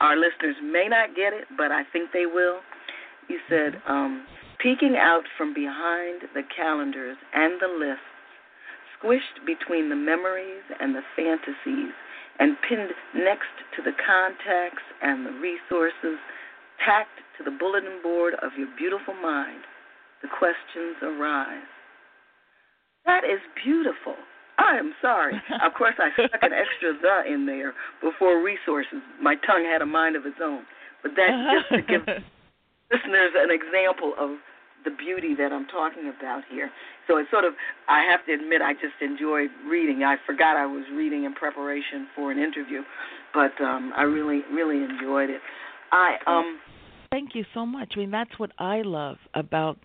our 0.00 0.16
listeners 0.16 0.56
may 0.62 0.88
not 0.88 1.14
get 1.14 1.32
it, 1.32 1.46
but 1.56 1.70
I 1.70 1.84
think 1.92 2.10
they 2.12 2.26
will. 2.26 2.58
You 3.28 3.38
said, 3.48 3.74
mm-hmm. 3.74 3.92
um, 3.92 4.26
peeking 4.58 4.96
out 4.98 5.24
from 5.36 5.54
behind 5.54 6.22
the 6.34 6.42
calendars 6.54 7.16
and 7.34 7.60
the 7.60 7.68
lists 7.68 8.02
squished 8.98 9.46
between 9.46 9.88
the 9.88 9.96
memories 9.96 10.62
and 10.80 10.94
the 10.94 11.02
fantasies, 11.14 11.94
and 12.38 12.56
pinned 12.68 12.90
next 13.14 13.54
to 13.76 13.82
the 13.82 13.94
contacts 13.94 14.82
and 15.02 15.26
the 15.26 15.32
resources, 15.38 16.18
tacked 16.84 17.18
to 17.36 17.44
the 17.44 17.50
bulletin 17.50 18.00
board 18.02 18.34
of 18.42 18.52
your 18.56 18.68
beautiful 18.76 19.14
mind, 19.14 19.62
the 20.22 20.28
questions 20.28 20.96
arise. 21.02 21.66
That 23.06 23.24
is 23.24 23.40
beautiful. 23.64 24.14
I 24.58 24.76
am 24.76 24.92
sorry. 25.00 25.34
of 25.64 25.72
course, 25.74 25.94
I 25.98 26.10
stuck 26.12 26.42
an 26.42 26.52
extra 26.52 26.92
the 27.00 27.32
in 27.32 27.46
there 27.46 27.72
before 28.02 28.42
resources. 28.42 29.00
My 29.22 29.36
tongue 29.46 29.64
had 29.64 29.82
a 29.82 29.86
mind 29.86 30.16
of 30.16 30.26
its 30.26 30.38
own. 30.42 30.62
But 31.02 31.12
that's 31.16 31.38
just 31.54 31.68
to 31.70 31.82
give 31.86 32.02
listeners 32.92 33.32
an 33.38 33.54
example 33.54 34.14
of 34.18 34.38
the 34.84 34.90
beauty 34.90 35.34
that 35.38 35.52
I'm 35.52 35.66
talking 35.66 36.10
about 36.10 36.42
here. 36.50 36.70
So 37.06 37.16
it's 37.18 37.30
sort 37.30 37.44
of, 37.44 37.54
I 37.88 38.04
have 38.10 38.24
to 38.26 38.32
admit, 38.32 38.62
I 38.62 38.74
just 38.74 38.98
enjoyed 39.00 39.50
reading. 39.68 40.02
I 40.02 40.16
forgot 40.26 40.56
I 40.56 40.66
was 40.66 40.84
reading 40.92 41.24
in 41.24 41.34
preparation 41.34 42.06
for 42.14 42.30
an 42.30 42.38
interview, 42.38 42.82
but 43.34 43.52
um, 43.62 43.92
I 43.96 44.02
really, 44.02 44.42
really 44.52 44.82
enjoyed 44.82 45.30
it. 45.30 45.40
I 45.92 46.16
um. 46.26 46.58
Thank 47.10 47.34
you 47.34 47.44
so 47.54 47.64
much. 47.64 47.94
I 47.96 48.00
mean, 48.00 48.10
that's 48.10 48.38
what 48.38 48.50
I 48.58 48.82
love 48.82 49.16
about 49.32 49.78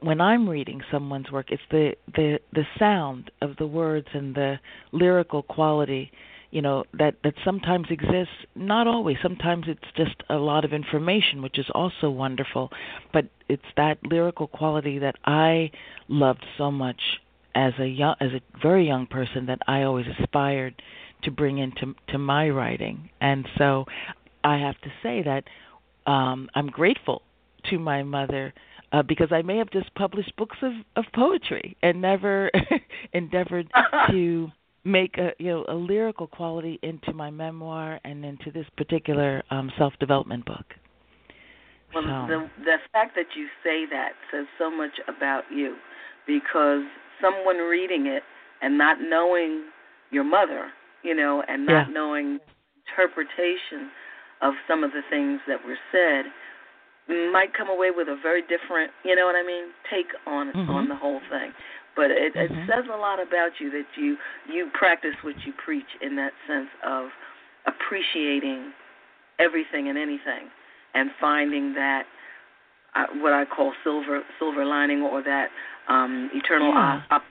when 0.00 0.20
I'm 0.20 0.48
reading 0.48 0.80
someone's 0.90 1.30
work. 1.30 1.46
It's 1.50 1.62
the 1.70 1.94
the 2.14 2.38
the 2.52 2.64
sound 2.78 3.30
of 3.40 3.56
the 3.56 3.66
words 3.66 4.08
and 4.12 4.34
the 4.34 4.58
lyrical 4.92 5.42
quality 5.42 6.10
you 6.50 6.62
know 6.62 6.84
that 6.96 7.16
that 7.24 7.34
sometimes 7.44 7.88
exists. 7.90 8.34
Not 8.54 8.86
always. 8.86 9.16
Sometimes 9.20 9.64
it's 9.66 9.90
just 9.96 10.14
a 10.30 10.36
lot 10.36 10.64
of 10.64 10.72
information 10.72 11.42
which 11.42 11.58
is 11.58 11.66
also 11.74 12.08
wonderful. 12.08 12.70
But 13.12 13.26
it's 13.48 13.62
that 13.76 13.98
lyrical 14.04 14.46
quality 14.46 14.98
that 15.00 15.16
i 15.24 15.70
loved 16.08 16.44
so 16.56 16.70
much 16.70 17.00
as 17.54 17.72
a 17.78 17.86
young 17.86 18.14
as 18.20 18.30
a 18.32 18.40
very 18.60 18.86
young 18.86 19.06
person 19.06 19.46
that 19.46 19.58
i 19.66 19.82
always 19.82 20.06
aspired 20.18 20.80
to 21.24 21.30
bring 21.30 21.58
into 21.58 21.94
to 22.08 22.18
my 22.18 22.48
writing. 22.48 23.10
And 23.20 23.46
so 23.58 23.84
i 24.42 24.58
have 24.58 24.80
to 24.82 24.90
say 25.02 25.22
that 25.22 25.44
um 26.10 26.48
i'm 26.54 26.68
grateful 26.68 27.22
to 27.70 27.78
my 27.78 28.02
mother 28.02 28.52
uh, 28.92 29.02
because 29.02 29.28
I 29.30 29.42
may 29.42 29.58
have 29.58 29.70
just 29.70 29.94
published 29.94 30.34
books 30.36 30.56
of, 30.62 30.72
of 30.96 31.04
poetry 31.14 31.76
and 31.82 32.00
never 32.00 32.50
endeavored 33.12 33.70
to 34.10 34.48
make 34.84 35.16
a 35.16 35.30
you 35.38 35.50
know 35.50 35.64
a 35.68 35.74
lyrical 35.74 36.26
quality 36.26 36.78
into 36.82 37.12
my 37.12 37.30
memoir 37.30 37.98
and 38.04 38.24
into 38.24 38.50
this 38.50 38.66
particular 38.76 39.42
um, 39.50 39.72
self 39.78 39.94
development 39.98 40.44
book. 40.44 40.66
Well, 41.94 42.04
so. 42.04 42.26
the 42.28 42.64
the 42.64 42.76
fact 42.92 43.14
that 43.16 43.36
you 43.36 43.46
say 43.62 43.86
that 43.90 44.12
says 44.30 44.46
so 44.58 44.70
much 44.70 44.92
about 45.08 45.44
you, 45.50 45.76
because 46.26 46.82
someone 47.20 47.56
reading 47.58 48.06
it 48.06 48.22
and 48.62 48.76
not 48.76 48.98
knowing 49.00 49.64
your 50.10 50.24
mother, 50.24 50.68
you 51.02 51.14
know, 51.14 51.42
and 51.48 51.66
not 51.66 51.88
yeah. 51.88 51.94
knowing 51.94 52.38
interpretation 52.86 53.90
of 54.42 54.54
some 54.68 54.84
of 54.84 54.90
the 54.92 55.02
things 55.08 55.40
that 55.46 55.64
were 55.64 55.78
said, 55.90 56.30
might 57.08 57.52
come 57.52 57.68
away 57.68 57.90
with 57.94 58.08
a 58.08 58.16
very 58.22 58.42
different, 58.42 58.90
you 59.04 59.14
know 59.14 59.26
what 59.26 59.36
I 59.36 59.44
mean, 59.46 59.64
take 59.90 60.06
on 60.26 60.52
mm-hmm. 60.52 60.70
on 60.70 60.88
the 60.88 60.96
whole 60.96 61.20
thing. 61.30 61.52
But 61.96 62.10
it, 62.10 62.34
mm-hmm. 62.34 62.54
it 62.54 62.66
says 62.66 62.84
a 62.92 62.96
lot 62.96 63.20
about 63.20 63.52
you 63.60 63.70
that 63.70 63.86
you 63.96 64.16
you 64.50 64.70
practice 64.72 65.14
what 65.22 65.34
you 65.46 65.52
preach 65.64 65.86
in 66.00 66.16
that 66.16 66.32
sense 66.48 66.68
of 66.84 67.08
appreciating 67.66 68.72
everything 69.38 69.88
and 69.88 69.98
anything, 69.98 70.48
and 70.94 71.10
finding 71.20 71.74
that 71.74 72.04
uh, 72.94 73.06
what 73.20 73.32
I 73.32 73.44
call 73.44 73.72
silver 73.84 74.22
silver 74.38 74.64
lining 74.64 75.02
or 75.02 75.22
that 75.22 75.48
um, 75.88 76.30
eternal 76.32 76.72
yeah. 76.72 77.02
op- 77.10 77.22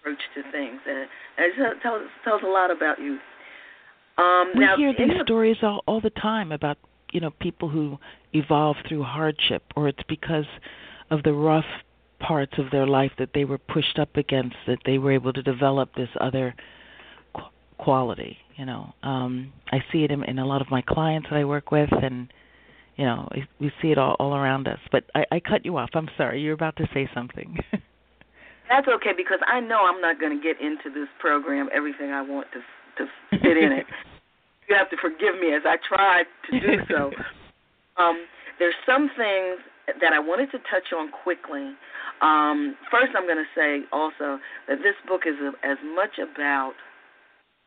approach 0.00 0.20
to 0.34 0.42
things. 0.52 0.80
And, 0.86 1.08
and 1.36 1.52
it 1.58 1.82
tells 1.82 2.02
tells 2.22 2.42
a 2.44 2.48
lot 2.48 2.70
about 2.70 3.00
you. 3.00 3.18
Um, 4.16 4.52
we 4.54 4.60
now, 4.60 4.76
hear 4.76 4.92
these 4.96 5.08
the, 5.08 5.24
stories 5.24 5.56
all, 5.62 5.82
all 5.86 6.00
the 6.00 6.10
time 6.10 6.52
about 6.52 6.78
you 7.12 7.20
know 7.20 7.30
people 7.40 7.68
who 7.68 7.98
evolve 8.34 8.76
through 8.88 9.02
hardship, 9.02 9.62
or 9.76 9.88
it's 9.88 10.02
because 10.08 10.46
of 11.10 11.22
the 11.22 11.32
rough 11.32 11.64
parts 12.18 12.54
of 12.58 12.70
their 12.70 12.86
life 12.86 13.12
that 13.18 13.30
they 13.34 13.44
were 13.44 13.58
pushed 13.58 13.98
up 13.98 14.16
against 14.16 14.56
that 14.66 14.78
they 14.86 14.98
were 14.98 15.12
able 15.12 15.32
to 15.32 15.42
develop 15.42 15.94
this 15.94 16.08
other 16.20 16.54
qu- 17.34 17.42
quality. 17.78 18.38
You 18.56 18.66
know, 18.66 18.94
um, 19.02 19.52
I 19.72 19.78
see 19.92 20.04
it 20.04 20.10
in, 20.10 20.24
in 20.24 20.38
a 20.38 20.46
lot 20.46 20.60
of 20.60 20.70
my 20.70 20.82
clients 20.82 21.28
that 21.30 21.36
I 21.36 21.44
work 21.44 21.70
with, 21.70 21.90
and 21.92 22.32
you 22.96 23.04
know, 23.04 23.28
we 23.58 23.72
see 23.82 23.90
it 23.90 23.98
all, 23.98 24.16
all 24.18 24.34
around 24.34 24.68
us. 24.68 24.78
But 24.92 25.04
I, 25.14 25.24
I 25.32 25.40
cut 25.40 25.64
you 25.64 25.76
off. 25.76 25.90
I'm 25.94 26.08
sorry. 26.16 26.40
You're 26.40 26.54
about 26.54 26.76
to 26.76 26.88
say 26.94 27.08
something. 27.12 27.58
That's 28.68 28.88
okay 28.88 29.10
because 29.16 29.40
I 29.46 29.60
know 29.60 29.80
I'm 29.84 30.00
not 30.00 30.18
going 30.18 30.36
to 30.36 30.42
get 30.42 30.60
into 30.60 30.88
this 30.88 31.08
program 31.18 31.68
everything 31.72 32.10
I 32.10 32.22
want 32.22 32.46
to 32.52 32.60
to 32.96 33.10
fit 33.30 33.56
in 33.56 33.72
it. 33.72 33.86
you 34.68 34.76
have 34.76 34.88
to 34.90 34.96
forgive 34.96 35.38
me 35.40 35.52
as 35.52 35.62
I 35.64 35.76
tried 35.86 36.24
to 36.50 36.60
do 36.60 36.82
so. 36.88 37.10
um, 37.98 38.26
there's 38.58 38.74
some 38.86 39.10
things 39.16 39.60
that 40.00 40.12
I 40.12 40.18
wanted 40.18 40.50
to 40.52 40.58
touch 40.70 40.92
on 40.96 41.10
quickly. 41.10 41.74
Um, 42.22 42.76
first, 42.90 43.12
I'm 43.16 43.26
going 43.26 43.42
to 43.42 43.50
say 43.54 43.86
also 43.92 44.38
that 44.68 44.78
this 44.78 44.94
book 45.06 45.22
is 45.26 45.34
a, 45.40 45.52
as 45.66 45.78
much 45.94 46.18
about 46.18 46.74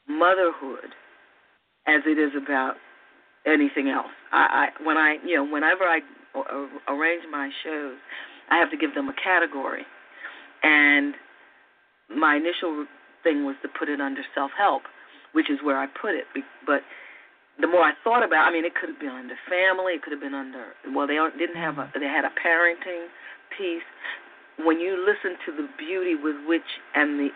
motherhood 0.07 0.95
as 1.87 2.01
it 2.05 2.17
is 2.17 2.31
about 2.35 2.75
anything 3.45 3.89
else. 3.89 4.11
I, 4.31 4.69
I 4.79 4.83
when 4.83 4.97
I 4.97 5.17
you 5.25 5.35
know 5.35 5.45
whenever 5.45 5.83
I 5.83 5.99
arrange 6.87 7.23
my 7.31 7.49
shows, 7.63 7.95
I 8.49 8.57
have 8.57 8.71
to 8.71 8.77
give 8.77 8.95
them 8.95 9.09
a 9.09 9.13
category, 9.13 9.85
and 10.63 11.13
my 12.09 12.35
initial 12.35 12.85
thing 13.23 13.45
was 13.45 13.55
to 13.61 13.67
put 13.67 13.89
it 13.89 14.01
under 14.01 14.21
self 14.33 14.51
help, 14.57 14.83
which 15.33 15.49
is 15.49 15.59
where 15.63 15.77
I 15.77 15.87
put 15.87 16.15
it. 16.15 16.25
But 16.65 16.81
the 17.59 17.67
more 17.67 17.81
I 17.81 17.93
thought 18.03 18.23
about, 18.23 18.45
I 18.45 18.51
mean, 18.51 18.65
it 18.65 18.75
could 18.75 18.89
have 18.89 18.99
been 18.99 19.09
under 19.09 19.35
family, 19.49 19.93
it 19.93 20.03
could 20.03 20.13
have 20.13 20.21
been 20.21 20.37
under 20.37 20.73
well, 20.93 21.07
they 21.07 21.17
didn't 21.37 21.57
have 21.57 21.77
a 21.77 21.91
they 21.97 22.05
had 22.05 22.25
a 22.25 22.33
parenting 22.37 23.09
piece. 23.57 23.85
When 24.59 24.79
you 24.79 24.97
listen 24.97 25.37
to 25.45 25.51
the 25.51 25.67
beauty 25.77 26.15
with 26.15 26.35
which 26.47 26.67
and 26.95 27.19
the 27.19 27.29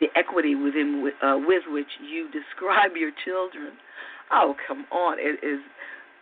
the 0.00 0.06
equity 0.16 0.54
within 0.54 1.10
uh, 1.22 1.38
with 1.38 1.62
which 1.68 1.90
you 2.02 2.30
describe 2.38 2.96
your 2.96 3.10
children, 3.24 3.74
oh 4.30 4.54
come 4.66 4.86
on, 4.92 5.18
it 5.18 5.42
is 5.42 5.60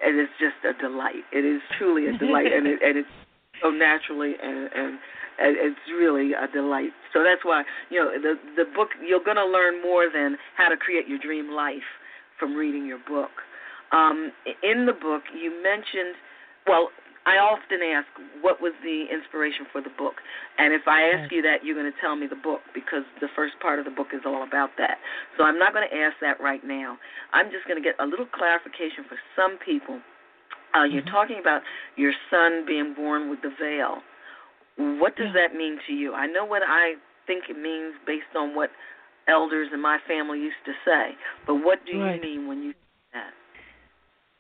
it 0.00 0.16
is 0.16 0.28
just 0.40 0.56
a 0.64 0.72
delight. 0.80 1.24
It 1.33 1.44
is 1.44 1.61
truly 1.76 2.09
a 2.09 2.16
delight, 2.16 2.52
and 2.52 2.66
it 2.66 2.80
and 2.83 2.96
it's 2.96 3.16
so 3.62 3.70
naturally 3.70 4.35
and 4.42 4.68
and 4.72 4.98
it's 5.40 5.80
really 5.92 6.33
a 6.33 6.48
delight. 6.52 6.90
So 7.12 7.22
that's 7.22 7.44
why 7.44 7.64
you 7.90 8.00
know 8.00 8.12
the 8.16 8.37
the 8.56 8.64
book 8.64 8.88
you're 9.04 9.24
going 9.24 9.37
to 9.37 9.46
learn 9.46 9.83
more 9.83 10.09
than 10.12 10.37
how 10.56 10.68
to 10.68 10.76
create 10.76 11.09
your 11.09 11.18
dream 11.18 11.52
life 11.52 11.85
from 12.40 12.57
reading 12.57 12.87
your 12.87 12.98
book. 13.07 13.31
Um, 13.92 14.33
in 14.62 14.87
the 14.87 14.92
book, 14.92 15.22
you 15.37 15.62
mentioned, 15.62 16.16
well, 16.66 16.88
I 17.26 17.37
often 17.37 17.85
ask, 17.85 18.09
what 18.40 18.62
was 18.62 18.72
the 18.83 19.05
inspiration 19.12 19.66
for 19.70 19.83
the 19.83 19.92
book? 19.92 20.14
And 20.57 20.72
if 20.72 20.88
I 20.88 21.03
ask 21.12 21.31
you 21.31 21.42
that, 21.42 21.62
you're 21.62 21.76
going 21.76 21.90
to 21.90 22.00
tell 22.00 22.16
me 22.16 22.26
the 22.26 22.40
book 22.40 22.61
because 22.72 23.05
the 23.20 23.29
first 23.37 23.61
part 23.61 23.79
of 23.79 23.85
the 23.85 23.90
book 23.90 24.09
is 24.14 24.22
all 24.24 24.42
about 24.42 24.70
that. 24.79 24.98
So 25.37 25.44
I'm 25.44 25.59
not 25.59 25.74
going 25.74 25.87
to 25.87 25.94
ask 25.94 26.16
that 26.22 26.40
right 26.40 26.64
now. 26.64 26.96
I'm 27.35 27.50
just 27.53 27.68
going 27.68 27.76
to 27.76 27.85
get 27.85 27.94
a 28.00 28.07
little 28.07 28.26
clarification 28.26 29.05
for 29.05 29.18
some 29.37 29.59
people. 29.61 30.00
Uh, 30.72 30.85
you're 30.85 31.03
mm-hmm. 31.03 31.12
talking 31.12 31.38
about 31.40 31.61
your 31.96 32.12
son 32.31 32.64
being 32.66 32.94
born 32.94 33.29
with 33.29 33.42
the 33.42 33.53
veil. 33.61 34.00
What 34.98 35.16
does 35.16 35.35
yeah. 35.35 35.48
that 35.48 35.55
mean 35.55 35.79
to 35.88 35.92
you? 35.92 36.14
I 36.14 36.26
know 36.26 36.46
what 36.46 36.62
I 36.64 36.94
think 37.26 37.44
it 37.50 37.61
means 37.61 37.94
based 38.07 38.33
on 38.35 38.57
what 38.57 38.70
elders 39.28 39.68
in 39.72 39.80
my 39.80 39.98
family 40.06 40.38
used 40.38 40.62
to 40.66 40.72
say, 40.85 41.16
but 41.46 41.56
what 41.56 41.78
do 41.87 42.00
right. 42.00 42.16
you 42.16 42.22
mean 42.22 42.48
when 42.48 42.62
you 42.62 42.72
say 42.72 42.78
that? 43.14 43.30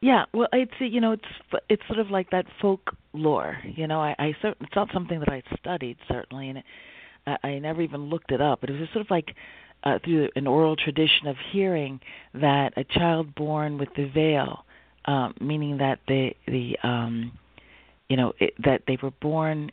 Yeah, 0.02 0.24
well, 0.32 0.48
it's 0.52 0.72
you 0.80 1.00
know 1.00 1.12
it's 1.12 1.60
it's 1.68 1.82
sort 1.86 1.98
of 1.98 2.10
like 2.10 2.30
that 2.30 2.46
folklore. 2.60 3.58
You 3.64 3.86
know, 3.86 4.00
I, 4.00 4.14
I 4.18 4.34
it's 4.42 4.74
not 4.74 4.88
something 4.94 5.20
that 5.20 5.28
I 5.28 5.42
studied 5.58 5.98
certainly, 6.08 6.48
and 6.48 6.58
it, 6.58 6.64
I, 7.26 7.48
I 7.48 7.58
never 7.58 7.82
even 7.82 8.08
looked 8.08 8.32
it 8.32 8.40
up. 8.40 8.62
But 8.62 8.70
it 8.70 8.74
was 8.74 8.82
just 8.82 8.92
sort 8.94 9.04
of 9.04 9.10
like 9.10 9.34
uh, 9.84 9.98
through 10.04 10.30
an 10.36 10.46
oral 10.46 10.76
tradition 10.76 11.26
of 11.26 11.36
hearing 11.52 12.00
that 12.34 12.72
a 12.76 12.84
child 12.84 13.34
born 13.34 13.76
with 13.76 13.90
the 13.94 14.06
veil, 14.06 14.64
um, 15.04 15.34
meaning 15.40 15.78
that 15.78 16.00
the 16.08 16.30
the 16.46 16.76
um, 16.82 17.32
you 18.08 18.16
know 18.16 18.32
it, 18.38 18.54
that 18.64 18.82
they 18.86 18.96
were 19.02 19.12
born 19.20 19.70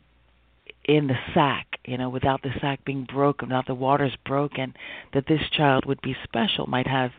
in 0.88 1.06
the 1.06 1.18
sack, 1.34 1.66
you 1.84 1.98
know, 1.98 2.08
without 2.08 2.42
the 2.42 2.50
sack 2.60 2.82
being 2.84 3.06
broken, 3.12 3.48
without 3.48 3.66
the 3.66 3.74
waters 3.74 4.16
broken, 4.24 4.74
that 5.12 5.26
this 5.28 5.42
child 5.52 5.84
would 5.84 6.00
be 6.00 6.16
special, 6.24 6.66
might 6.66 6.86
have 6.86 7.10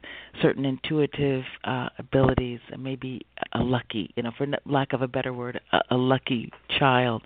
certain 0.41 0.65
intuitive 0.65 1.43
uh, 1.63 1.89
abilities, 1.99 2.60
and 2.71 2.84
maybe 2.84 3.25
a 3.53 3.60
lucky, 3.60 4.12
you 4.15 4.23
know, 4.23 4.32
for 4.36 4.47
lack 4.65 4.91
of 4.91 5.03
a 5.03 5.08
better 5.08 5.32
word, 5.32 5.62
a, 5.71 5.79
a 5.91 5.97
lucky 5.97 6.51
child. 6.79 7.21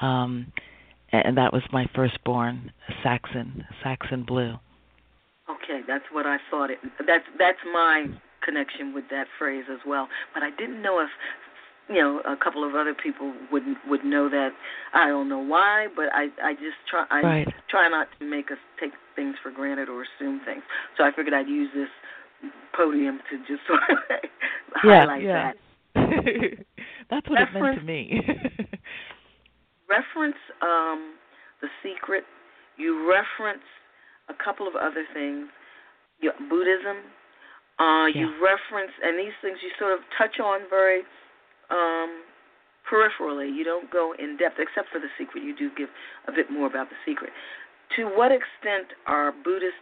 Um, 0.00 0.52
and 1.12 1.38
that 1.38 1.52
was 1.52 1.62
my 1.72 1.88
firstborn, 1.94 2.72
Saxon, 3.02 3.64
Saxon 3.82 4.24
Blue. 4.24 4.56
Okay, 5.48 5.80
that's 5.86 6.04
what 6.10 6.26
I 6.26 6.38
thought. 6.50 6.70
It 6.70 6.78
that's 7.06 7.24
that's 7.38 7.58
my 7.72 8.06
connection 8.44 8.92
with 8.92 9.04
that 9.10 9.26
phrase 9.38 9.64
as 9.72 9.78
well. 9.86 10.08
But 10.34 10.42
I 10.42 10.50
didn't 10.50 10.82
know 10.82 10.98
if 10.98 11.08
you 11.88 11.96
know 11.96 12.20
a 12.26 12.36
couple 12.36 12.66
of 12.66 12.74
other 12.74 12.94
people 12.94 13.32
would 13.52 13.62
would 13.86 14.04
know 14.04 14.28
that 14.28 14.50
I 14.94 15.08
don't 15.08 15.28
know 15.28 15.38
why, 15.38 15.86
but 15.94 16.06
I 16.12 16.28
I 16.42 16.54
just 16.54 16.76
try 16.90 17.04
I 17.10 17.20
right. 17.20 17.48
try 17.68 17.88
not 17.88 18.08
to 18.18 18.24
make 18.24 18.50
us 18.50 18.58
take 18.80 18.92
things 19.14 19.36
for 19.42 19.50
granted 19.50 19.88
or 19.88 20.02
assume 20.02 20.40
things. 20.44 20.62
So 20.96 21.04
I 21.04 21.10
figured 21.14 21.34
I'd 21.34 21.48
use 21.48 21.70
this 21.74 21.88
podium 22.76 23.20
to 23.30 23.38
just 23.46 23.66
sort 23.66 23.80
of 23.90 23.98
yeah, 24.84 25.06
highlight 25.06 25.22
yeah. 25.22 25.52
that. 25.52 25.56
That's 27.10 27.28
what 27.28 27.38
reference, 27.38 27.54
it 27.54 27.60
meant 27.62 27.78
to 27.78 27.84
me. 27.84 28.20
reference 29.88 30.40
um 30.62 31.14
the 31.62 31.68
secret. 31.82 32.24
You 32.76 33.08
reference 33.08 33.64
a 34.28 34.34
couple 34.34 34.66
of 34.68 34.74
other 34.74 35.04
things. 35.14 35.48
Buddhism. 36.50 37.06
Uh, 37.78 38.08
yeah. 38.08 38.24
You 38.24 38.26
reference 38.40 38.92
and 39.04 39.18
these 39.18 39.36
things 39.42 39.58
you 39.62 39.68
sort 39.78 39.92
of 39.92 40.00
touch 40.16 40.40
on 40.40 40.60
very 40.70 41.04
um, 41.70 42.22
peripherally. 42.90 43.54
You 43.54 43.64
don't 43.64 43.90
go 43.90 44.14
in 44.18 44.36
depth, 44.36 44.56
except 44.58 44.88
for 44.90 44.98
the 44.98 45.08
secret. 45.18 45.42
You 45.42 45.56
do 45.56 45.70
give 45.76 45.88
a 46.28 46.32
bit 46.32 46.50
more 46.50 46.66
about 46.66 46.88
the 46.88 46.96
secret. 47.04 47.30
To 47.96 48.04
what 48.04 48.32
extent 48.32 48.92
are 49.06 49.32
Buddhist 49.32 49.74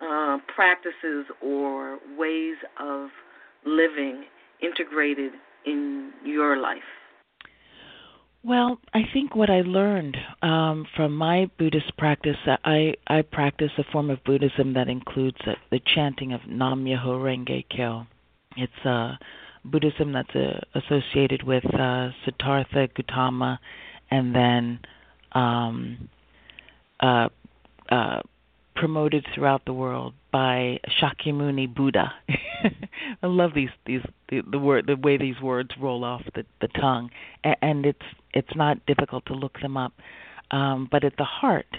uh, 0.00 0.38
practices 0.54 1.26
or 1.42 1.98
ways 2.16 2.56
of 2.80 3.08
living 3.64 4.24
integrated 4.62 5.32
in 5.64 6.12
your 6.24 6.56
life? 6.56 6.78
Well, 8.44 8.78
I 8.94 9.00
think 9.12 9.34
what 9.34 9.50
I 9.50 9.62
learned 9.62 10.16
um, 10.40 10.86
from 10.94 11.16
my 11.16 11.50
Buddhist 11.58 11.96
practice, 11.98 12.36
I 12.46 12.94
I 13.08 13.22
practice 13.22 13.72
a 13.76 13.82
form 13.90 14.08
of 14.08 14.22
Buddhism 14.22 14.74
that 14.74 14.88
includes 14.88 15.38
the, 15.44 15.54
the 15.72 15.80
chanting 15.94 16.32
of 16.32 16.40
Nam 16.46 16.84
Myoho 16.84 17.18
Renge 17.18 17.64
Kyo. 17.68 18.06
It's 18.56 18.72
a 18.84 18.88
uh, 18.88 19.16
Buddhism 19.70 20.12
that's 20.12 20.34
uh, 20.34 20.60
associated 20.74 21.42
with 21.42 21.64
uh, 21.74 22.10
Siddhartha 22.24 22.88
Gautama, 22.94 23.60
and 24.10 24.34
then 24.34 24.78
um, 25.32 26.08
uh, 27.00 27.28
uh, 27.90 28.20
promoted 28.74 29.26
throughout 29.34 29.64
the 29.64 29.72
world 29.72 30.14
by 30.32 30.78
Shakyamuni 31.00 31.74
Buddha. 31.74 32.12
I 33.22 33.26
love 33.26 33.52
these 33.54 33.70
these 33.86 34.02
the, 34.28 34.42
the 34.50 34.58
word 34.58 34.86
the 34.86 34.96
way 34.96 35.16
these 35.16 35.40
words 35.40 35.70
roll 35.80 36.04
off 36.04 36.22
the 36.34 36.44
the 36.60 36.68
tongue, 36.68 37.10
and, 37.42 37.56
and 37.62 37.86
it's 37.86 38.06
it's 38.34 38.54
not 38.54 38.84
difficult 38.86 39.26
to 39.26 39.34
look 39.34 39.60
them 39.60 39.76
up. 39.76 39.92
Um, 40.50 40.88
but 40.90 41.02
at 41.02 41.16
the 41.16 41.24
heart 41.24 41.78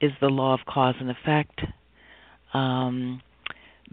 is 0.00 0.12
the 0.20 0.28
law 0.28 0.54
of 0.54 0.60
cause 0.66 0.96
and 1.00 1.10
effect. 1.10 1.60
Um, 2.52 3.22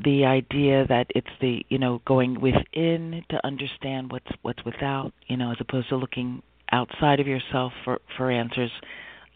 the 0.04 0.26
idea 0.26 0.86
that 0.88 1.08
it's 1.16 1.28
the 1.42 1.66
you 1.70 1.78
know 1.78 2.02
going 2.06 2.40
within 2.42 3.24
to 3.30 3.46
understand 3.46 4.12
what's 4.12 4.32
what's 4.42 4.64
without 4.66 5.14
you 5.28 5.38
know 5.38 5.52
as 5.52 5.58
opposed 5.60 5.90
to 5.90 5.96
looking 5.96 6.42
outside 6.72 7.20
of 7.20 7.28
yourself 7.28 7.72
for 7.84 8.00
for 8.18 8.32
answers 8.32 8.72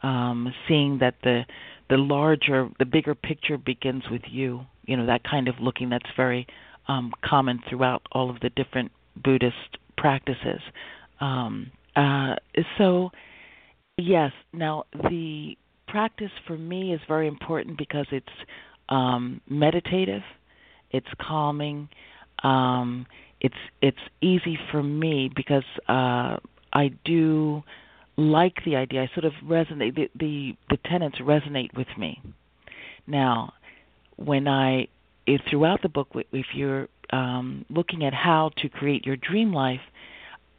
um 0.03 0.53
seeing 0.67 0.99
that 0.99 1.15
the 1.23 1.43
the 1.89 1.97
larger 1.97 2.69
the 2.79 2.85
bigger 2.85 3.15
picture 3.15 3.57
begins 3.57 4.03
with 4.11 4.21
you 4.29 4.61
you 4.85 4.97
know 4.97 5.05
that 5.05 5.23
kind 5.23 5.47
of 5.47 5.55
looking 5.61 5.89
that's 5.89 6.09
very 6.17 6.45
um 6.87 7.11
common 7.23 7.59
throughout 7.69 8.01
all 8.11 8.29
of 8.29 8.39
the 8.41 8.49
different 8.49 8.91
buddhist 9.23 9.77
practices 9.97 10.61
Um, 11.19 11.71
uh, 11.95 12.35
so, 12.77 13.11
yes. 13.97 14.31
Now, 14.53 14.83
the 14.93 15.57
practice 15.87 16.31
for 16.47 16.57
me 16.57 16.93
is 16.93 17.01
very 17.07 17.27
important 17.27 17.77
because 17.77 18.05
it's 18.11 18.27
um, 18.89 19.41
meditative, 19.49 20.21
it's 20.91 21.07
calming, 21.21 21.89
um, 22.43 23.05
it's 23.41 23.55
it's 23.81 23.97
easy 24.21 24.57
for 24.71 24.83
me 24.83 25.29
because 25.33 25.63
uh, 25.87 26.37
I 26.73 26.91
do 27.05 27.63
like 28.17 28.57
the 28.65 28.75
idea. 28.75 29.03
I 29.03 29.13
sort 29.13 29.25
of 29.25 29.33
resonate. 29.45 29.95
The, 29.95 30.09
the 30.15 30.55
the 30.69 30.77
tenets 30.85 31.17
resonate 31.19 31.75
with 31.75 31.87
me. 31.97 32.21
Now, 33.07 33.53
when 34.17 34.47
I 34.47 34.87
if 35.25 35.41
throughout 35.49 35.81
the 35.81 35.89
book, 35.89 36.09
if 36.31 36.47
you're 36.53 36.87
um, 37.11 37.65
looking 37.69 38.03
at 38.05 38.13
how 38.13 38.51
to 38.57 38.69
create 38.69 39.05
your 39.05 39.15
dream 39.15 39.53
life, 39.53 39.81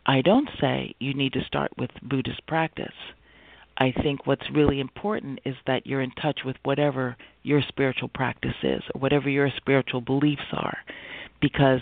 I 0.06 0.22
don't 0.22 0.48
say 0.60 0.94
you 0.98 1.14
need 1.14 1.32
to 1.34 1.44
start 1.44 1.72
with 1.76 1.90
Buddhist 2.02 2.46
practice. 2.46 2.94
I 3.80 3.94
think 4.02 4.26
what's 4.26 4.44
really 4.54 4.78
important 4.78 5.40
is 5.46 5.54
that 5.66 5.86
you're 5.86 6.02
in 6.02 6.10
touch 6.10 6.40
with 6.44 6.56
whatever 6.64 7.16
your 7.42 7.62
spiritual 7.66 8.08
practice 8.08 8.54
is 8.62 8.82
or 8.94 9.00
whatever 9.00 9.30
your 9.30 9.48
spiritual 9.56 10.02
beliefs 10.02 10.42
are. 10.52 10.76
Because 11.40 11.80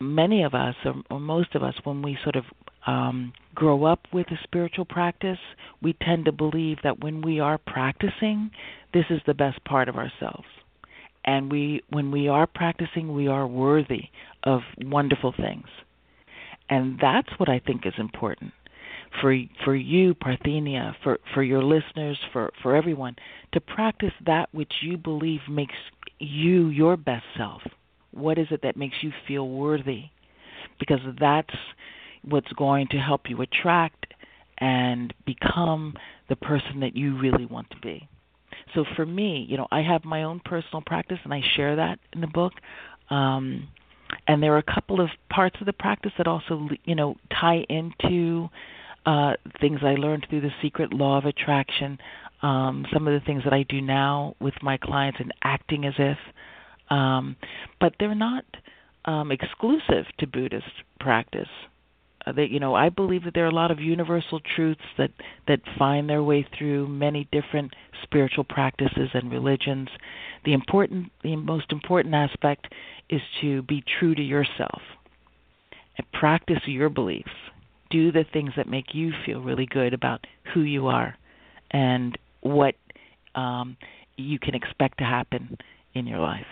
many 0.00 0.42
of 0.42 0.54
us, 0.54 0.74
or, 0.84 0.94
or 1.08 1.20
most 1.20 1.54
of 1.54 1.62
us, 1.62 1.74
when 1.84 2.02
we 2.02 2.18
sort 2.24 2.34
of 2.34 2.44
um, 2.84 3.32
grow 3.54 3.84
up 3.84 4.00
with 4.12 4.26
a 4.32 4.38
spiritual 4.42 4.84
practice, 4.84 5.38
we 5.80 5.92
tend 6.02 6.24
to 6.24 6.32
believe 6.32 6.78
that 6.82 6.98
when 6.98 7.22
we 7.22 7.38
are 7.38 7.58
practicing, 7.58 8.50
this 8.92 9.04
is 9.08 9.20
the 9.24 9.34
best 9.34 9.64
part 9.64 9.88
of 9.88 9.94
ourselves. 9.94 10.48
And 11.24 11.48
we, 11.48 11.82
when 11.90 12.10
we 12.10 12.26
are 12.26 12.48
practicing, 12.48 13.14
we 13.14 13.28
are 13.28 13.46
worthy 13.46 14.06
of 14.42 14.62
wonderful 14.80 15.32
things. 15.36 15.66
And 16.68 16.98
that's 17.00 17.28
what 17.38 17.48
I 17.48 17.60
think 17.60 17.86
is 17.86 17.94
important 17.98 18.52
for 19.20 19.36
for 19.64 19.74
you, 19.74 20.14
Parthenia, 20.14 20.94
for 21.02 21.18
for 21.34 21.42
your 21.42 21.62
listeners, 21.62 22.18
for 22.32 22.50
for 22.62 22.74
everyone, 22.74 23.16
to 23.52 23.60
practice 23.60 24.12
that 24.24 24.48
which 24.52 24.72
you 24.82 24.96
believe 24.96 25.40
makes 25.48 25.74
you 26.18 26.68
your 26.68 26.96
best 26.96 27.24
self. 27.36 27.62
What 28.12 28.38
is 28.38 28.46
it 28.50 28.62
that 28.62 28.76
makes 28.76 28.96
you 29.02 29.12
feel 29.26 29.48
worthy? 29.48 30.04
Because 30.78 31.00
that's 31.18 31.54
what's 32.22 32.52
going 32.52 32.88
to 32.88 32.98
help 32.98 33.22
you 33.28 33.40
attract 33.42 34.06
and 34.58 35.12
become 35.26 35.94
the 36.28 36.36
person 36.36 36.80
that 36.80 36.96
you 36.96 37.18
really 37.18 37.46
want 37.46 37.68
to 37.70 37.76
be. 37.78 38.08
So 38.74 38.84
for 38.96 39.04
me, 39.04 39.44
you 39.48 39.56
know, 39.56 39.66
I 39.70 39.82
have 39.82 40.04
my 40.04 40.22
own 40.22 40.40
personal 40.44 40.82
practice 40.84 41.18
and 41.24 41.34
I 41.34 41.40
share 41.56 41.76
that 41.76 41.98
in 42.12 42.20
the 42.20 42.26
book. 42.26 42.52
Um, 43.10 43.68
and 44.28 44.42
there 44.42 44.54
are 44.54 44.58
a 44.58 44.74
couple 44.74 45.00
of 45.00 45.08
parts 45.30 45.56
of 45.60 45.66
the 45.66 45.72
practice 45.72 46.12
that 46.18 46.26
also, 46.26 46.68
you 46.84 46.94
know, 46.94 47.16
tie 47.30 47.64
into 47.68 48.48
uh, 49.06 49.34
things 49.60 49.80
I 49.82 49.94
learned 49.94 50.26
through 50.28 50.42
the 50.42 50.50
secret 50.62 50.92
law 50.92 51.18
of 51.18 51.24
attraction. 51.24 51.98
Um, 52.42 52.86
some 52.92 53.06
of 53.06 53.14
the 53.14 53.24
things 53.24 53.44
that 53.44 53.52
I 53.52 53.64
do 53.68 53.80
now 53.80 54.34
with 54.40 54.54
my 54.62 54.76
clients 54.76 55.18
and 55.20 55.32
acting 55.42 55.84
as 55.86 55.94
if, 55.98 56.18
um, 56.90 57.36
but 57.80 57.94
they're 57.98 58.14
not 58.14 58.44
um, 59.04 59.30
exclusive 59.30 60.06
to 60.18 60.26
Buddhist 60.26 60.66
practice. 60.98 61.48
Uh, 62.24 62.32
that 62.32 62.50
you 62.50 62.60
know, 62.60 62.74
I 62.74 62.88
believe 62.88 63.24
that 63.24 63.34
there 63.34 63.44
are 63.44 63.48
a 63.50 63.54
lot 63.54 63.70
of 63.70 63.80
universal 63.80 64.40
truths 64.54 64.80
that 64.98 65.10
that 65.48 65.60
find 65.78 66.08
their 66.08 66.22
way 66.22 66.46
through 66.56 66.86
many 66.88 67.28
different 67.32 67.74
spiritual 68.02 68.44
practices 68.44 69.10
and 69.14 69.30
religions. 69.30 69.88
The 70.44 70.52
important, 70.52 71.10
the 71.22 71.36
most 71.36 71.72
important 71.72 72.14
aspect 72.14 72.68
is 73.08 73.20
to 73.40 73.62
be 73.62 73.82
true 73.98 74.14
to 74.14 74.22
yourself 74.22 74.82
and 75.96 76.06
practice 76.12 76.60
your 76.66 76.88
beliefs. 76.88 77.30
Do 77.92 78.10
the 78.10 78.24
things 78.32 78.52
that 78.56 78.66
make 78.66 78.94
you 78.94 79.12
feel 79.26 79.40
really 79.42 79.66
good 79.66 79.92
about 79.92 80.26
who 80.54 80.62
you 80.62 80.86
are 80.86 81.14
and 81.70 82.16
what 82.40 82.74
um, 83.34 83.76
you 84.16 84.38
can 84.38 84.54
expect 84.54 84.98
to 84.98 85.04
happen 85.04 85.58
in 85.94 86.06
your 86.06 86.18
life. 86.18 86.46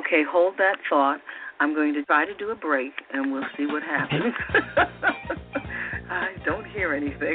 Okay, 0.00 0.22
hold 0.28 0.54
that 0.56 0.76
thought. 0.88 1.20
I'm 1.60 1.74
going 1.74 1.92
to 1.94 2.04
try 2.04 2.24
to 2.24 2.34
do 2.34 2.50
a 2.50 2.54
break 2.54 2.92
and 3.12 3.30
we'll 3.32 3.46
see 3.56 3.66
what 3.66 3.82
happens. 3.82 4.32
I 6.10 6.28
don't 6.46 6.66
hear 6.70 6.94
anything. 6.94 7.34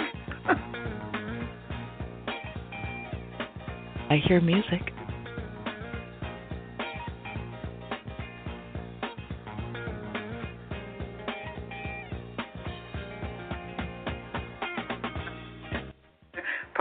I 4.10 4.18
hear 4.28 4.42
music. 4.42 4.82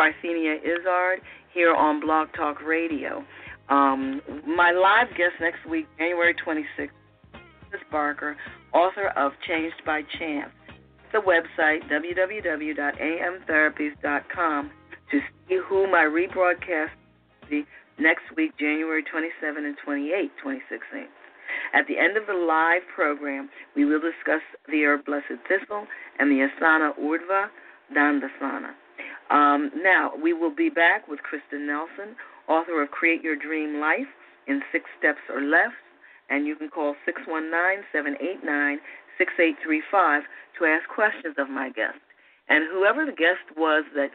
Parthenia 0.02 0.56
Izzard 0.56 1.20
here 1.54 1.72
on 1.72 2.00
Blog 2.00 2.26
Talk 2.36 2.60
Radio. 2.60 3.24
Um, 3.68 4.20
my 4.44 4.72
live 4.72 5.10
guest 5.16 5.34
next 5.40 5.64
week, 5.70 5.86
January 5.96 6.34
26th, 6.44 6.90
is 7.72 7.78
Barker, 7.88 8.36
author 8.74 9.12
of 9.16 9.30
Changed 9.46 9.80
by 9.86 10.02
Chance. 10.18 10.50
The 11.12 11.18
website, 11.18 11.88
www.amtherapies.com, 11.88 14.70
to 15.12 15.20
see 15.20 15.58
who 15.68 15.86
my 15.86 16.02
rebroadcast 16.02 16.90
will 17.42 17.48
be 17.48 17.64
next 18.00 18.24
week, 18.36 18.58
January 18.58 19.04
27 19.04 19.64
and 19.64 19.76
28, 19.84 20.32
2016. 20.42 21.06
At 21.74 21.86
the 21.86 21.98
end 21.98 22.16
of 22.16 22.26
the 22.26 22.34
live 22.34 22.82
program, 22.92 23.50
we 23.76 23.84
will 23.84 24.00
discuss 24.00 24.42
the 24.68 24.84
herb 24.84 25.04
Blessed 25.04 25.38
Thistle 25.46 25.86
and 26.18 26.28
the 26.28 26.48
Asana 26.48 26.92
Urdhva 26.98 27.50
Dandasana. 27.96 28.74
Um, 29.32 29.70
now, 29.80 30.12
we 30.22 30.34
will 30.34 30.54
be 30.54 30.68
back 30.68 31.08
with 31.08 31.20
Krista 31.24 31.58
Nelson, 31.58 32.14
author 32.48 32.82
of 32.82 32.90
Create 32.90 33.24
Your 33.24 33.34
Dream 33.34 33.80
Life 33.80 34.12
in 34.46 34.60
Six 34.70 34.84
Steps 34.98 35.24
or 35.32 35.40
Less, 35.40 35.72
and 36.28 36.46
you 36.46 36.54
can 36.54 36.68
call 36.68 36.94
619 37.06 37.48
789 37.96 38.78
6835 39.16 40.28
to 40.58 40.64
ask 40.68 40.84
questions 40.92 41.36
of 41.40 41.48
my 41.48 41.72
guest. 41.72 41.96
And 42.52 42.68
whoever 42.68 43.06
the 43.08 43.16
guest 43.16 43.56
was 43.56 43.84
that 43.96 44.12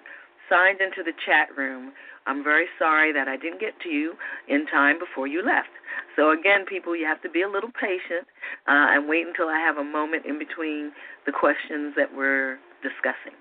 signed 0.49 0.85
into 0.85 1.01
the 1.01 1.17
chat 1.25 1.49
room, 1.57 1.93
I'm 2.27 2.43
very 2.43 2.69
sorry 2.77 3.11
that 3.13 3.27
I 3.27 3.37
didn't 3.37 3.59
get 3.59 3.73
to 3.81 3.89
you 3.89 4.13
in 4.47 4.67
time 4.67 4.99
before 4.99 5.25
you 5.25 5.41
left. 5.41 5.73
So, 6.15 6.29
again, 6.29 6.69
people, 6.69 6.93
you 6.93 7.09
have 7.09 7.21
to 7.25 7.29
be 7.29 7.41
a 7.41 7.49
little 7.49 7.73
patient 7.73 8.29
uh, 8.69 8.93
and 8.93 9.09
wait 9.09 9.25
until 9.25 9.49
I 9.49 9.57
have 9.57 9.77
a 9.77 9.83
moment 9.83 10.29
in 10.29 10.37
between 10.37 10.91
the 11.25 11.33
questions 11.33 11.97
that 11.97 12.13
we're 12.13 12.61
discussing. 12.85 13.33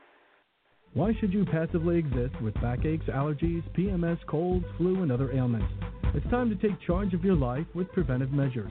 Why 0.97 1.13
should 1.21 1.35
you 1.35 1.45
passively 1.45 1.99
exist 1.99 2.41
with 2.41 2.55
backaches, 2.55 3.07
allergies, 3.09 3.63
PMS, 3.77 4.17
colds, 4.27 4.65
flu, 4.79 5.03
and 5.03 5.13
other 5.13 5.31
ailments? 5.31 5.71
It's 6.15 6.27
time 6.31 6.49
to 6.49 6.57
take 6.57 6.81
charge 6.87 7.13
of 7.13 7.23
your 7.23 7.35
life 7.35 7.67
with 7.75 7.93
preventive 7.93 8.33
measures. 8.33 8.71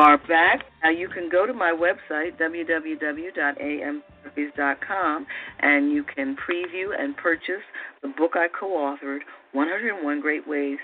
Are 0.00 0.18
back. 0.18 0.64
Now 0.82 0.90
you 0.90 1.08
can 1.08 1.28
go 1.30 1.46
to 1.46 1.52
my 1.52 1.70
website, 1.70 2.36
www.amtherapies.com, 2.38 5.26
and 5.60 5.92
you 5.92 6.02
can 6.02 6.36
preview 6.36 6.98
and 6.98 7.16
purchase 7.16 7.62
the 8.02 8.08
book 8.08 8.32
I 8.34 8.48
co 8.48 8.70
authored, 8.70 9.20
101 9.52 10.20
Great 10.20 10.48
Ways 10.48 10.78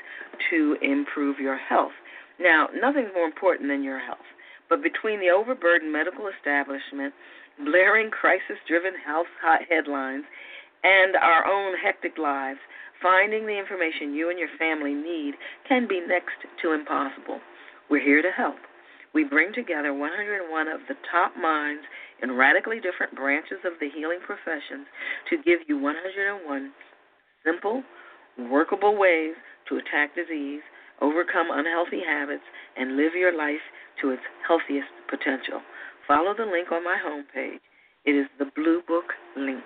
to 0.51 0.77
Improve 0.81 1.41
Your 1.41 1.59
Health. 1.59 1.91
Now, 2.39 2.69
nothing's 2.81 3.13
more 3.15 3.27
important 3.27 3.69
than 3.69 3.83
your 3.83 3.99
health. 3.99 4.19
But 4.69 4.81
between 4.83 5.19
the 5.19 5.31
overburdened 5.31 5.93
medical 5.93 6.29
establishment, 6.29 7.13
blaring 7.65 8.11
crisis 8.11 8.59
driven 8.69 8.95
health 9.05 9.27
hot 9.43 9.63
headlines, 9.69 10.25
and 10.85 11.17
our 11.17 11.45
own 11.45 11.77
hectic 11.77 12.17
lives, 12.17 12.61
finding 13.03 13.47
the 13.47 13.59
information 13.59 14.15
you 14.15 14.31
and 14.31 14.39
your 14.39 14.49
family 14.59 14.95
need 14.95 15.35
can 15.69 15.89
be 15.89 16.01
next 16.01 16.47
to 16.63 16.73
impossible. 16.73 17.41
We're 17.91 18.05
here 18.05 18.23
to 18.23 18.31
help. 18.31 18.55
We 19.13 19.25
bring 19.25 19.53
together 19.53 19.93
101 19.93 20.69
of 20.69 20.81
the 20.89 20.95
top 21.11 21.33
minds 21.37 21.83
in 22.23 22.37
radically 22.37 22.79
different 22.81 23.15
branches 23.15 23.59
of 23.65 23.73
the 23.81 23.91
healing 23.91 24.21
professions 24.25 24.87
to 25.31 25.37
give 25.43 25.61
you 25.67 25.79
101 25.79 26.73
simple, 27.45 27.83
workable 28.39 28.97
ways 28.97 29.35
to 29.69 29.77
attack 29.77 30.15
disease, 30.15 30.63
overcome 31.01 31.49
unhealthy 31.51 32.03
habits, 32.07 32.45
and 32.77 32.97
live 32.97 33.15
your 33.15 33.37
life 33.37 33.65
to 34.01 34.11
its 34.11 34.23
healthiest 34.47 34.89
potential. 35.09 35.61
Follow 36.07 36.35
the 36.37 36.45
link 36.45 36.71
on 36.71 36.85
my 36.85 36.97
homepage. 37.03 37.61
It 38.05 38.13
is 38.13 38.27
the 38.39 38.51
Blue 38.55 38.83
Book 38.87 39.13
link. 39.37 39.65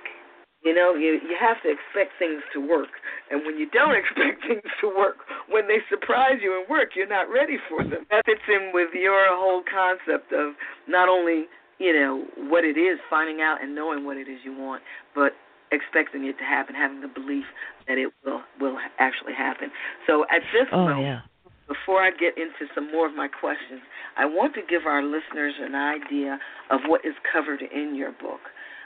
You 0.65 0.75
know, 0.75 0.95
you 0.95 1.21
you 1.21 1.37
have 1.39 1.61
to 1.63 1.69
expect 1.69 2.17
things 2.19 2.41
to 2.57 2.61
work, 2.61 2.89
and 3.31 3.45
when 3.45 3.59
you 3.59 3.69
don't 3.69 3.95
expect 4.03 4.49
things 4.49 4.65
to 4.81 4.89
work, 4.89 5.21
when 5.49 5.69
they 5.69 5.85
surprise 5.89 6.41
you 6.41 6.57
and 6.59 6.69
work, 6.69 6.97
you're 6.97 7.09
not 7.09 7.29
ready 7.29 7.59
for 7.69 7.85
them. 7.85 8.09
That 8.11 8.25
fits 8.25 8.45
in 8.49 8.73
with 8.73 8.89
your 8.95 9.29
whole 9.29 9.63
concept 9.63 10.33
of 10.33 10.57
not 10.89 11.09
only 11.09 11.47
you 11.79 11.93
know 11.93 12.25
what 12.49 12.65
it 12.65 12.81
is, 12.81 12.99
finding 13.11 13.41
out 13.41 13.63
and 13.63 13.75
knowing 13.75 14.05
what 14.05 14.17
it 14.17 14.29
is 14.29 14.41
you 14.45 14.57
want, 14.57 14.83
but 15.15 15.33
expecting 15.73 16.25
it 16.25 16.39
to 16.39 16.45
happen, 16.45 16.75
having 16.75 17.01
the 17.01 17.13
belief 17.13 17.45
that 17.87 17.99
it 17.99 18.09
will 18.25 18.41
will 18.61 18.79
actually 18.99 19.35
happen. 19.35 19.69
So 20.07 20.25
at 20.33 20.41
this 20.53 20.69
oh, 20.73 20.89
moment, 20.89 21.03
yeah. 21.03 21.21
before 21.69 22.01
I 22.03 22.11
get 22.11 22.39
into 22.39 22.71
some 22.75 22.91
more 22.91 23.07
of 23.07 23.15
my 23.15 23.29
questions, 23.29 23.83
I 24.17 24.25
want 24.25 24.55
to 24.55 24.63
give 24.65 24.87
our 24.87 25.03
listeners 25.03 25.55
an 25.61 25.75
idea 25.75 26.39
of 26.71 26.81
what 26.87 27.05
is 27.05 27.15
covered 27.31 27.61
in 27.61 27.95
your 27.95 28.13
book. 28.13 28.41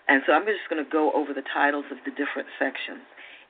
And 0.08 0.22
so 0.26 0.32
I'm 0.32 0.44
just 0.44 0.68
going 0.68 0.82
to 0.82 0.90
go 0.90 1.12
over 1.12 1.32
the 1.32 1.44
titles 1.52 1.84
of 1.92 1.98
the 2.04 2.10
different 2.10 2.48
sections. 2.58 3.04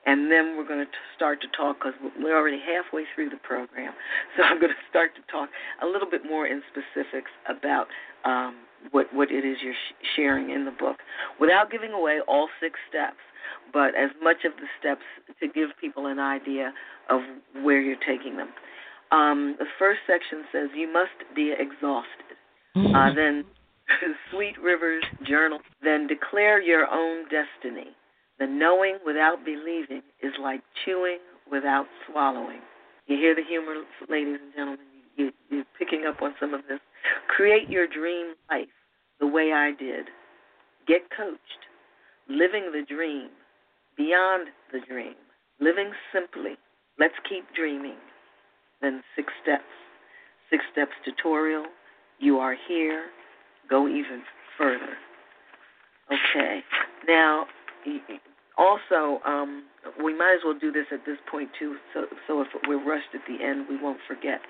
And 0.07 0.31
then 0.31 0.57
we're 0.57 0.67
going 0.67 0.85
to 0.85 0.91
start 1.15 1.41
to 1.43 1.49
talk 1.57 1.79
because 1.79 1.95
we're 2.19 2.37
already 2.37 2.59
halfway 2.59 3.05
through 3.15 3.31
the 3.31 3.43
program. 3.43 3.93
So 4.37 4.43
I'm 4.43 4.61
going 4.61 4.73
to 4.73 4.85
start 4.89 5.15
to 5.17 5.23
talk 5.31 5.51
a 5.83 5.87
little 5.87 6.09
bit 6.09 6.23
more 6.25 6.47
in 6.47 6.63
specifics 6.71 7.31
about 7.49 7.87
um, 8.25 8.57
what 8.93 9.13
what 9.13 9.31
it 9.31 9.45
is 9.45 9.59
you're 9.63 9.75
sh- 9.75 10.07
sharing 10.15 10.51
in 10.51 10.65
the 10.65 10.71
book, 10.71 10.99
without 11.41 11.71
giving 11.71 11.93
away 11.93 12.21
all 12.29 12.49
six 12.61 12.79
steps, 12.89 13.19
but 13.73 13.97
as 13.97 14.11
much 14.23 14.45
of 14.45 14.53
the 14.57 14.69
steps 14.79 15.03
to 15.41 15.49
give 15.49 15.71
people 15.81 16.07
an 16.07 16.21
idea 16.21 16.73
of 17.11 17.21
where 17.63 17.81
you're 17.81 18.05
taking 18.07 18.37
them. 18.37 18.51
Um, 19.11 19.57
the 19.59 19.67
first 19.79 20.01
section 20.07 20.45
says 20.53 20.69
you 20.77 20.93
must 20.93 21.19
be 21.35 21.53
exhausted. 21.59 22.37
Uh, 22.95 23.13
then 23.13 23.45
Sweet 24.30 24.59
Rivers 24.62 25.05
Journal. 25.26 25.59
Then 25.82 26.07
declare 26.07 26.61
your 26.61 26.86
own 26.91 27.24
destiny. 27.24 27.97
The 28.39 28.47
knowing 28.47 28.99
without 29.05 29.45
believing 29.45 30.03
is 30.22 30.32
like 30.41 30.62
chewing 30.84 31.18
without 31.51 31.86
swallowing. 32.07 32.61
You 33.07 33.16
hear 33.16 33.34
the 33.34 33.43
humor, 33.43 33.74
ladies 34.09 34.39
and 34.43 34.53
gentlemen? 34.55 34.86
You, 35.16 35.32
you're 35.51 35.64
picking 35.78 36.05
up 36.07 36.22
on 36.22 36.34
some 36.39 36.55
of 36.55 36.61
this. 36.68 36.78
Create 37.28 37.68
your 37.68 37.86
dream 37.86 38.34
life 38.51 38.68
the 39.18 39.26
way 39.26 39.53
I 39.53 39.72
did. 39.78 40.07
Get 40.86 41.03
coached. 41.16 41.41
Living 42.28 42.70
the 42.72 42.84
dream. 42.86 43.30
Beyond 43.97 44.49
the 44.72 44.80
dream. 44.86 45.14
Living 45.61 45.91
simply. 46.12 46.57
Let's 46.99 47.14
keep 47.28 47.45
dreaming. 47.55 47.97
Then 48.80 49.03
six 49.16 49.32
steps. 49.43 49.64
Six 50.51 50.62
steps 50.72 50.93
tutorial. 51.05 51.64
You 52.20 52.39
are 52.39 52.57
here 52.68 53.07
go 53.69 53.89
even 53.89 54.23
further. 54.57 54.97
Okay. 56.09 56.61
Now, 57.07 57.47
also, 58.57 59.21
um, 59.25 59.64
we 60.03 60.16
might 60.16 60.35
as 60.35 60.41
well 60.45 60.59
do 60.59 60.73
this 60.73 60.87
at 60.93 61.07
this 61.07 61.19
point 61.31 61.49
too, 61.59 61.77
so 61.95 62.07
so 62.27 62.41
if 62.41 62.49
we're 62.66 62.85
rushed 62.85 63.14
at 63.14 63.21
the 63.29 63.45
end, 63.45 63.66
we 63.69 63.81
won't 63.81 64.01
forget. 64.09 64.41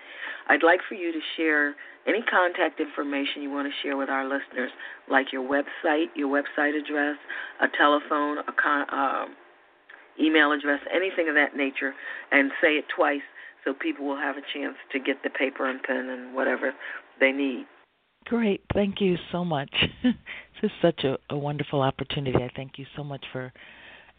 I'd 0.49 0.63
like 0.63 0.81
for 0.89 0.95
you 0.95 1.13
to 1.13 1.21
share 1.37 1.75
any 2.07 2.23
contact 2.23 2.81
information 2.81 3.43
you 3.43 3.51
want 3.51 3.69
to 3.69 3.75
share 3.83 3.97
with 3.97 4.09
our 4.09 4.25
listeners, 4.25 4.71
like 5.11 5.33
your 5.33 5.47
website, 5.47 6.07
your 6.15 6.29
website 6.29 6.79
address, 6.79 7.17
a 7.61 7.67
telephone, 7.77 8.39
a 8.39 8.53
con, 8.53 8.87
uh, 8.91 9.27
email 10.21 10.53
address, 10.53 10.81
anything 10.93 11.29
of 11.29 11.35
that 11.35 11.55
nature, 11.55 11.93
and 12.33 12.51
say 12.63 12.79
it 12.79 12.87
twice 12.95 13.23
so 13.65 13.75
people 13.75 14.07
will 14.07 14.17
have 14.17 14.37
a 14.37 14.43
chance 14.55 14.77
to 14.93 14.99
get 14.99 15.23
the 15.23 15.31
paper 15.31 15.69
and 15.69 15.83
pen 15.83 16.09
and 16.09 16.35
whatever 16.35 16.73
they 17.21 17.33
need. 17.33 17.67
Great. 18.29 18.61
Thank 18.75 19.01
you 19.01 19.17
so 19.33 19.43
much. 19.43 19.71
this 20.03 20.15
is 20.63 20.71
such 20.83 21.03
a, 21.05 21.17
a 21.31 21.39
wonderful 21.39 21.81
opportunity. 21.81 22.37
I 22.37 22.51
thank 22.55 22.79
you 22.79 22.85
so 22.95 23.03
much 23.03 23.25
for 23.33 23.51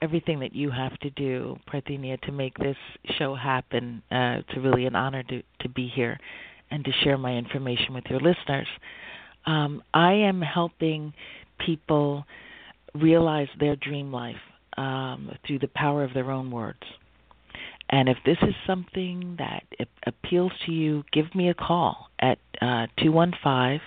everything 0.01 0.39
that 0.39 0.55
you 0.55 0.72
have 0.72 0.97
to 0.99 1.12
do, 1.12 1.57
Parthenia, 1.72 2.20
to 2.22 2.32
make 2.32 2.57
this 2.57 2.78
show 3.20 3.36
happen. 3.36 4.01
Uh, 4.12 4.41
it's 4.41 4.57
really 4.57 4.88
an 4.88 4.95
honor 4.95 5.22
to, 5.24 5.43
to 5.62 5.70
be 5.70 5.91
here 5.93 6.18
and 6.72 6.84
to 6.86 6.91
share 7.03 7.20
my 7.20 7.34
information 7.34 7.93
with 7.93 8.05
your 8.10 8.20
listeners. 8.20 8.68
Um, 9.45 9.84
I 9.93 10.14
am 10.14 10.41
helping 10.41 11.14
people 11.64 12.26
realize 12.95 13.47
their 13.60 13.76
dream 13.76 14.12
life 14.12 14.41
um, 14.76 15.32
through 15.45 15.60
the 15.60 15.70
power 15.76 16.03
of 16.03 16.16
their 16.16 16.32
own 16.32 16.49
words. 16.49 16.80
And 17.91 18.10
if 18.10 18.18
this 18.26 18.38
is 18.41 18.55
something 18.66 19.36
that 19.38 19.64
appeals 20.05 20.51
to 20.66 20.72
you, 20.72 21.03
give 21.12 21.34
me 21.36 21.49
a 21.49 21.53
call 21.53 22.10
at 22.20 22.39
uh, 22.62 22.88
215 22.97 23.82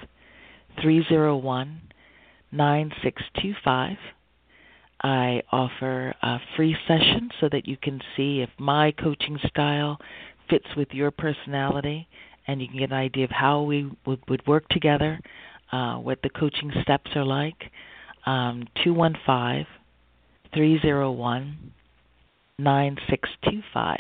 301 0.81 1.81
9625. 2.53 3.97
I 5.05 5.43
offer 5.51 6.15
a 6.23 6.39
free 6.57 6.77
session 6.87 7.31
so 7.41 7.49
that 7.51 7.67
you 7.67 7.77
can 7.77 8.01
see 8.17 8.41
if 8.41 8.51
my 8.59 8.93
coaching 8.93 9.39
style 9.49 9.99
fits 10.49 10.67
with 10.77 10.89
your 10.93 11.11
personality 11.11 12.07
and 12.47 12.61
you 12.61 12.69
can 12.69 12.79
get 12.79 12.91
an 12.91 12.97
idea 12.97 13.25
of 13.25 13.31
how 13.31 13.63
we 13.63 13.91
would, 14.07 14.21
would 14.29 14.47
work 14.47 14.69
together, 14.69 15.19
uh, 15.73 15.97
what 15.97 16.21
the 16.23 16.29
coaching 16.29 16.71
steps 16.83 17.11
are 17.15 17.25
like. 17.25 17.71
Um, 18.27 18.69
215 18.85 19.67
301 20.55 21.73
9625. 22.59 23.99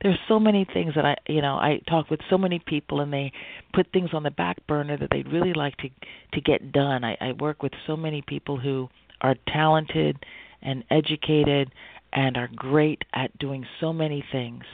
there's 0.00 0.18
so 0.28 0.38
many 0.38 0.66
things 0.72 0.94
that 0.94 1.04
I 1.04 1.16
you 1.28 1.42
know 1.42 1.56
I 1.56 1.80
talk 1.88 2.10
with 2.10 2.20
so 2.30 2.38
many 2.38 2.60
people 2.64 3.00
and 3.00 3.12
they 3.12 3.32
put 3.74 3.88
things 3.92 4.10
on 4.12 4.22
the 4.22 4.30
back 4.30 4.64
burner 4.66 4.96
that 4.96 5.08
they'd 5.10 5.30
really 5.30 5.52
like 5.52 5.76
to 5.78 5.88
to 6.34 6.40
get 6.40 6.72
done. 6.72 7.04
I, 7.04 7.16
I 7.20 7.32
work 7.32 7.62
with 7.62 7.72
so 7.86 7.96
many 7.96 8.22
people 8.22 8.58
who 8.58 8.88
are 9.20 9.34
talented 9.48 10.16
and 10.62 10.84
educated 10.90 11.72
and 12.12 12.36
are 12.36 12.48
great 12.54 13.02
at 13.14 13.36
doing 13.38 13.66
so 13.80 13.92
many 13.92 14.24
things, 14.30 14.64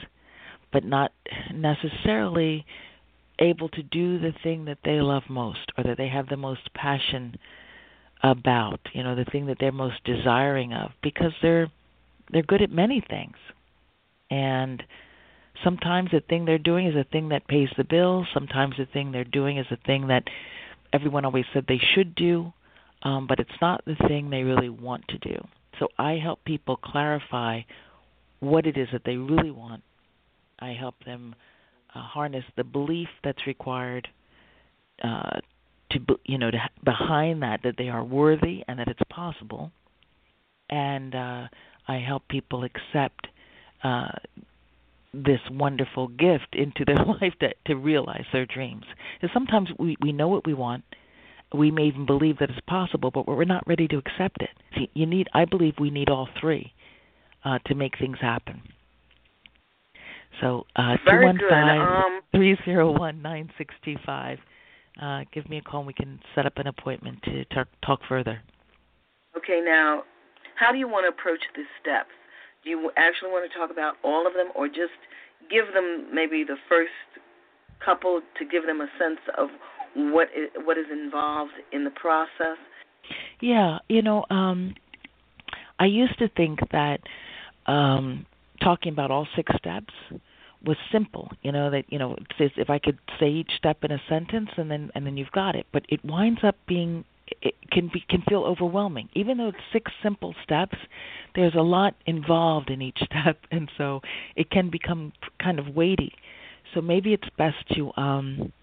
but 0.71 0.83
not 0.83 1.11
necessarily 1.53 2.65
able 3.39 3.69
to 3.69 3.81
do 3.81 4.19
the 4.19 4.33
thing 4.43 4.65
that 4.65 4.79
they 4.83 4.99
love 4.99 5.23
most 5.29 5.71
or 5.77 5.83
that 5.85 5.97
they 5.97 6.09
have 6.09 6.27
the 6.27 6.37
most 6.37 6.73
passion 6.73 7.37
about, 8.21 8.79
you 8.93 9.03
know, 9.03 9.15
the 9.15 9.25
thing 9.25 9.45
that 9.47 9.57
they're 9.59 9.71
most 9.71 10.03
desiring 10.03 10.73
of 10.73 10.91
because 11.01 11.31
they're 11.41 11.71
they're 12.31 12.43
good 12.43 12.61
at 12.61 12.71
many 12.71 13.03
things. 13.07 13.35
And 14.29 14.83
sometimes 15.63 16.11
the 16.11 16.21
thing 16.21 16.45
they're 16.45 16.57
doing 16.57 16.87
is 16.87 16.95
a 16.95 17.03
thing 17.03 17.29
that 17.29 17.47
pays 17.47 17.69
the 17.77 17.83
bills, 17.83 18.27
sometimes 18.33 18.75
the 18.77 18.85
thing 18.85 19.11
they're 19.11 19.23
doing 19.23 19.57
is 19.57 19.65
a 19.71 19.77
thing 19.85 20.07
that 20.07 20.23
everyone 20.93 21.25
always 21.25 21.45
said 21.53 21.65
they 21.67 21.81
should 21.95 22.13
do, 22.15 22.53
um, 23.03 23.25
but 23.27 23.39
it's 23.39 23.49
not 23.61 23.83
the 23.85 23.95
thing 24.07 24.29
they 24.29 24.43
really 24.43 24.69
want 24.69 25.07
to 25.09 25.17
do. 25.17 25.37
So 25.79 25.87
I 25.97 26.13
help 26.21 26.43
people 26.43 26.75
clarify 26.77 27.61
what 28.39 28.65
it 28.65 28.77
is 28.77 28.89
that 28.91 29.03
they 29.05 29.15
really 29.15 29.51
want. 29.51 29.83
I 30.59 30.73
help 30.73 30.95
them 31.05 31.35
uh, 31.95 32.01
harness 32.01 32.43
the 32.57 32.63
belief 32.63 33.07
that's 33.23 33.47
required 33.47 34.07
uh, 35.03 35.39
to 35.91 35.99
you 36.25 36.37
know 36.37 36.51
to 36.51 36.57
behind 36.83 37.41
that 37.43 37.61
that 37.63 37.75
they 37.77 37.89
are 37.89 38.03
worthy 38.03 38.63
and 38.67 38.79
that 38.79 38.87
it's 38.87 39.01
possible. 39.09 39.71
And 40.69 41.15
uh 41.15 41.47
i 41.87 41.97
help 41.97 42.27
people 42.27 42.63
accept 42.63 43.27
uh 43.83 44.09
this 45.13 45.39
wonderful 45.49 46.07
gift 46.07 46.53
into 46.53 46.85
their 46.85 47.03
life 47.21 47.33
to 47.39 47.49
to 47.65 47.75
realize 47.75 48.25
their 48.31 48.45
dreams. 48.45 48.85
Because 49.19 49.33
sometimes 49.33 49.69
we 49.77 49.97
we 50.01 50.11
know 50.11 50.27
what 50.27 50.45
we 50.45 50.53
want. 50.53 50.83
We 51.53 51.71
may 51.71 51.85
even 51.85 52.05
believe 52.05 52.37
that 52.39 52.51
it's 52.51 52.59
possible 52.67 53.09
but 53.11 53.27
we're 53.27 53.43
not 53.43 53.67
ready 53.67 53.87
to 53.87 53.97
accept 53.97 54.41
it. 54.41 54.51
See 54.75 54.89
you 54.93 55.05
need 55.05 55.27
i 55.33 55.45
believe 55.45 55.75
we 55.79 55.89
need 55.89 56.09
all 56.09 56.29
three 56.39 56.73
uh 57.43 57.59
to 57.65 57.75
make 57.75 57.97
things 57.97 58.17
happen. 58.21 58.61
So 60.41 60.65
uh, 60.75 60.95
Very 61.05 61.25
215 61.25 62.21
Uh, 65.01 65.23
give 65.33 65.49
me 65.49 65.57
a 65.57 65.61
call 65.61 65.79
and 65.81 65.87
we 65.87 65.93
can 65.93 66.19
set 66.35 66.45
up 66.45 66.57
an 66.57 66.67
appointment 66.67 67.21
to 67.23 67.45
talk, 67.45 67.67
talk 67.85 67.99
further. 68.07 68.41
Okay, 69.37 69.61
now, 69.63 70.03
how 70.55 70.71
do 70.71 70.77
you 70.77 70.87
want 70.87 71.05
to 71.05 71.09
approach 71.09 71.39
the 71.55 71.63
steps? 71.79 72.09
Do 72.63 72.69
you 72.69 72.91
actually 72.97 73.31
want 73.31 73.49
to 73.49 73.57
talk 73.57 73.71
about 73.71 73.95
all 74.03 74.27
of 74.27 74.33
them 74.33 74.47
or 74.55 74.67
just 74.67 74.99
give 75.49 75.73
them 75.73 76.07
maybe 76.13 76.43
the 76.43 76.57
first 76.67 76.91
couple 77.83 78.21
to 78.37 78.45
give 78.45 78.65
them 78.65 78.81
a 78.81 78.87
sense 78.99 79.19
of 79.37 79.49
what 79.95 80.27
is, 80.35 80.49
what 80.65 80.77
is 80.77 80.85
involved 80.91 81.53
in 81.71 81.85
the 81.85 81.91
process? 81.91 82.57
Yeah, 83.39 83.79
you 83.87 84.01
know, 84.01 84.25
um, 84.29 84.75
I 85.79 85.85
used 85.85 86.19
to 86.19 86.27
think 86.35 86.59
that 86.71 86.99
um, 87.65 88.25
talking 88.61 88.91
about 88.91 89.11
all 89.11 89.27
six 89.35 89.51
steps 89.57 89.93
was 90.63 90.77
simple. 90.91 91.31
You 91.41 91.51
know 91.51 91.69
that 91.71 91.85
you 91.89 91.99
know 91.99 92.15
if 92.39 92.69
I 92.69 92.79
could 92.79 92.99
say 93.19 93.29
each 93.29 93.51
step 93.57 93.83
in 93.83 93.91
a 93.91 94.01
sentence 94.09 94.49
and 94.57 94.69
then 94.69 94.91
and 94.95 95.05
then 95.05 95.17
you've 95.17 95.31
got 95.31 95.55
it. 95.55 95.65
But 95.71 95.83
it 95.89 96.03
winds 96.03 96.41
up 96.43 96.55
being 96.67 97.05
it 97.41 97.55
can 97.71 97.89
be 97.93 98.03
can 98.09 98.23
feel 98.27 98.43
overwhelming. 98.43 99.09
Even 99.13 99.37
though 99.37 99.49
it's 99.49 99.57
six 99.71 99.91
simple 100.03 100.35
steps, 100.43 100.77
there's 101.35 101.55
a 101.55 101.61
lot 101.61 101.95
involved 102.05 102.69
in 102.69 102.81
each 102.81 102.99
step, 103.03 103.37
and 103.51 103.69
so 103.77 104.01
it 104.35 104.49
can 104.49 104.69
become 104.69 105.13
kind 105.41 105.59
of 105.59 105.75
weighty. 105.75 106.13
So 106.73 106.81
maybe 106.81 107.13
it's 107.13 107.27
best 107.37 107.57
to 107.75 107.91
um, 107.97 108.53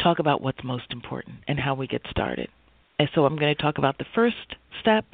talk 0.00 0.18
about 0.18 0.40
what's 0.42 0.62
most 0.64 0.90
important 0.90 1.36
and 1.46 1.58
how 1.58 1.74
we 1.74 1.86
get 1.86 2.02
started. 2.10 2.48
And 2.98 3.08
so 3.14 3.26
I'm 3.26 3.36
going 3.36 3.54
to 3.54 3.60
talk 3.62 3.78
about 3.78 3.98
the 3.98 4.06
first 4.14 4.56
step 4.80 5.04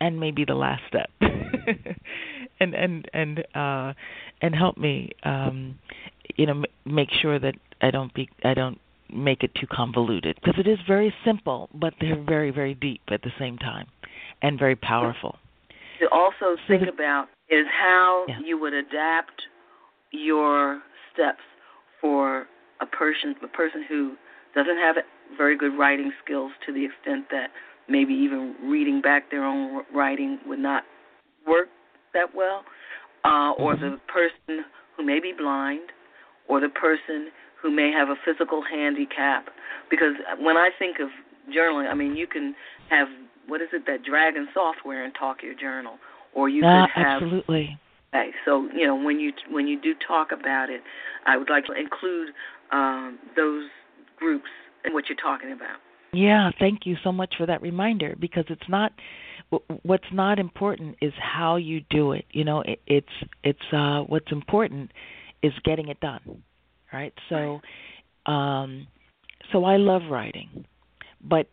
and 0.00 0.18
maybe 0.18 0.44
the 0.44 0.54
last 0.54 0.82
step. 0.88 1.10
and 2.60 2.74
and 2.74 3.08
and 3.12 3.44
uh 3.54 3.92
and 4.42 4.54
help 4.54 4.76
me 4.76 5.10
um 5.24 5.78
you 6.36 6.46
know 6.46 6.52
m- 6.52 6.64
make 6.84 7.08
sure 7.10 7.38
that 7.38 7.54
I 7.80 7.90
don't 7.90 8.12
be 8.14 8.28
I 8.44 8.54
don't 8.54 8.78
make 9.12 9.42
it 9.42 9.54
too 9.54 9.66
convoluted 9.66 10.36
because 10.36 10.58
it 10.58 10.68
is 10.68 10.78
very 10.86 11.12
simple 11.24 11.68
but 11.74 11.94
they're 12.00 12.22
very 12.22 12.50
very 12.50 12.74
deep 12.74 13.02
at 13.08 13.22
the 13.22 13.32
same 13.38 13.58
time 13.58 13.86
and 14.42 14.58
very 14.58 14.76
powerful. 14.76 15.36
To 16.00 16.08
also 16.10 16.56
think 16.66 16.88
about 16.88 17.28
is 17.50 17.66
how 17.70 18.24
yeah. 18.28 18.38
you 18.44 18.58
would 18.58 18.72
adapt 18.72 19.42
your 20.12 20.80
steps 21.12 21.42
for 22.00 22.46
a 22.80 22.86
person 22.86 23.34
a 23.42 23.48
person 23.48 23.84
who 23.88 24.14
doesn't 24.54 24.78
have 24.78 24.96
very 25.36 25.56
good 25.56 25.76
writing 25.78 26.12
skills 26.24 26.52
to 26.66 26.72
the 26.72 26.84
extent 26.84 27.26
that 27.30 27.50
maybe 27.88 28.14
even 28.14 28.54
reading 28.64 29.00
back 29.00 29.30
their 29.30 29.44
own 29.44 29.82
writing 29.94 30.38
would 30.46 30.58
not 30.58 30.84
work 31.46 31.68
that 32.14 32.34
well, 32.34 32.64
uh, 33.24 33.52
or 33.58 33.74
mm-hmm. 33.74 33.84
the 33.84 34.00
person 34.08 34.64
who 34.96 35.04
may 35.04 35.20
be 35.20 35.32
blind, 35.36 35.90
or 36.48 36.60
the 36.60 36.68
person 36.68 37.30
who 37.60 37.70
may 37.70 37.90
have 37.90 38.08
a 38.08 38.16
physical 38.24 38.62
handicap. 38.62 39.48
Because 39.90 40.14
when 40.38 40.56
I 40.56 40.70
think 40.78 40.98
of 41.00 41.08
journaling, 41.54 41.90
I 41.90 41.94
mean, 41.94 42.16
you 42.16 42.26
can 42.26 42.54
have 42.88 43.08
what 43.46 43.60
is 43.60 43.68
it 43.72 43.84
that 43.86 44.04
Dragon 44.04 44.48
software 44.54 45.04
and 45.04 45.12
talk 45.18 45.42
your 45.42 45.54
journal, 45.54 45.98
or 46.34 46.48
you 46.48 46.62
ah, 46.64 46.86
could 46.86 47.02
have 47.02 47.22
absolutely. 47.22 47.78
Okay, 48.14 48.30
so 48.44 48.68
you 48.74 48.86
know 48.86 48.96
when 48.96 49.20
you 49.20 49.32
when 49.50 49.66
you 49.66 49.80
do 49.80 49.94
talk 50.06 50.32
about 50.32 50.70
it, 50.70 50.82
I 51.26 51.36
would 51.36 51.50
like 51.50 51.66
to 51.66 51.72
include 51.72 52.30
um, 52.72 53.18
those 53.36 53.68
groups 54.18 54.48
in 54.84 54.92
what 54.92 55.04
you're 55.08 55.16
talking 55.16 55.52
about. 55.52 55.78
Yeah, 56.12 56.50
thank 56.58 56.86
you 56.86 56.96
so 57.04 57.12
much 57.12 57.34
for 57.38 57.46
that 57.46 57.62
reminder 57.62 58.16
because 58.18 58.44
it's 58.48 58.68
not 58.68 58.92
what's 59.82 60.04
not 60.12 60.38
important 60.38 60.96
is 61.00 61.12
how 61.20 61.56
you 61.56 61.80
do 61.90 62.12
it. 62.12 62.24
You 62.30 62.44
know, 62.44 62.60
it, 62.62 62.80
it's 62.86 63.30
it's 63.42 63.72
uh 63.72 64.00
what's 64.00 64.30
important 64.30 64.92
is 65.42 65.52
getting 65.64 65.88
it 65.88 66.00
done. 66.00 66.42
Right? 66.92 67.12
So 67.28 67.60
um 68.30 68.86
so 69.52 69.64
I 69.64 69.76
love 69.76 70.02
writing. 70.10 70.64
But 71.22 71.48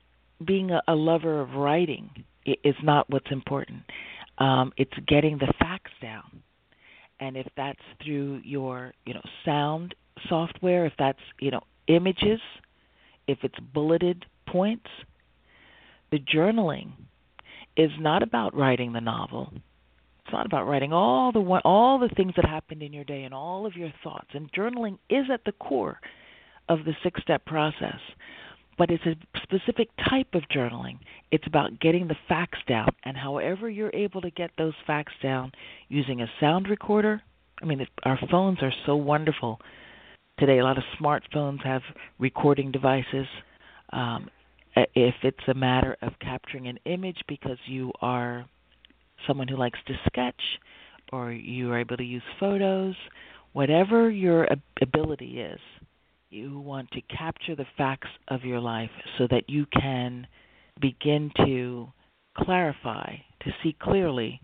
being 0.46 0.72
a, 0.72 0.82
a 0.88 0.94
lover 0.94 1.42
of 1.42 1.52
writing 1.52 2.10
is 2.46 2.76
not 2.84 3.10
what's 3.10 3.32
important. 3.32 3.82
Um 4.38 4.74
it's 4.78 4.94
getting 5.08 5.38
the 5.38 5.52
facts 5.60 5.92
down. 6.02 6.44
And 7.20 7.36
if 7.36 7.48
that's 7.58 7.80
through 8.04 8.42
your, 8.44 8.94
you 9.08 9.16
know, 9.16 9.24
sound 9.44 9.96
software, 10.30 10.86
if 10.86 10.94
that's, 11.00 11.20
you 11.40 11.50
know, 11.50 11.62
images, 11.88 12.40
if 13.28 13.40
it's 13.42 13.60
bulleted 13.74 14.26
points. 14.48 14.88
The 16.12 16.20
journaling 16.20 16.92
is 17.78 17.92
not 18.00 18.24
about 18.24 18.56
writing 18.56 18.92
the 18.92 19.02
novel. 19.02 19.54
It's 19.54 20.34
not 20.34 20.46
about 20.46 20.68
writing 20.68 20.92
all 20.92 21.32
the 21.32 21.40
all 21.64 22.00
the 22.00 22.10
things 22.10 22.34
that 22.36 22.44
happened 22.44 22.84
in 22.84 22.92
your 22.92 23.06
day 23.06 23.24
and 23.24 23.34
all 23.34 23.66
of 23.66 23.78
your 23.78 23.94
thoughts. 24.04 24.28
And 24.34 24.52
journaling 24.52 24.98
is 25.10 25.26
at 25.32 25.46
the 25.46 25.54
core 25.54 26.00
of 26.68 26.80
the 26.84 26.94
six-step 27.02 27.46
process. 27.46 28.00
But 28.78 28.92
it's 28.92 29.06
a 29.06 29.16
specific 29.42 29.90
type 30.10 30.28
of 30.34 30.44
journaling. 30.54 31.00
It's 31.32 31.48
about 31.48 31.80
getting 31.80 32.08
the 32.08 32.18
facts 32.28 32.60
down, 32.68 32.90
and 33.06 33.18
however 33.18 33.70
you're 33.70 33.96
able 33.96 34.22
to 34.22 34.30
get 34.30 34.52
those 34.58 34.74
facts 34.86 35.14
down 35.24 35.52
using 35.88 36.22
a 36.22 36.28
sound 36.40 36.68
recorder. 36.68 37.22
I 37.62 37.66
mean, 37.66 37.88
our 38.04 38.20
phones 38.30 38.62
are 38.62 38.74
so 38.86 38.96
wonderful 38.96 39.60
today. 40.40 40.60
A 40.60 40.64
lot 40.64 40.78
of 40.78 40.84
smartphones 41.02 41.64
have 41.64 41.82
recording 42.20 42.72
devices. 42.72 43.26
Um, 43.94 44.30
Uh, 44.78 44.84
if 44.94 45.16
it's 45.24 45.48
a 45.48 45.54
matter 45.54 45.98
of 46.04 46.14
capturing 46.22 46.68
an 46.68 46.78
image 46.86 47.18
because 47.28 47.58
you 47.66 47.92
are 48.02 48.46
someone 49.26 49.48
who 49.48 49.58
likes 49.58 49.80
to 49.88 49.94
sketch 50.06 50.42
or 51.12 51.32
you 51.32 51.72
are 51.72 51.80
able 51.80 51.98
to 51.98 52.04
use 52.04 52.22
photos, 52.40 52.94
whatever 53.54 54.10
your 54.12 54.48
ability 54.82 55.40
is, 55.40 55.60
you 56.30 56.60
want 56.60 56.90
to 56.92 57.02
capture 57.02 57.56
the 57.56 57.66
facts 57.78 58.10
of 58.28 58.44
your 58.44 58.60
life 58.60 58.92
so 59.18 59.26
that 59.32 59.50
you 59.50 59.66
can 59.66 60.28
begin 60.80 61.32
to 61.38 61.88
clarify, 62.38 63.16
to 63.44 63.52
see 63.64 63.76
clearly 63.82 64.40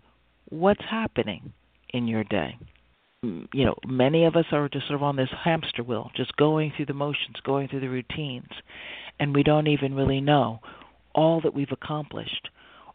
what's 0.48 0.84
happening 0.90 1.52
in 1.90 2.08
your 2.08 2.24
day. 2.24 2.56
Mm, 3.24 3.46
you 3.52 3.64
know, 3.64 3.76
many 3.86 4.24
of 4.24 4.34
us 4.34 4.46
are 4.50 4.68
just 4.68 4.88
sort 4.88 4.96
of 4.96 5.02
on 5.04 5.14
this 5.14 5.28
hamster 5.44 5.84
wheel, 5.84 6.10
just 6.16 6.34
going 6.36 6.72
through 6.74 6.86
the 6.86 6.94
motions, 6.94 7.36
going 7.44 7.68
through 7.68 7.80
the 7.80 7.88
routines 7.88 8.48
and 9.18 9.34
we 9.34 9.42
don't 9.42 9.68
even 9.68 9.94
really 9.94 10.20
know 10.20 10.60
all 11.14 11.40
that 11.40 11.54
we've 11.54 11.72
accomplished 11.72 12.48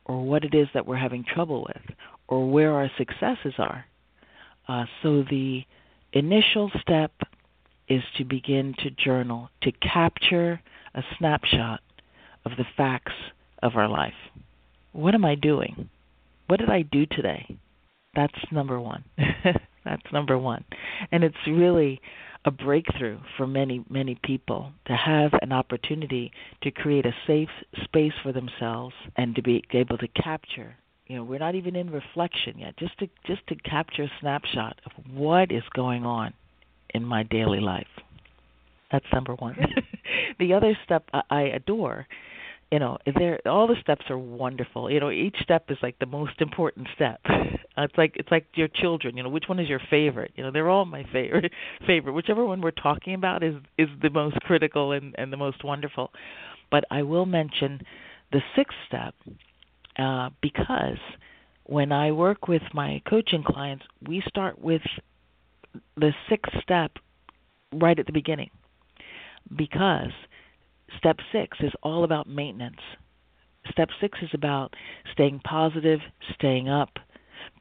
or 0.06 0.24
what 0.24 0.44
it 0.44 0.54
is 0.54 0.68
that 0.74 0.86
we're 0.86 0.98
having 0.98 1.24
trouble 1.24 1.62
with 1.62 1.96
or 2.28 2.50
where 2.50 2.74
our 2.74 2.90
successes 2.98 3.54
are. 3.58 3.86
Uh, 4.68 4.86
so 5.02 5.24
the 5.30 5.64
initial 6.14 6.72
step 6.82 7.12
is 7.88 8.04
to 8.18 8.24
begin 8.24 8.76
to 8.80 8.92
journal, 8.92 9.50
to 9.64 9.72
capture 9.72 10.62
a 10.94 11.04
snapshot 11.18 11.82
of 12.46 12.52
the 12.58 12.66
facts 12.78 13.14
of 13.64 13.76
our 13.76 13.88
life. 13.88 14.14
What 14.92 15.16
am 15.16 15.26
I 15.26 15.36
doing? 15.36 15.90
What 16.48 16.60
did 16.60 16.70
I 16.70 16.84
do 16.84 17.06
today? 17.06 17.58
That's 18.16 18.34
number 18.52 18.80
one. 18.80 19.04
That's 19.86 20.14
number 20.14 20.38
one. 20.38 20.66
And 21.12 21.24
it's 21.24 21.36
really 21.48 22.02
a 22.46 22.52
breakthrough 22.52 23.20
for 23.38 23.46
many, 23.46 23.84
many 23.90 24.18
people 24.24 24.72
to 24.86 24.96
have 24.96 25.32
an 25.42 25.52
opportunity 25.52 26.32
to 26.64 26.72
create 26.72 27.06
a 27.06 27.14
safe 27.28 27.50
space 27.84 28.14
for 28.24 28.32
themselves 28.32 28.96
and 29.18 29.36
to 29.36 29.42
be 29.42 29.64
able 29.74 29.98
to 29.98 30.08
capture. 30.08 30.76
You 31.08 31.18
know, 31.18 31.24
we're 31.24 31.40
not 31.40 31.56
even 31.56 31.76
in 31.76 31.90
reflection 31.90 32.60
yet. 32.60 32.78
Just 32.78 32.98
to 33.00 33.10
just 33.26 33.46
to 33.48 33.56
capture 33.56 34.04
a 34.04 34.12
snapshot 34.22 34.80
of 34.86 34.92
what 35.14 35.52
is 35.52 35.64
going 35.74 36.06
on 36.06 36.34
in 36.94 37.04
my 37.04 37.24
daily 37.24 37.60
life. 37.60 37.88
That's 38.92 39.06
number 39.14 39.36
one. 39.36 39.58
the 40.40 40.54
other 40.54 40.78
step 40.86 41.10
I 41.30 41.42
adore 41.42 42.08
you 42.72 42.80
know 42.80 42.98
there 43.18 43.40
all 43.46 43.68
the 43.68 43.76
steps 43.82 44.06
are 44.10 44.18
wonderful. 44.18 44.90
You 44.92 45.00
know 45.00 45.10
each 45.12 45.38
step 45.42 45.66
is 45.70 45.78
like 45.82 45.98
the 46.00 46.06
most 46.06 46.42
important 46.42 46.88
step. 46.96 47.22
It's 47.82 47.98
like 47.98 48.18
it's 48.18 48.30
like 48.30 48.46
your 48.56 48.68
children 48.68 49.16
you 49.16 49.24
know 49.24 49.30
which 49.30 49.46
one 49.48 49.58
is 49.58 49.70
your 49.70 49.80
favorite? 49.90 50.34
You 50.36 50.44
know 50.44 50.52
they're 50.52 50.68
all 50.70 50.84
my 50.84 51.06
favorite 51.14 51.54
favorite. 51.88 52.12
Whichever 52.12 52.46
one 52.46 52.60
we're 52.60 52.72
talking 52.72 53.14
about 53.14 53.42
is 53.42 53.56
is 53.78 53.88
the 54.02 54.10
most 54.10 54.36
critical 54.42 54.92
and 54.92 55.16
and 55.18 55.32
the 55.32 55.38
most 55.38 55.64
wonderful. 55.64 56.12
But 56.72 56.84
i 56.92 57.04
will 57.04 57.26
mention 57.26 57.82
the 58.34 58.42
sixth 58.56 58.78
step 58.88 59.16
uh 59.98 60.30
because 60.42 60.98
when 61.64 61.92
i 61.94 62.12
work 62.12 62.50
with 62.50 62.64
my 62.74 63.02
coaching 63.10 63.44
clients 63.44 63.86
we 64.06 64.22
start 64.28 64.60
with 64.60 64.82
the 65.96 66.12
sixth 66.30 66.54
step 66.62 66.92
right 67.74 67.98
at 68.00 68.06
the 68.06 68.14
beginning. 68.14 68.50
Because 69.56 70.12
Step 70.98 71.18
six 71.32 71.58
is 71.62 71.72
all 71.84 72.04
about 72.04 72.28
maintenance. 72.28 72.82
Step 73.72 73.90
six 74.02 74.18
is 74.22 74.30
about 74.34 74.74
staying 75.12 75.40
positive, 75.44 76.00
staying 76.34 76.70
up, 76.70 76.98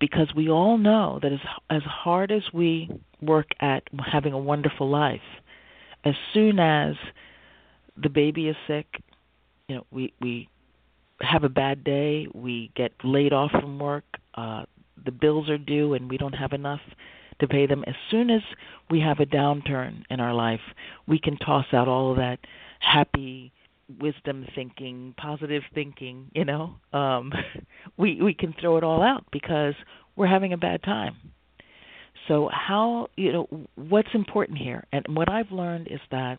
because 0.00 0.28
we 0.34 0.48
all 0.48 0.78
know 0.78 1.18
that 1.22 1.32
as 1.32 1.40
as 1.70 1.82
hard 1.82 2.30
as 2.30 2.42
we 2.52 2.88
work 3.20 3.48
at 3.60 3.82
having 4.10 4.32
a 4.32 4.38
wonderful 4.38 4.88
life, 4.88 5.20
as 6.04 6.14
soon 6.32 6.58
as 6.58 6.94
the 8.00 8.08
baby 8.08 8.48
is 8.48 8.56
sick, 8.66 8.86
you 9.68 9.76
know, 9.76 9.86
we 9.90 10.12
we 10.20 10.48
have 11.20 11.44
a 11.44 11.48
bad 11.48 11.82
day, 11.82 12.28
we 12.32 12.70
get 12.76 12.92
laid 13.02 13.32
off 13.32 13.50
from 13.50 13.78
work, 13.78 14.04
uh, 14.34 14.64
the 15.04 15.10
bills 15.10 15.50
are 15.50 15.58
due, 15.58 15.94
and 15.94 16.08
we 16.08 16.16
don't 16.16 16.34
have 16.34 16.52
enough 16.52 16.80
to 17.40 17.48
pay 17.48 17.66
them. 17.66 17.84
As 17.86 17.94
soon 18.10 18.30
as 18.30 18.42
we 18.90 19.00
have 19.00 19.20
a 19.20 19.26
downturn 19.26 20.02
in 20.10 20.20
our 20.20 20.34
life, 20.34 20.60
we 21.06 21.18
can 21.18 21.36
toss 21.36 21.66
out 21.72 21.88
all 21.88 22.12
of 22.12 22.16
that 22.18 22.38
happy 22.78 23.52
wisdom 24.00 24.46
thinking, 24.54 25.14
positive 25.16 25.62
thinking, 25.74 26.30
you 26.34 26.44
know. 26.44 26.76
Um 26.92 27.32
we 27.96 28.20
we 28.20 28.34
can 28.34 28.54
throw 28.60 28.76
it 28.76 28.84
all 28.84 29.02
out 29.02 29.24
because 29.32 29.74
we're 30.16 30.26
having 30.26 30.52
a 30.52 30.58
bad 30.58 30.82
time. 30.82 31.16
So 32.26 32.50
how, 32.52 33.08
you 33.16 33.32
know, 33.32 33.66
what's 33.76 34.08
important 34.12 34.58
here? 34.58 34.84
And 34.92 35.04
what 35.16 35.30
I've 35.30 35.50
learned 35.50 35.88
is 35.90 36.00
that 36.10 36.38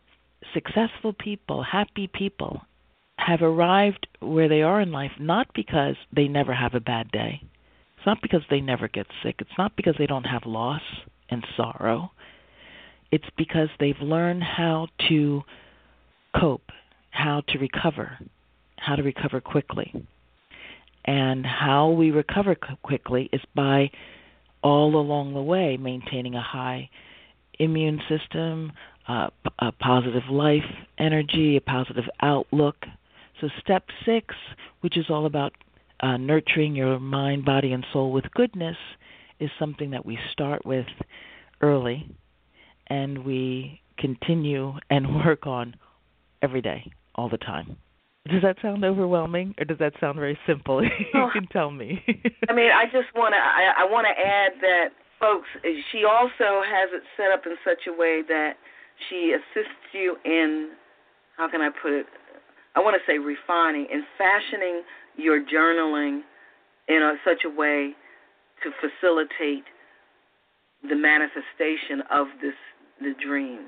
successful 0.54 1.14
people, 1.14 1.64
happy 1.64 2.08
people 2.14 2.62
have 3.18 3.42
arrived 3.42 4.08
where 4.20 4.48
they 4.48 4.62
are 4.62 4.80
in 4.82 4.92
life 4.92 5.12
not 5.20 5.48
because 5.54 5.96
they 6.14 6.28
never 6.28 6.54
have 6.54 6.74
a 6.74 6.80
bad 6.80 7.12
day. 7.12 7.42
It's 7.98 8.06
not 8.06 8.22
because 8.22 8.42
they 8.50 8.62
never 8.62 8.88
get 8.88 9.08
sick. 9.24 9.36
It's 9.40 9.58
not 9.58 9.76
because 9.76 9.96
they 9.98 10.06
don't 10.06 10.24
have 10.24 10.46
loss 10.46 10.82
and 11.30 11.44
sorrow. 11.58 12.12
It's 13.12 13.30
because 13.38 13.70
they've 13.80 14.00
learned 14.00 14.44
how 14.44 14.88
to 15.10 15.42
cope, 16.38 16.72
how 17.12 17.42
to 17.50 17.60
recover, 17.60 18.18
how 18.78 18.96
to 18.96 19.04
recover 19.04 19.42
quickly. 19.42 19.94
And 21.06 21.46
how 21.46 21.90
we 21.90 22.12
recover 22.12 22.56
quickly 22.56 23.30
is 23.32 23.42
by 23.56 23.90
all 24.62 24.96
along 24.96 25.34
the 25.34 25.42
way 25.42 25.78
maintaining 25.78 26.36
a 26.36 26.42
high 26.42 26.90
immune 27.58 28.02
system, 28.10 28.72
uh, 29.08 29.30
a 29.60 29.72
positive 29.72 30.24
life 30.30 30.64
energy, 30.98 31.58
a 31.58 31.62
positive 31.62 32.06
outlook. 32.22 32.76
So, 33.42 33.48
step 33.60 33.86
six, 34.06 34.36
which 34.82 34.98
is 34.98 35.06
all 35.10 35.26
about 35.26 35.54
uh, 36.02 36.18
nurturing 36.18 36.76
your 36.76 37.00
mind, 37.00 37.46
body, 37.46 37.72
and 37.72 37.86
soul 37.92 38.12
with 38.12 38.26
goodness, 38.32 38.78
is 39.40 39.50
something 39.58 39.92
that 39.92 40.06
we 40.06 40.20
start 40.32 40.66
with 40.66 40.86
early 41.62 42.10
and 42.88 43.26
we 43.26 43.82
continue 43.98 44.74
and 44.90 45.16
work 45.26 45.48
on 45.48 45.76
every 46.42 46.62
day, 46.62 46.92
all 47.16 47.30
the 47.30 47.38
time. 47.38 47.78
Does 48.30 48.42
that 48.44 48.58
sound 48.62 48.84
overwhelming, 48.84 49.56
or 49.58 49.66
does 49.66 49.78
that 49.80 49.94
sound 50.00 50.18
very 50.20 50.38
simple? 50.46 50.84
you 50.84 50.90
Oh. 51.16 51.30
can 51.34 51.48
tell 51.48 51.72
me. 51.72 52.04
I 52.50 52.54
mean, 52.54 52.70
I 52.72 52.86
just 52.86 53.14
want 53.16 53.34
to. 53.34 53.40
I, 53.40 53.74
I 53.80 53.86
want 53.90 54.06
to 54.08 54.22
add 54.22 54.52
that, 54.62 54.90
folks. 55.20 55.48
She 55.92 56.04
also 56.06 56.62
has 56.62 56.90
it 56.94 57.02
set 57.18 57.32
up 57.32 57.46
in 57.46 57.56
such 57.66 57.88
a 57.88 57.94
way 57.98 58.22
that 58.28 58.54
she 59.10 59.34
assists 59.34 59.94
you 59.94 60.18
in. 60.26 60.72
How 61.38 61.50
can 61.50 61.62
I 61.62 61.70
put 61.82 61.94
it? 61.94 62.06
I 62.76 62.82
want 62.82 62.96
to 62.96 63.12
say 63.12 63.18
refining 63.18 63.88
and 63.92 64.04
fashioning 64.18 64.84
your 65.18 65.44
journaling 65.44 66.22
in 66.88 67.02
a, 67.02 67.16
such 67.26 67.44
a 67.46 67.50
way 67.50 67.94
to 68.64 68.70
facilitate 68.80 69.64
the 70.88 70.96
manifestation 70.96 72.04
of 72.12 72.28
this 72.42 72.54
the 73.02 73.14
dream. 73.26 73.68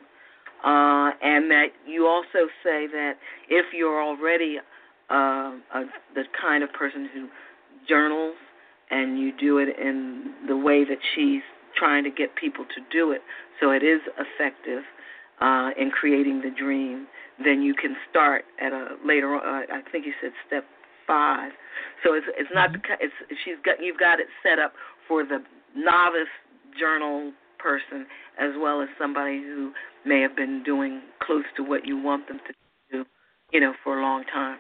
Uh, 0.64 1.12
and 1.24 1.50
that 1.50 1.68
you 1.88 2.06
also 2.06 2.48
say 2.64 2.86
that 2.88 3.14
if 3.50 3.66
you're 3.74 4.02
already 4.02 4.58
uh, 5.10 5.14
a, 5.74 5.84
the 6.14 6.24
kind 6.40 6.64
of 6.64 6.72
person 6.74 7.10
who 7.14 7.28
journals 7.88 8.36
and 8.92 9.20
you 9.20 9.32
do 9.38 9.58
it 9.58 9.70
in 9.80 10.34
the 10.48 10.56
way 10.56 10.84
that 10.84 11.00
she's 11.16 11.42
trying 11.76 12.04
to 12.04 12.12
get 12.12 12.36
people 12.36 12.66
to 12.66 12.82
do 12.92 13.12
it, 13.12 13.22
so 13.60 13.72
it 13.72 13.84
is 13.84 14.02
effective 14.20 14.84
uh, 15.42 15.72
in 15.80 15.90
creating 15.90 16.42
the 16.42 16.52
dream, 16.52 17.08
then 17.44 17.62
you 17.62 17.74
can 17.74 17.96
start 18.10 18.46
at 18.62 18.72
a 18.72 18.96
later. 19.04 19.36
on 19.36 19.42
Uh, 19.42 19.74
I 19.74 19.82
think 19.92 20.06
you 20.06 20.14
said 20.22 20.32
step 20.46 20.66
five. 21.08 21.52
So 22.04 22.14
it's 22.14 22.28
it's 22.38 22.50
not 22.54 22.74
ki- 22.74 23.02
it's 23.02 23.14
she's 23.44 23.56
got 23.66 23.82
you've 23.82 24.00
got 24.00 24.20
it 24.20 24.28
set 24.44 24.60
up 24.60 24.74
for 25.08 25.24
the 25.24 25.44
novice 25.76 26.32
journal 26.80 27.34
person 27.62 28.06
as 28.40 28.52
well 28.60 28.82
as 28.82 28.90
somebody 29.00 29.42
who 29.42 29.72
may 30.06 30.22
have 30.22 30.36
been 30.36 30.64
doing 30.64 31.02
close 31.22 31.44
to 31.58 31.64
what 31.64 31.86
you 31.86 32.02
want 32.02 32.28
them 32.28 32.40
to 32.48 32.54
do, 32.92 33.06
you 33.52 33.60
know, 33.60 33.74
for 33.84 34.00
a 34.00 34.02
long 34.02 34.24
time. 34.34 34.60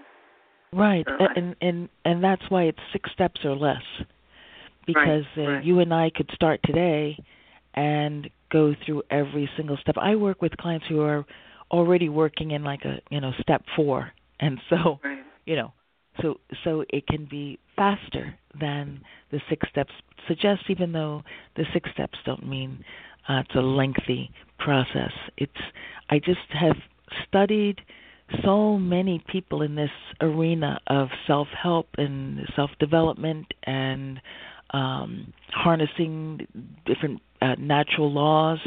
Right, 0.73 1.05
a- 1.07 1.37
and 1.37 1.55
and 1.61 1.89
and 2.05 2.23
that's 2.23 2.43
why 2.49 2.63
it's 2.63 2.79
six 2.93 3.11
steps 3.11 3.41
or 3.43 3.55
less, 3.55 3.83
because 4.85 5.25
uh, 5.37 5.41
right. 5.41 5.63
you 5.63 5.79
and 5.79 5.93
I 5.93 6.11
could 6.15 6.29
start 6.33 6.61
today 6.63 7.17
and 7.73 8.29
go 8.51 8.73
through 8.85 9.03
every 9.09 9.49
single 9.57 9.77
step. 9.81 9.95
I 9.97 10.15
work 10.15 10.41
with 10.41 10.55
clients 10.57 10.85
who 10.87 11.01
are 11.01 11.25
already 11.71 12.09
working 12.09 12.51
in 12.51 12.63
like 12.63 12.85
a 12.85 12.99
you 13.09 13.19
know 13.19 13.31
step 13.41 13.63
four, 13.75 14.11
and 14.39 14.59
so 14.69 14.99
Right. 15.03 15.19
you 15.45 15.57
know, 15.57 15.73
so 16.21 16.39
so 16.63 16.85
it 16.89 17.05
can 17.05 17.27
be 17.29 17.59
faster 17.75 18.37
than 18.59 19.01
the 19.31 19.39
six 19.49 19.67
steps 19.69 19.91
suggest. 20.27 20.63
Even 20.69 20.91
though 20.91 21.23
the 21.55 21.65
six 21.73 21.89
steps 21.93 22.17
don't 22.25 22.47
mean 22.47 22.83
uh, 23.27 23.39
it's 23.39 23.55
a 23.55 23.61
lengthy 23.61 24.31
process. 24.59 25.11
It's 25.37 25.51
I 26.09 26.19
just 26.19 26.39
have 26.49 26.75
studied 27.27 27.79
so 28.43 28.77
many 28.77 29.23
people 29.27 29.61
in 29.61 29.75
this 29.75 29.91
arena 30.21 30.79
of 30.87 31.09
self-help 31.27 31.87
and 31.97 32.39
self-development 32.55 33.45
and 33.63 34.21
um, 34.71 35.33
harnessing 35.49 36.47
different 36.85 37.21
uh, 37.41 37.55
natural 37.59 38.11
laws, 38.11 38.59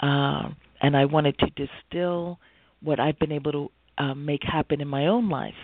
uh, 0.00 0.50
and 0.82 0.96
I 0.96 1.06
wanted 1.06 1.38
to 1.38 1.46
distill 1.66 2.38
what 2.82 3.00
I've 3.00 3.18
been 3.18 3.32
able 3.32 3.52
to 3.52 3.68
uh, 3.96 4.14
make 4.14 4.42
happen 4.42 4.80
in 4.80 4.88
my 4.88 5.06
own 5.06 5.28
life 5.28 5.54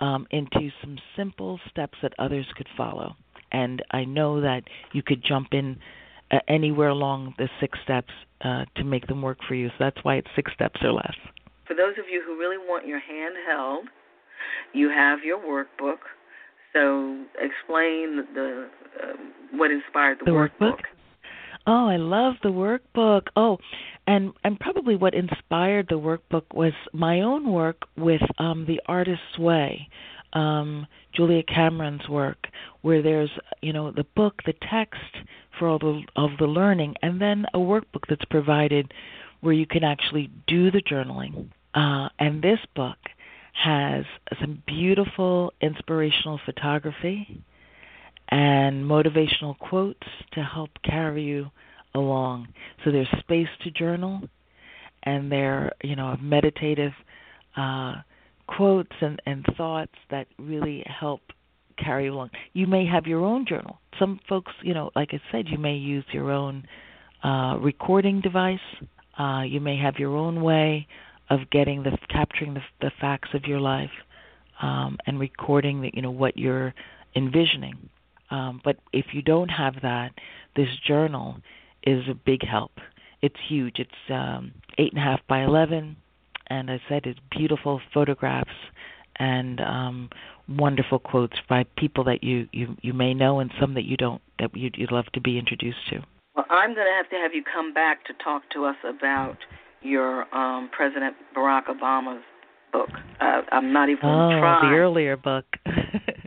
um, 0.00 0.26
into 0.30 0.70
some 0.80 0.98
simple 1.16 1.60
steps 1.70 1.98
that 2.02 2.12
others 2.18 2.46
could 2.56 2.68
follow. 2.76 3.14
And 3.52 3.82
I 3.90 4.04
know 4.04 4.40
that 4.40 4.62
you 4.92 5.02
could 5.02 5.22
jump 5.24 5.48
in 5.52 5.78
uh, 6.30 6.38
anywhere 6.48 6.88
along 6.88 7.34
the 7.38 7.48
six 7.60 7.78
steps 7.84 8.12
uh, 8.42 8.64
to 8.76 8.84
make 8.84 9.06
them 9.06 9.22
work 9.22 9.38
for 9.46 9.54
you. 9.54 9.68
So 9.68 9.74
that's 9.80 9.98
why 10.02 10.16
it's 10.16 10.28
six 10.36 10.52
steps 10.54 10.80
or 10.82 10.92
less. 10.92 11.14
For 11.66 11.74
those 11.74 11.94
of 11.98 12.04
you 12.10 12.22
who 12.24 12.38
really 12.38 12.58
want 12.58 12.86
your 12.86 13.00
hand 13.00 13.34
held, 13.48 13.86
you 14.72 14.88
have 14.88 15.20
your 15.24 15.38
workbook. 15.38 15.98
So 16.72 17.24
explain 17.40 18.24
the 18.34 18.68
um, 19.02 19.32
what 19.58 19.70
inspired 19.70 20.18
the, 20.20 20.26
The 20.26 20.30
workbook? 20.30 20.78
Oh, 21.72 21.86
I 21.86 21.98
love 21.98 22.34
the 22.42 22.48
workbook. 22.48 23.28
Oh, 23.36 23.58
and 24.08 24.32
and 24.42 24.58
probably 24.58 24.96
what 24.96 25.14
inspired 25.14 25.86
the 25.88 26.00
workbook 26.00 26.52
was 26.52 26.72
my 26.92 27.20
own 27.20 27.52
work 27.52 27.82
with 27.96 28.22
um 28.38 28.66
the 28.66 28.80
artist's 28.86 29.38
way. 29.38 29.88
Um 30.32 30.88
Julia 31.14 31.44
Cameron's 31.44 32.08
work 32.08 32.48
where 32.82 33.02
there's 33.02 33.30
you 33.62 33.72
know 33.72 33.92
the 33.92 34.06
book, 34.16 34.42
the 34.44 34.54
text 34.68 35.14
for 35.56 35.68
all 35.68 35.78
the 35.78 36.02
of 36.16 36.30
the 36.40 36.46
learning 36.46 36.96
and 37.02 37.20
then 37.20 37.46
a 37.54 37.58
workbook 37.58 38.04
that's 38.08 38.24
provided 38.24 38.92
where 39.40 39.54
you 39.54 39.64
can 39.64 39.84
actually 39.84 40.28
do 40.48 40.72
the 40.72 40.82
journaling. 40.82 41.50
Uh 41.72 42.08
and 42.18 42.42
this 42.42 42.58
book 42.74 42.98
has 43.52 44.04
some 44.40 44.60
beautiful 44.66 45.52
inspirational 45.60 46.40
photography 46.44 47.44
and 48.30 48.84
motivational 48.84 49.58
quotes 49.58 50.06
to 50.32 50.42
help 50.42 50.70
carry 50.84 51.24
you 51.24 51.50
along. 51.94 52.48
So 52.84 52.92
there's 52.92 53.08
space 53.18 53.48
to 53.64 53.70
journal, 53.70 54.22
and 55.02 55.30
there, 55.30 55.72
you 55.82 55.96
know, 55.96 56.16
meditative 56.20 56.92
uh, 57.56 57.94
quotes 58.46 58.92
and, 59.00 59.20
and 59.26 59.44
thoughts 59.56 59.94
that 60.10 60.26
really 60.38 60.84
help 60.86 61.20
carry 61.82 62.04
you 62.04 62.14
along. 62.14 62.30
You 62.52 62.66
may 62.66 62.86
have 62.86 63.06
your 63.06 63.24
own 63.24 63.46
journal. 63.46 63.78
Some 63.98 64.20
folks, 64.28 64.52
you 64.62 64.74
know, 64.74 64.90
like 64.94 65.10
I 65.12 65.20
said, 65.32 65.48
you 65.48 65.58
may 65.58 65.74
use 65.74 66.04
your 66.12 66.30
own 66.30 66.64
uh, 67.24 67.56
recording 67.60 68.20
device. 68.20 68.58
Uh, 69.18 69.42
you 69.42 69.60
may 69.60 69.76
have 69.76 69.96
your 69.98 70.16
own 70.16 70.42
way 70.42 70.86
of 71.28 71.40
getting 71.50 71.82
the 71.82 71.96
capturing 72.08 72.54
the, 72.54 72.60
the 72.80 72.90
facts 73.00 73.30
of 73.34 73.44
your 73.44 73.60
life 73.60 73.90
um, 74.60 74.98
and 75.06 75.18
recording 75.18 75.82
the, 75.82 75.90
you 75.94 76.02
know 76.02 76.10
what 76.10 76.36
you're 76.36 76.74
envisioning. 77.16 77.88
Um, 78.30 78.60
but 78.64 78.76
if 78.92 79.06
you 79.12 79.22
don't 79.22 79.48
have 79.48 79.74
that, 79.82 80.10
this 80.56 80.68
journal 80.86 81.36
is 81.82 82.04
a 82.08 82.14
big 82.14 82.46
help. 82.46 82.72
It's 83.22 83.36
huge. 83.48 83.76
It's 83.78 83.90
um, 84.10 84.52
eight 84.78 84.92
and 84.92 85.00
a 85.00 85.04
half 85.04 85.20
by 85.28 85.42
eleven, 85.42 85.96
and 86.48 86.70
I 86.70 86.80
said 86.88 87.02
it's 87.04 87.20
beautiful 87.30 87.80
photographs 87.92 88.50
and 89.16 89.60
um, 89.60 90.10
wonderful 90.48 90.98
quotes 90.98 91.36
by 91.48 91.64
people 91.76 92.04
that 92.04 92.24
you, 92.24 92.48
you 92.52 92.76
you 92.80 92.92
may 92.92 93.12
know 93.14 93.40
and 93.40 93.50
some 93.60 93.74
that 93.74 93.84
you 93.84 93.96
don't 93.96 94.22
that 94.38 94.56
you'd, 94.56 94.76
you'd 94.78 94.92
love 94.92 95.06
to 95.14 95.20
be 95.20 95.38
introduced 95.38 95.78
to. 95.90 95.98
Well, 96.34 96.46
I'm 96.48 96.74
going 96.74 96.86
to 96.86 96.96
have 96.96 97.10
to 97.10 97.16
have 97.16 97.34
you 97.34 97.42
come 97.44 97.74
back 97.74 98.04
to 98.06 98.14
talk 98.24 98.42
to 98.54 98.64
us 98.64 98.76
about 98.88 99.36
your 99.82 100.32
um, 100.34 100.70
President 100.72 101.16
Barack 101.36 101.66
Obama's 101.66 102.22
book. 102.72 102.90
Uh, 103.20 103.42
I'm 103.52 103.72
not 103.72 103.88
even 103.88 104.04
Oh, 104.04 104.38
try. 104.40 104.60
the 104.70 104.76
earlier 104.76 105.16
book. 105.16 105.44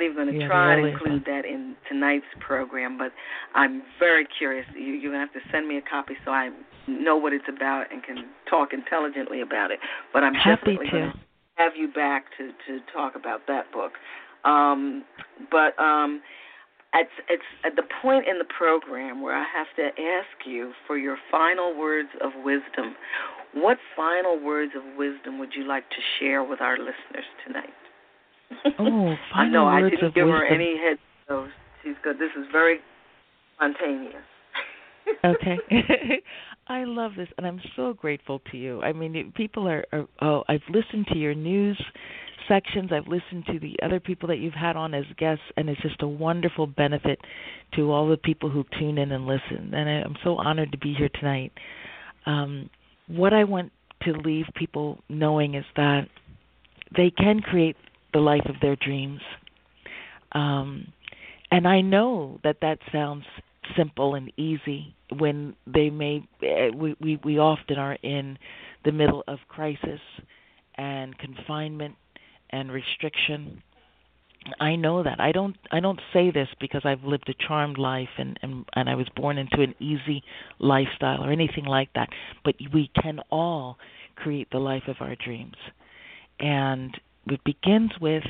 not 0.00 0.04
even 0.04 0.16
going 0.16 0.32
to 0.34 0.40
Yeah, 0.40 0.48
try 0.48 0.76
to 0.76 0.86
include 0.86 1.24
that 1.26 1.44
in 1.44 1.76
tonight's 1.88 2.24
program, 2.40 2.96
but 2.98 3.12
I'm 3.54 3.82
very 3.98 4.26
curious. 4.38 4.66
You, 4.74 4.94
you're 4.94 5.12
going 5.12 5.26
to 5.26 5.32
have 5.32 5.42
to 5.42 5.50
send 5.52 5.68
me 5.68 5.76
a 5.76 5.82
copy 5.82 6.14
so 6.24 6.30
I 6.30 6.50
know 6.88 7.16
what 7.16 7.32
it's 7.32 7.48
about 7.48 7.92
and 7.92 8.02
can 8.02 8.24
talk 8.48 8.72
intelligently 8.72 9.40
about 9.40 9.70
it. 9.70 9.80
But 10.12 10.24
I'm 10.24 10.34
Happy 10.34 10.76
definitely 10.76 10.86
to. 10.86 10.92
going 10.92 11.12
to 11.12 11.18
have 11.56 11.72
you 11.76 11.88
back 11.92 12.24
to 12.38 12.48
to 12.66 12.80
talk 12.92 13.14
about 13.16 13.46
that 13.46 13.70
book. 13.72 13.92
Um, 14.44 15.04
but 15.50 15.78
um, 15.78 16.22
it's 16.94 17.10
it's 17.28 17.42
at 17.64 17.76
the 17.76 17.82
point 18.02 18.26
in 18.26 18.38
the 18.38 18.44
program 18.58 19.20
where 19.22 19.36
I 19.36 19.44
have 19.54 19.68
to 19.76 19.86
ask 20.00 20.46
you 20.46 20.72
for 20.86 20.96
your 20.96 21.18
final 21.30 21.76
words 21.78 22.08
of 22.22 22.32
wisdom. 22.42 22.96
What 23.52 23.78
final 23.96 24.38
words 24.42 24.72
of 24.76 24.82
wisdom 24.96 25.38
would 25.40 25.50
you 25.54 25.66
like 25.66 25.88
to 25.90 25.96
share 26.18 26.42
with 26.42 26.60
our 26.60 26.78
listeners 26.78 27.26
tonight? 27.46 27.74
Oh, 28.78 29.14
I 29.34 29.48
know 29.48 29.66
I 29.66 29.82
didn't 29.82 30.14
give 30.14 30.26
wisdom. 30.26 30.30
her 30.30 30.46
any 30.46 30.76
head. 30.76 30.98
So 31.28 31.48
she's 31.82 31.94
good. 32.02 32.16
This 32.16 32.30
is 32.38 32.46
very 32.52 32.78
spontaneous. 33.56 34.24
okay. 35.24 35.56
I 36.68 36.84
love 36.84 37.12
this, 37.16 37.28
and 37.36 37.46
I'm 37.46 37.60
so 37.74 37.94
grateful 37.94 38.40
to 38.52 38.56
you. 38.56 38.80
I 38.82 38.92
mean, 38.92 39.32
people 39.36 39.68
are, 39.68 39.84
are. 39.92 40.06
Oh, 40.20 40.44
I've 40.48 40.62
listened 40.68 41.06
to 41.12 41.18
your 41.18 41.34
news 41.34 41.80
sections. 42.48 42.90
I've 42.92 43.06
listened 43.08 43.44
to 43.46 43.58
the 43.58 43.76
other 43.82 44.00
people 44.00 44.28
that 44.28 44.38
you've 44.38 44.54
had 44.54 44.76
on 44.76 44.94
as 44.94 45.04
guests, 45.18 45.44
and 45.56 45.68
it's 45.68 45.80
just 45.82 46.02
a 46.02 46.08
wonderful 46.08 46.66
benefit 46.66 47.20
to 47.76 47.90
all 47.92 48.08
the 48.08 48.16
people 48.16 48.50
who 48.50 48.64
tune 48.78 48.98
in 48.98 49.12
and 49.12 49.26
listen. 49.26 49.72
And 49.72 49.88
I, 49.88 49.92
I'm 50.02 50.16
so 50.22 50.36
honored 50.36 50.72
to 50.72 50.78
be 50.78 50.94
here 50.94 51.10
tonight. 51.18 51.52
Um, 52.26 52.70
what 53.08 53.32
I 53.32 53.44
want 53.44 53.72
to 54.02 54.12
leave 54.12 54.46
people 54.54 54.98
knowing 55.08 55.54
is 55.54 55.64
that 55.76 56.02
they 56.96 57.10
can 57.10 57.40
create 57.40 57.76
the 58.12 58.20
life 58.20 58.44
of 58.46 58.56
their 58.60 58.76
dreams. 58.76 59.20
Um, 60.32 60.92
and 61.50 61.66
I 61.66 61.80
know 61.80 62.40
that 62.44 62.58
that 62.62 62.78
sounds 62.92 63.24
simple 63.76 64.14
and 64.14 64.32
easy 64.36 64.94
when 65.18 65.54
they 65.66 65.90
may 65.90 66.22
eh, 66.42 66.70
we, 66.74 66.96
we 67.00 67.20
we 67.24 67.38
often 67.38 67.78
are 67.78 67.94
in 68.02 68.38
the 68.84 68.92
middle 68.92 69.22
of 69.28 69.38
crisis 69.48 70.00
and 70.76 71.16
confinement 71.18 71.94
and 72.50 72.72
restriction 72.72 73.62
I 74.58 74.76
know 74.76 75.02
that. 75.02 75.20
I 75.20 75.32
don't 75.32 75.56
I 75.70 75.80
don't 75.80 76.00
say 76.12 76.30
this 76.30 76.48
because 76.60 76.82
I've 76.84 77.04
lived 77.04 77.28
a 77.28 77.34
charmed 77.46 77.78
life 77.78 78.08
and 78.16 78.38
and 78.42 78.64
and 78.74 78.88
I 78.88 78.94
was 78.94 79.06
born 79.14 79.38
into 79.38 79.60
an 79.60 79.74
easy 79.78 80.22
lifestyle 80.58 81.22
or 81.22 81.30
anything 81.30 81.66
like 81.66 81.92
that, 81.94 82.08
but 82.44 82.54
we 82.72 82.90
can 83.00 83.20
all 83.30 83.78
create 84.16 84.48
the 84.50 84.58
life 84.58 84.84
of 84.88 84.96
our 85.00 85.14
dreams. 85.14 85.56
And 86.38 86.98
it 87.32 87.44
begins 87.44 87.90
with 88.00 88.24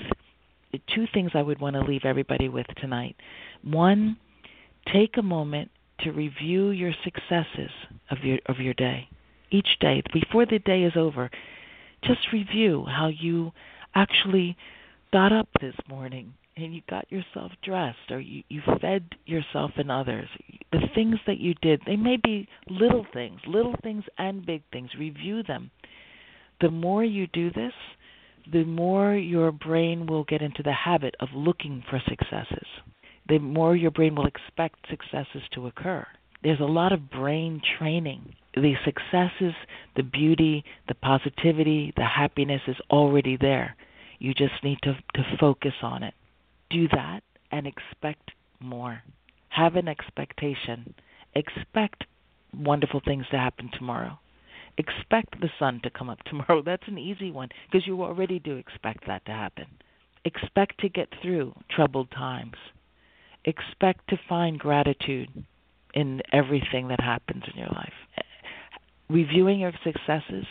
two 0.95 1.07
things 1.13 1.33
I 1.35 1.43
would 1.43 1.61
want 1.61 1.75
to 1.75 1.83
leave 1.83 2.05
everybody 2.05 2.49
with 2.49 2.67
tonight. 2.77 3.17
One, 3.63 4.17
take 4.93 5.17
a 5.17 5.23
moment 5.23 5.71
to 6.01 6.13
review 6.13 6.71
your 6.71 6.93
successes 7.05 7.71
of 8.11 8.19
your 8.25 8.39
of 8.47 8.59
your 8.59 8.75
day. 8.75 9.09
Each 9.51 9.79
day, 9.81 10.03
before 10.13 10.47
the 10.47 10.61
day 10.61 10.85
is 10.85 10.97
over, 10.97 11.31
just 12.05 12.33
review 12.33 12.85
how 12.89 13.09
you 13.09 13.53
actually 13.95 14.57
got 15.13 15.33
up 15.33 15.49
this 15.61 15.75
morning 15.89 16.33
and 16.57 16.75
you 16.75 16.83
got 16.89 17.11
yourself 17.11 17.53
dressed 17.63 18.11
or 18.11 18.21
you, 18.21 18.43
you 18.49 18.63
fed 18.81 19.05
yourself 19.27 19.73
and 19.77 19.91
others. 19.91 20.29
The 20.73 20.89
things 20.95 21.17
that 21.27 21.39
you 21.39 21.55
did, 21.63 21.81
they 21.87 21.97
may 21.97 22.17
be 22.17 22.49
little 22.69 23.07
things, 23.13 23.41
little 23.47 23.75
things 23.83 24.05
and 24.19 24.47
big 24.47 24.63
things. 24.73 24.91
Review 24.99 25.43
them. 25.43 25.71
The 26.61 26.71
more 26.71 27.03
you 27.05 27.27
do 27.29 27.51
this, 27.51 27.73
the 28.53 28.65
more 28.65 29.15
your 29.15 29.53
brain 29.53 30.07
will 30.07 30.25
get 30.25 30.43
into 30.43 30.63
the 30.63 30.73
habit 30.73 31.15
of 31.21 31.29
looking 31.35 31.85
for 31.89 32.03
successes. 32.09 32.67
The 33.29 33.39
more 33.39 33.77
your 33.77 33.91
brain 33.91 34.15
will 34.15 34.27
expect 34.27 34.89
successes 34.89 35.43
to 35.55 35.67
occur. 35.67 36.07
There's 36.43 36.61
a 36.61 36.65
lot 36.65 36.93
of 36.93 37.11
brain 37.11 37.61
training. 37.79 38.35
The 38.55 38.75
successes, 38.85 39.55
the 39.95 40.03
beauty, 40.03 40.65
the 40.89 40.95
positivity, 40.95 41.93
the 41.97 42.05
happiness 42.05 42.63
is 42.67 42.77
already 42.91 43.37
there. 43.37 43.77
You 44.19 44.35
just 44.35 44.65
need 44.65 44.79
to 44.83 44.95
to 45.15 45.37
focus 45.39 45.75
on 45.83 46.03
it. 46.03 46.15
Do 46.71 46.89
that 46.89 47.21
and 47.53 47.67
expect 47.67 48.31
more. 48.59 49.03
Have 49.49 49.77
an 49.77 49.89
expectation. 49.89 50.95
Expect 51.35 52.05
wonderful 52.57 53.01
things 53.05 53.27
to 53.31 53.39
happen 53.39 53.71
tomorrow. 53.73 54.19
Expect 54.79 55.41
the 55.41 55.51
sun 55.59 55.81
to 55.83 55.91
come 55.91 56.09
up 56.11 56.23
tomorrow. 56.25 56.63
That's 56.63 56.87
an 56.87 56.99
easy 56.99 57.31
one 57.31 57.49
because 57.71 57.87
you 57.87 58.03
already 58.03 58.39
do 58.39 58.57
expect 58.57 59.07
that 59.07 59.25
to 59.27 59.33
happen. 59.33 59.67
Expect 60.25 60.81
to 60.81 60.89
get 60.89 61.09
through 61.23 61.55
troubled 61.71 62.11
times. 62.11 62.57
Expect 63.45 64.09
to 64.09 64.21
find 64.29 64.59
gratitude 64.59 65.29
in 65.95 66.21
everything 66.33 66.89
that 66.89 67.01
happens 67.01 67.45
in 67.53 67.59
your 67.59 67.71
life. 67.71 67.93
Reviewing 69.09 69.61
your 69.61 69.73
successes 69.83 70.45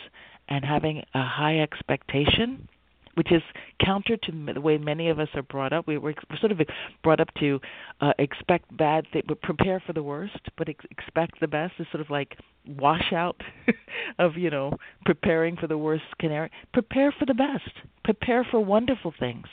and 0.48 0.64
having 0.64 1.04
a 1.14 1.24
high 1.24 1.60
expectation 1.60 2.68
which 3.14 3.32
is 3.32 3.42
counter 3.84 4.16
to 4.16 4.52
the 4.54 4.60
way 4.60 4.78
many 4.78 5.08
of 5.08 5.18
us 5.18 5.28
are 5.34 5.42
brought 5.42 5.72
up. 5.72 5.86
We 5.86 5.98
were 5.98 6.14
sort 6.40 6.52
of 6.52 6.60
brought 7.02 7.20
up 7.20 7.28
to 7.40 7.60
uh, 8.00 8.12
expect 8.18 8.76
bad 8.76 9.06
but 9.12 9.42
prepare 9.42 9.82
for 9.84 9.92
the 9.92 10.02
worst, 10.02 10.40
but 10.56 10.68
ex- 10.68 10.84
expect 10.90 11.40
the 11.40 11.48
best. 11.48 11.74
Is 11.78 11.86
sort 11.90 12.00
of 12.00 12.10
like 12.10 12.36
wash 12.66 13.12
out 13.12 13.40
of 14.18 14.36
you 14.36 14.50
know 14.50 14.76
preparing 15.04 15.56
for 15.56 15.66
the 15.66 15.78
worst 15.78 16.04
scenario. 16.20 16.50
Prepare 16.72 17.12
for 17.18 17.26
the 17.26 17.34
best. 17.34 17.70
Prepare 18.04 18.46
for 18.50 18.60
wonderful 18.64 19.12
things. 19.18 19.46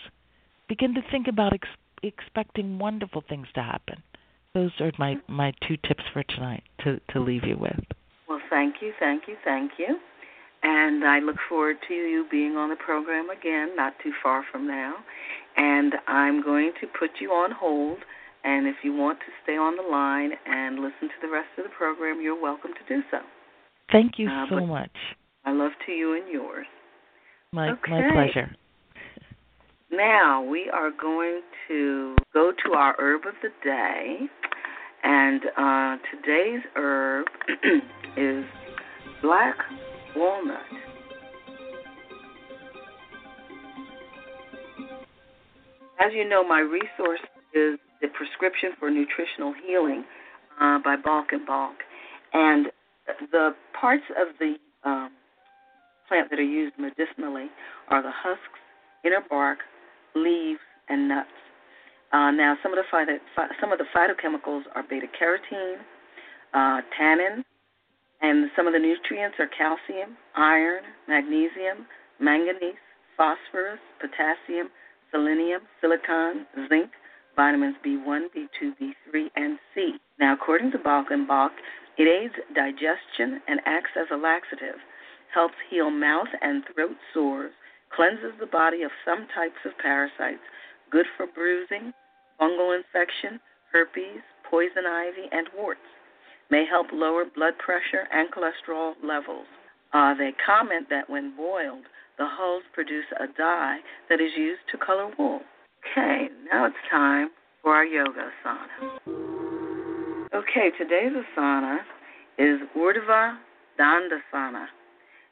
Begin 0.68 0.94
to 0.96 1.02
think 1.12 1.28
about 1.28 1.54
ex- 1.54 1.68
expecting 2.04 2.78
wonderful 2.78 3.24
things 3.28 3.48
to 3.56 3.64
happen. 3.64 4.04
Those 4.54 4.72
are 4.80 4.92
my 4.98 5.16
my 5.28 5.54
two 5.68 5.78
tips 5.78 6.04
for 6.14 6.24
tonight 6.24 6.64
to 6.84 7.00
to 7.12 7.20
leave 7.20 7.44
you 7.44 7.58
with. 7.58 7.80
Well, 8.28 8.42
thank 8.50 8.76
you, 8.82 8.94
thank 9.00 9.24
you, 9.28 9.36
thank 9.44 9.72
you. 9.78 9.98
And 10.70 11.06
I 11.06 11.20
look 11.20 11.38
forward 11.48 11.78
to 11.88 11.94
you 11.94 12.26
being 12.30 12.58
on 12.58 12.70
the 12.70 12.76
program 12.76 13.30
again, 13.30 13.74
not 13.78 13.94
too 14.04 14.12
far 14.22 14.44
from 14.52 14.68
now. 14.68 14.96
And 15.56 15.94
I'm 16.08 16.44
going 16.44 16.74
to 16.82 16.88
put 17.00 17.10
you 17.22 17.30
on 17.30 17.52
hold. 17.52 18.00
And 18.44 18.68
if 18.68 18.76
you 18.84 18.92
want 18.94 19.20
to 19.20 19.26
stay 19.44 19.56
on 19.56 19.78
the 19.78 19.90
line 19.90 20.32
and 20.46 20.76
listen 20.76 21.08
to 21.08 21.20
the 21.22 21.30
rest 21.32 21.48
of 21.58 21.64
the 21.64 21.70
program, 21.70 22.20
you're 22.22 22.40
welcome 22.40 22.72
to 22.74 22.94
do 22.94 23.02
so. 23.10 23.20
Thank 23.94 24.20
you 24.20 24.28
Uh, 24.28 24.46
so 24.50 24.66
much. 24.66 24.92
I 25.46 25.54
love 25.54 25.72
to 25.86 25.94
you 25.94 26.16
and 26.18 26.28
yours. 26.30 26.68
My 27.54 27.70
my 27.88 28.02
pleasure. 28.12 28.54
Now 29.90 30.42
we 30.42 30.70
are 30.70 30.92
going 30.92 31.44
to 31.70 32.18
go 32.34 32.52
to 32.66 32.74
our 32.74 32.94
herb 33.00 33.22
of 33.26 33.36
the 33.42 33.50
day, 33.64 34.18
and 35.04 35.42
uh, 35.58 35.96
today's 36.12 36.62
herb 36.76 37.26
is 38.18 38.44
black 39.22 39.56
walnut. 40.18 40.62
As 46.00 46.12
you 46.14 46.28
know, 46.28 46.48
my 46.48 46.60
resource 46.60 47.20
is 47.54 47.80
the 48.02 48.08
prescription 48.14 48.72
for 48.80 48.90
nutritional 48.90 49.54
healing 49.66 50.06
uh, 50.62 50.80
by 50.84 50.96
Balch 50.96 51.28
and 51.32 51.46
Balch, 51.46 51.76
and 52.34 52.68
the 53.32 53.56
parts 53.80 54.04
of 54.20 54.28
the 54.40 54.56
um, 54.84 55.12
plant 56.08 56.30
that 56.30 56.40
are 56.40 56.44
used 56.44 56.76
medicinally 56.78 57.48
are 57.90 58.02
the 58.02 58.12
husks, 58.14 58.60
inner 59.04 59.24
bark, 59.30 59.60
leaves, 60.16 60.60
and 60.90 61.08
nuts. 61.08 61.30
Uh, 62.14 62.32
now, 62.32 62.56
some 62.64 62.72
of 62.72 62.78
the 62.78 62.86
phyto, 62.96 63.18
some 63.60 63.72
of 63.72 63.80
the 63.80 63.86
phytochemicals 63.96 64.64
are 64.76 64.84
beta 64.90 65.08
carotene, 65.20 65.78
uh, 66.54 66.82
tannin, 66.98 67.44
and 68.22 68.50
some 68.56 68.68
of 68.68 68.74
the 68.74 68.80
nutrients 68.80 69.38
are 69.40 69.48
calcium, 69.48 70.18
iron, 70.36 70.84
magnesium, 71.08 71.86
manganese, 72.20 72.82
phosphorus, 73.16 73.80
potassium, 74.00 74.70
selenium, 75.12 75.62
silicon, 75.82 76.46
zinc, 76.70 76.90
vitamins 77.36 77.76
B1, 77.86 78.28
B2, 78.36 78.74
B3, 78.82 79.28
and 79.36 79.60
C. 79.74 79.96
Now, 80.20 80.34
according 80.34 80.72
to 80.72 80.80
Balch 80.80 81.08
and 81.12 81.28
Balch, 81.28 81.52
it 81.98 82.08
aids 82.08 82.34
digestion 82.54 83.42
and 83.48 83.60
acts 83.66 83.92
as 83.96 84.08
a 84.12 84.18
laxative, 84.18 84.78
helps 85.34 85.56
heal 85.70 85.90
mouth 85.90 86.30
and 86.42 86.64
throat 86.74 86.98
sores, 87.14 87.52
cleanses 87.96 88.34
the 88.40 88.46
body 88.46 88.84
of 88.84 88.92
some 89.06 89.28
types 89.34 89.62
of 89.66 89.78
parasites, 89.78 90.44
good 90.92 91.06
for 91.16 91.28
bruising, 91.28 91.94
fungal 92.40 92.76
infection, 92.76 93.40
herpes, 93.72 94.22
poison 94.50 94.86
ivy, 94.86 95.30
and 95.32 95.48
warts. 95.56 95.82
May 96.50 96.66
help 96.70 96.88
lower 96.94 97.26
blood 97.26 97.54
pressure 97.58 98.08
and 98.12 98.30
cholesterol 98.32 98.94
levels. 99.04 99.46
Uh, 99.94 100.14
they 100.14 100.32
comment 100.46 100.88
that 100.90 101.10
when 101.10 101.36
boiled, 101.36 101.84
the 102.18 102.26
hulls 102.28 102.64
produce 102.74 103.06
a 103.20 103.28
dye 103.38 103.78
that 104.10 104.20
is 104.20 104.32
used 104.38 104.62
to 104.72 104.78
color 104.78 105.12
wool. 105.18 105.42
Okay, 105.92 106.28
now 106.52 106.66
it's 106.66 106.76
time 106.90 107.30
for 107.62 107.74
our 107.74 107.86
yoga 107.86 108.32
asana. 108.46 108.98
Okay, 110.34 110.72
today's 110.78 111.14
asana 111.14 111.80
is 112.38 112.60
Urdhva 112.76 113.38
Dandasana. 113.80 114.66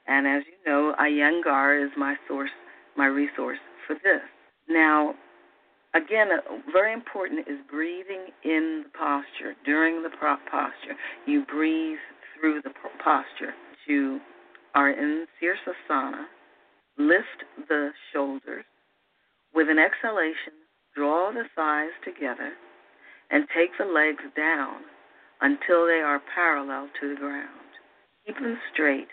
And 0.08 0.28
as 0.28 0.44
you 0.46 0.72
know, 0.72 0.96
Iyengar 1.00 1.84
is 1.84 1.92
my 1.98 2.16
source, 2.28 2.52
my 2.96 3.08
resource 3.08 3.58
for 3.88 3.96
this. 3.96 4.22
Now, 4.70 5.16
again, 5.96 6.28
uh, 6.32 6.42
very 6.72 6.94
important 6.94 7.48
is 7.48 7.60
breathing 7.70 8.28
in 8.44 8.86
the 8.86 8.98
posture. 8.98 9.56
During 9.66 10.04
the 10.04 10.10
posture, 10.20 10.96
you 11.26 11.46
breathe 11.46 11.98
through 12.36 12.62
the 12.62 12.72
posture. 13.04 13.54
You 13.88 14.20
are 14.76 14.92
in 14.92 15.26
Sirsasana. 15.42 16.26
Lift 16.98 17.44
the 17.68 17.92
shoulders. 18.14 18.66
With 19.54 19.70
an 19.70 19.80
exhalation, 19.80 20.54
draw 20.96 21.32
the 21.32 21.46
thighs 21.56 21.96
together 22.04 22.54
and 23.32 23.48
take 23.56 23.72
the 23.78 23.86
legs 23.86 24.24
down 24.36 24.82
until 25.42 25.86
they 25.86 26.02
are 26.04 26.22
parallel 26.34 26.90
to 27.00 27.10
the 27.10 27.20
ground. 27.20 27.50
Keep 28.26 28.36
them 28.36 28.58
straight. 28.74 29.08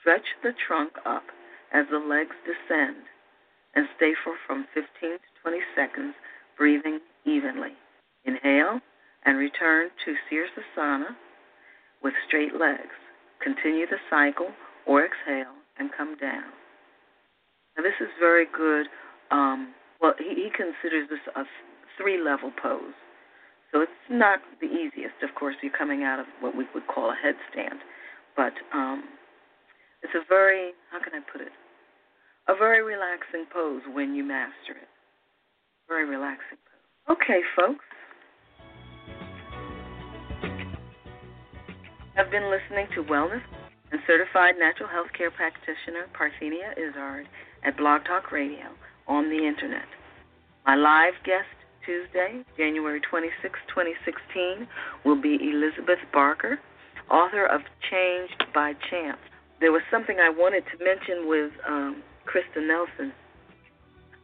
Stretch 0.00 0.26
the 0.42 0.52
trunk 0.66 0.92
up 1.04 1.24
as 1.72 1.86
the 1.90 1.98
legs 1.98 2.36
descend 2.44 2.96
and 3.76 3.86
stay 3.96 4.12
for 4.24 4.34
from 4.46 4.66
15 4.74 4.88
to 5.00 5.30
20 5.42 5.58
seconds, 5.76 6.14
breathing 6.56 6.98
evenly. 7.24 7.76
Inhale 8.24 8.80
and 9.24 9.38
return 9.38 9.90
to 10.04 10.14
Sirsasana 10.26 11.14
with 12.02 12.14
straight 12.26 12.58
legs. 12.58 12.96
Continue 13.42 13.86
the 13.86 14.00
cycle 14.08 14.48
or 14.86 15.04
exhale 15.04 15.54
and 15.78 15.90
come 15.96 16.16
down. 16.16 16.50
Now, 17.76 17.82
this 17.82 18.00
is 18.00 18.08
very 18.18 18.46
good. 18.46 18.86
Um, 19.30 19.74
well, 20.00 20.14
he, 20.18 20.34
he 20.34 20.48
considers 20.50 21.08
this 21.10 21.20
a 21.36 21.44
three 22.00 22.18
level 22.22 22.50
pose. 22.60 22.96
So 23.72 23.82
it's 23.82 23.92
not 24.08 24.40
the 24.60 24.66
easiest. 24.66 25.20
Of 25.22 25.34
course, 25.34 25.56
you're 25.62 25.76
coming 25.76 26.02
out 26.02 26.18
of 26.18 26.26
what 26.40 26.56
we 26.56 26.64
would 26.72 26.86
call 26.86 27.10
a 27.10 27.16
headstand. 27.18 27.84
But 28.36 28.54
um, 28.72 29.04
it's 30.02 30.14
a 30.14 30.24
very, 30.28 30.72
how 30.90 30.98
can 31.02 31.12
I 31.12 31.20
put 31.30 31.42
it? 31.42 31.52
A 32.48 32.54
very 32.54 32.82
relaxing 32.82 33.44
pose 33.52 33.82
when 33.92 34.14
you 34.14 34.22
master 34.22 34.70
it. 34.70 34.88
Very 35.88 36.06
relaxing 36.08 36.58
pose. 36.62 37.16
Okay, 37.16 37.40
folks. 37.56 37.84
I've 42.16 42.30
been 42.30 42.48
listening 42.48 42.86
to 42.94 43.02
Wellness 43.02 43.42
and 43.90 44.00
Certified 44.06 44.54
Natural 44.58 44.88
Health 44.88 45.08
Care 45.16 45.30
Practitioner 45.30 46.06
Parthenia 46.14 46.72
Izzard 46.78 47.26
at 47.64 47.76
Blog 47.76 48.04
Talk 48.04 48.30
Radio 48.30 48.70
on 49.08 49.28
the 49.28 49.44
Internet. 49.44 49.86
My 50.64 50.76
live 50.76 51.14
guest 51.24 51.50
Tuesday, 51.84 52.42
January 52.56 53.00
26, 53.00 53.58
2016, 53.68 54.66
will 55.04 55.20
be 55.20 55.38
Elizabeth 55.42 56.02
Barker, 56.12 56.58
author 57.10 57.46
of 57.46 57.60
Changed 57.90 58.44
by 58.54 58.72
Chance. 58.88 59.18
There 59.60 59.72
was 59.72 59.82
something 59.90 60.16
I 60.18 60.30
wanted 60.30 60.64
to 60.70 60.84
mention 60.84 61.28
with 61.28 61.52
um, 61.68 62.02
Krista 62.26 62.66
Nelson 62.66 63.12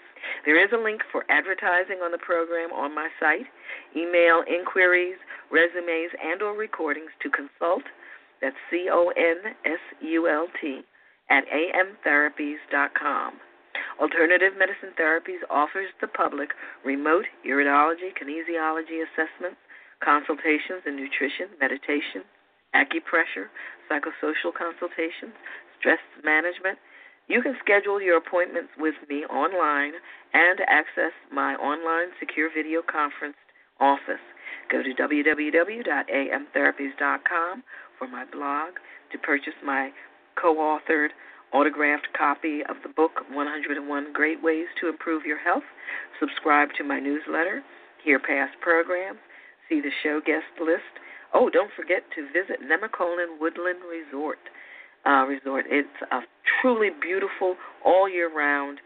There 0.46 0.62
is 0.62 0.72
a 0.74 0.78
link 0.78 1.02
for 1.12 1.24
advertising 1.30 2.02
on 2.04 2.12
the 2.12 2.18
program 2.18 2.74
on 2.74 2.94
my 2.94 3.10
site. 3.20 3.48
Email 3.96 4.44
inquiries, 4.48 5.16
resumes, 5.52 6.12
and 6.22 6.42
or 6.42 6.54
recordings 6.54 7.12
to 7.24 7.30
consult 7.30 7.84
that's 8.42 8.56
C 8.70 8.90
O 8.92 9.12
N 9.16 9.56
S 9.66 9.80
U 10.02 10.28
L 10.28 10.48
T 10.62 10.82
at 11.30 11.46
amtherapies.com. 11.48 13.34
Alternative 14.00 14.54
Medicine 14.58 14.94
Therapies 15.00 15.44
offers 15.50 15.90
the 16.02 16.08
public 16.08 16.50
remote 16.86 17.26
iridology, 17.46 18.12
kinesiology 18.16 19.04
assessments, 19.04 19.60
consultations 20.04 20.84
in 20.86 20.96
nutrition, 20.96 21.48
meditation, 21.60 22.24
acupressure, 22.74 23.50
psychosocial 23.90 24.54
consultations, 24.56 25.34
stress 25.78 26.00
management. 26.24 26.80
You 27.28 27.42
can 27.42 27.58
schedule 27.60 28.02
your 28.02 28.16
appointments 28.18 28.70
with 28.78 28.96
me 29.10 29.26
online 29.26 29.94
and 30.34 30.62
access 30.68 31.12
my 31.32 31.56
online 31.56 32.10
secure 32.20 32.50
video 32.56 32.82
conference 32.82 33.36
office. 33.80 34.22
Go 34.72 34.82
to 34.84 34.94
www.amtherapies.com 34.94 37.64
for 38.00 38.08
my 38.08 38.24
blog, 38.32 38.80
to 39.12 39.18
purchase 39.20 39.54
my 39.64 39.92
co 40.42 40.56
authored 40.56 41.10
autographed 41.52 42.08
copy 42.18 42.62
of 42.70 42.78
the 42.84 42.90
book 42.90 43.12
101 43.32 44.14
Great 44.14 44.42
Ways 44.42 44.68
to 44.80 44.88
Improve 44.88 45.26
Your 45.26 45.40
Health, 45.40 45.64
subscribe 46.20 46.70
to 46.78 46.84
my 46.84 47.00
newsletter, 47.00 47.62
hear 48.04 48.20
past 48.20 48.54
programs, 48.62 49.20
see 49.68 49.82
the 49.82 49.92
show 50.04 50.22
guest 50.26 50.46
list. 50.62 50.98
Oh, 51.34 51.50
don't 51.50 51.72
forget 51.76 52.04
to 52.16 52.26
visit 52.34 52.62
Nemacolin 52.62 53.40
Woodland 53.40 53.80
Resort. 53.86 54.40
Uh, 55.06 55.26
resort. 55.26 55.66
It's 55.70 55.88
a 56.12 56.20
truly 56.62 56.90
beautiful, 57.02 57.56
all 57.86 58.10
year 58.10 58.30
round 58.36 58.80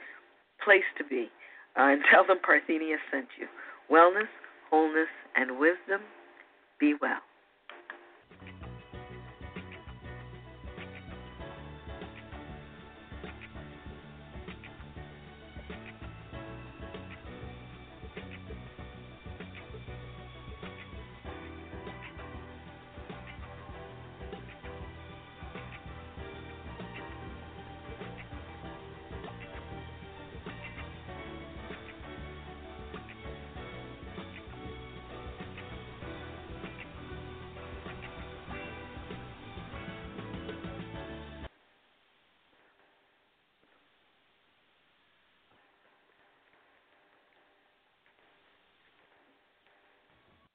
place 0.63 0.85
to 0.97 1.03
be. 1.03 1.29
Uh, 1.77 1.93
and 1.93 2.01
tell 2.11 2.25
them 2.25 2.37
Parthenia 2.37 2.97
sent 3.11 3.27
you. 3.39 3.47
Wellness, 3.91 4.29
wholeness, 4.69 5.09
and 5.35 5.59
wisdom. 5.59 6.01
Be 6.79 6.93
well. 7.01 7.21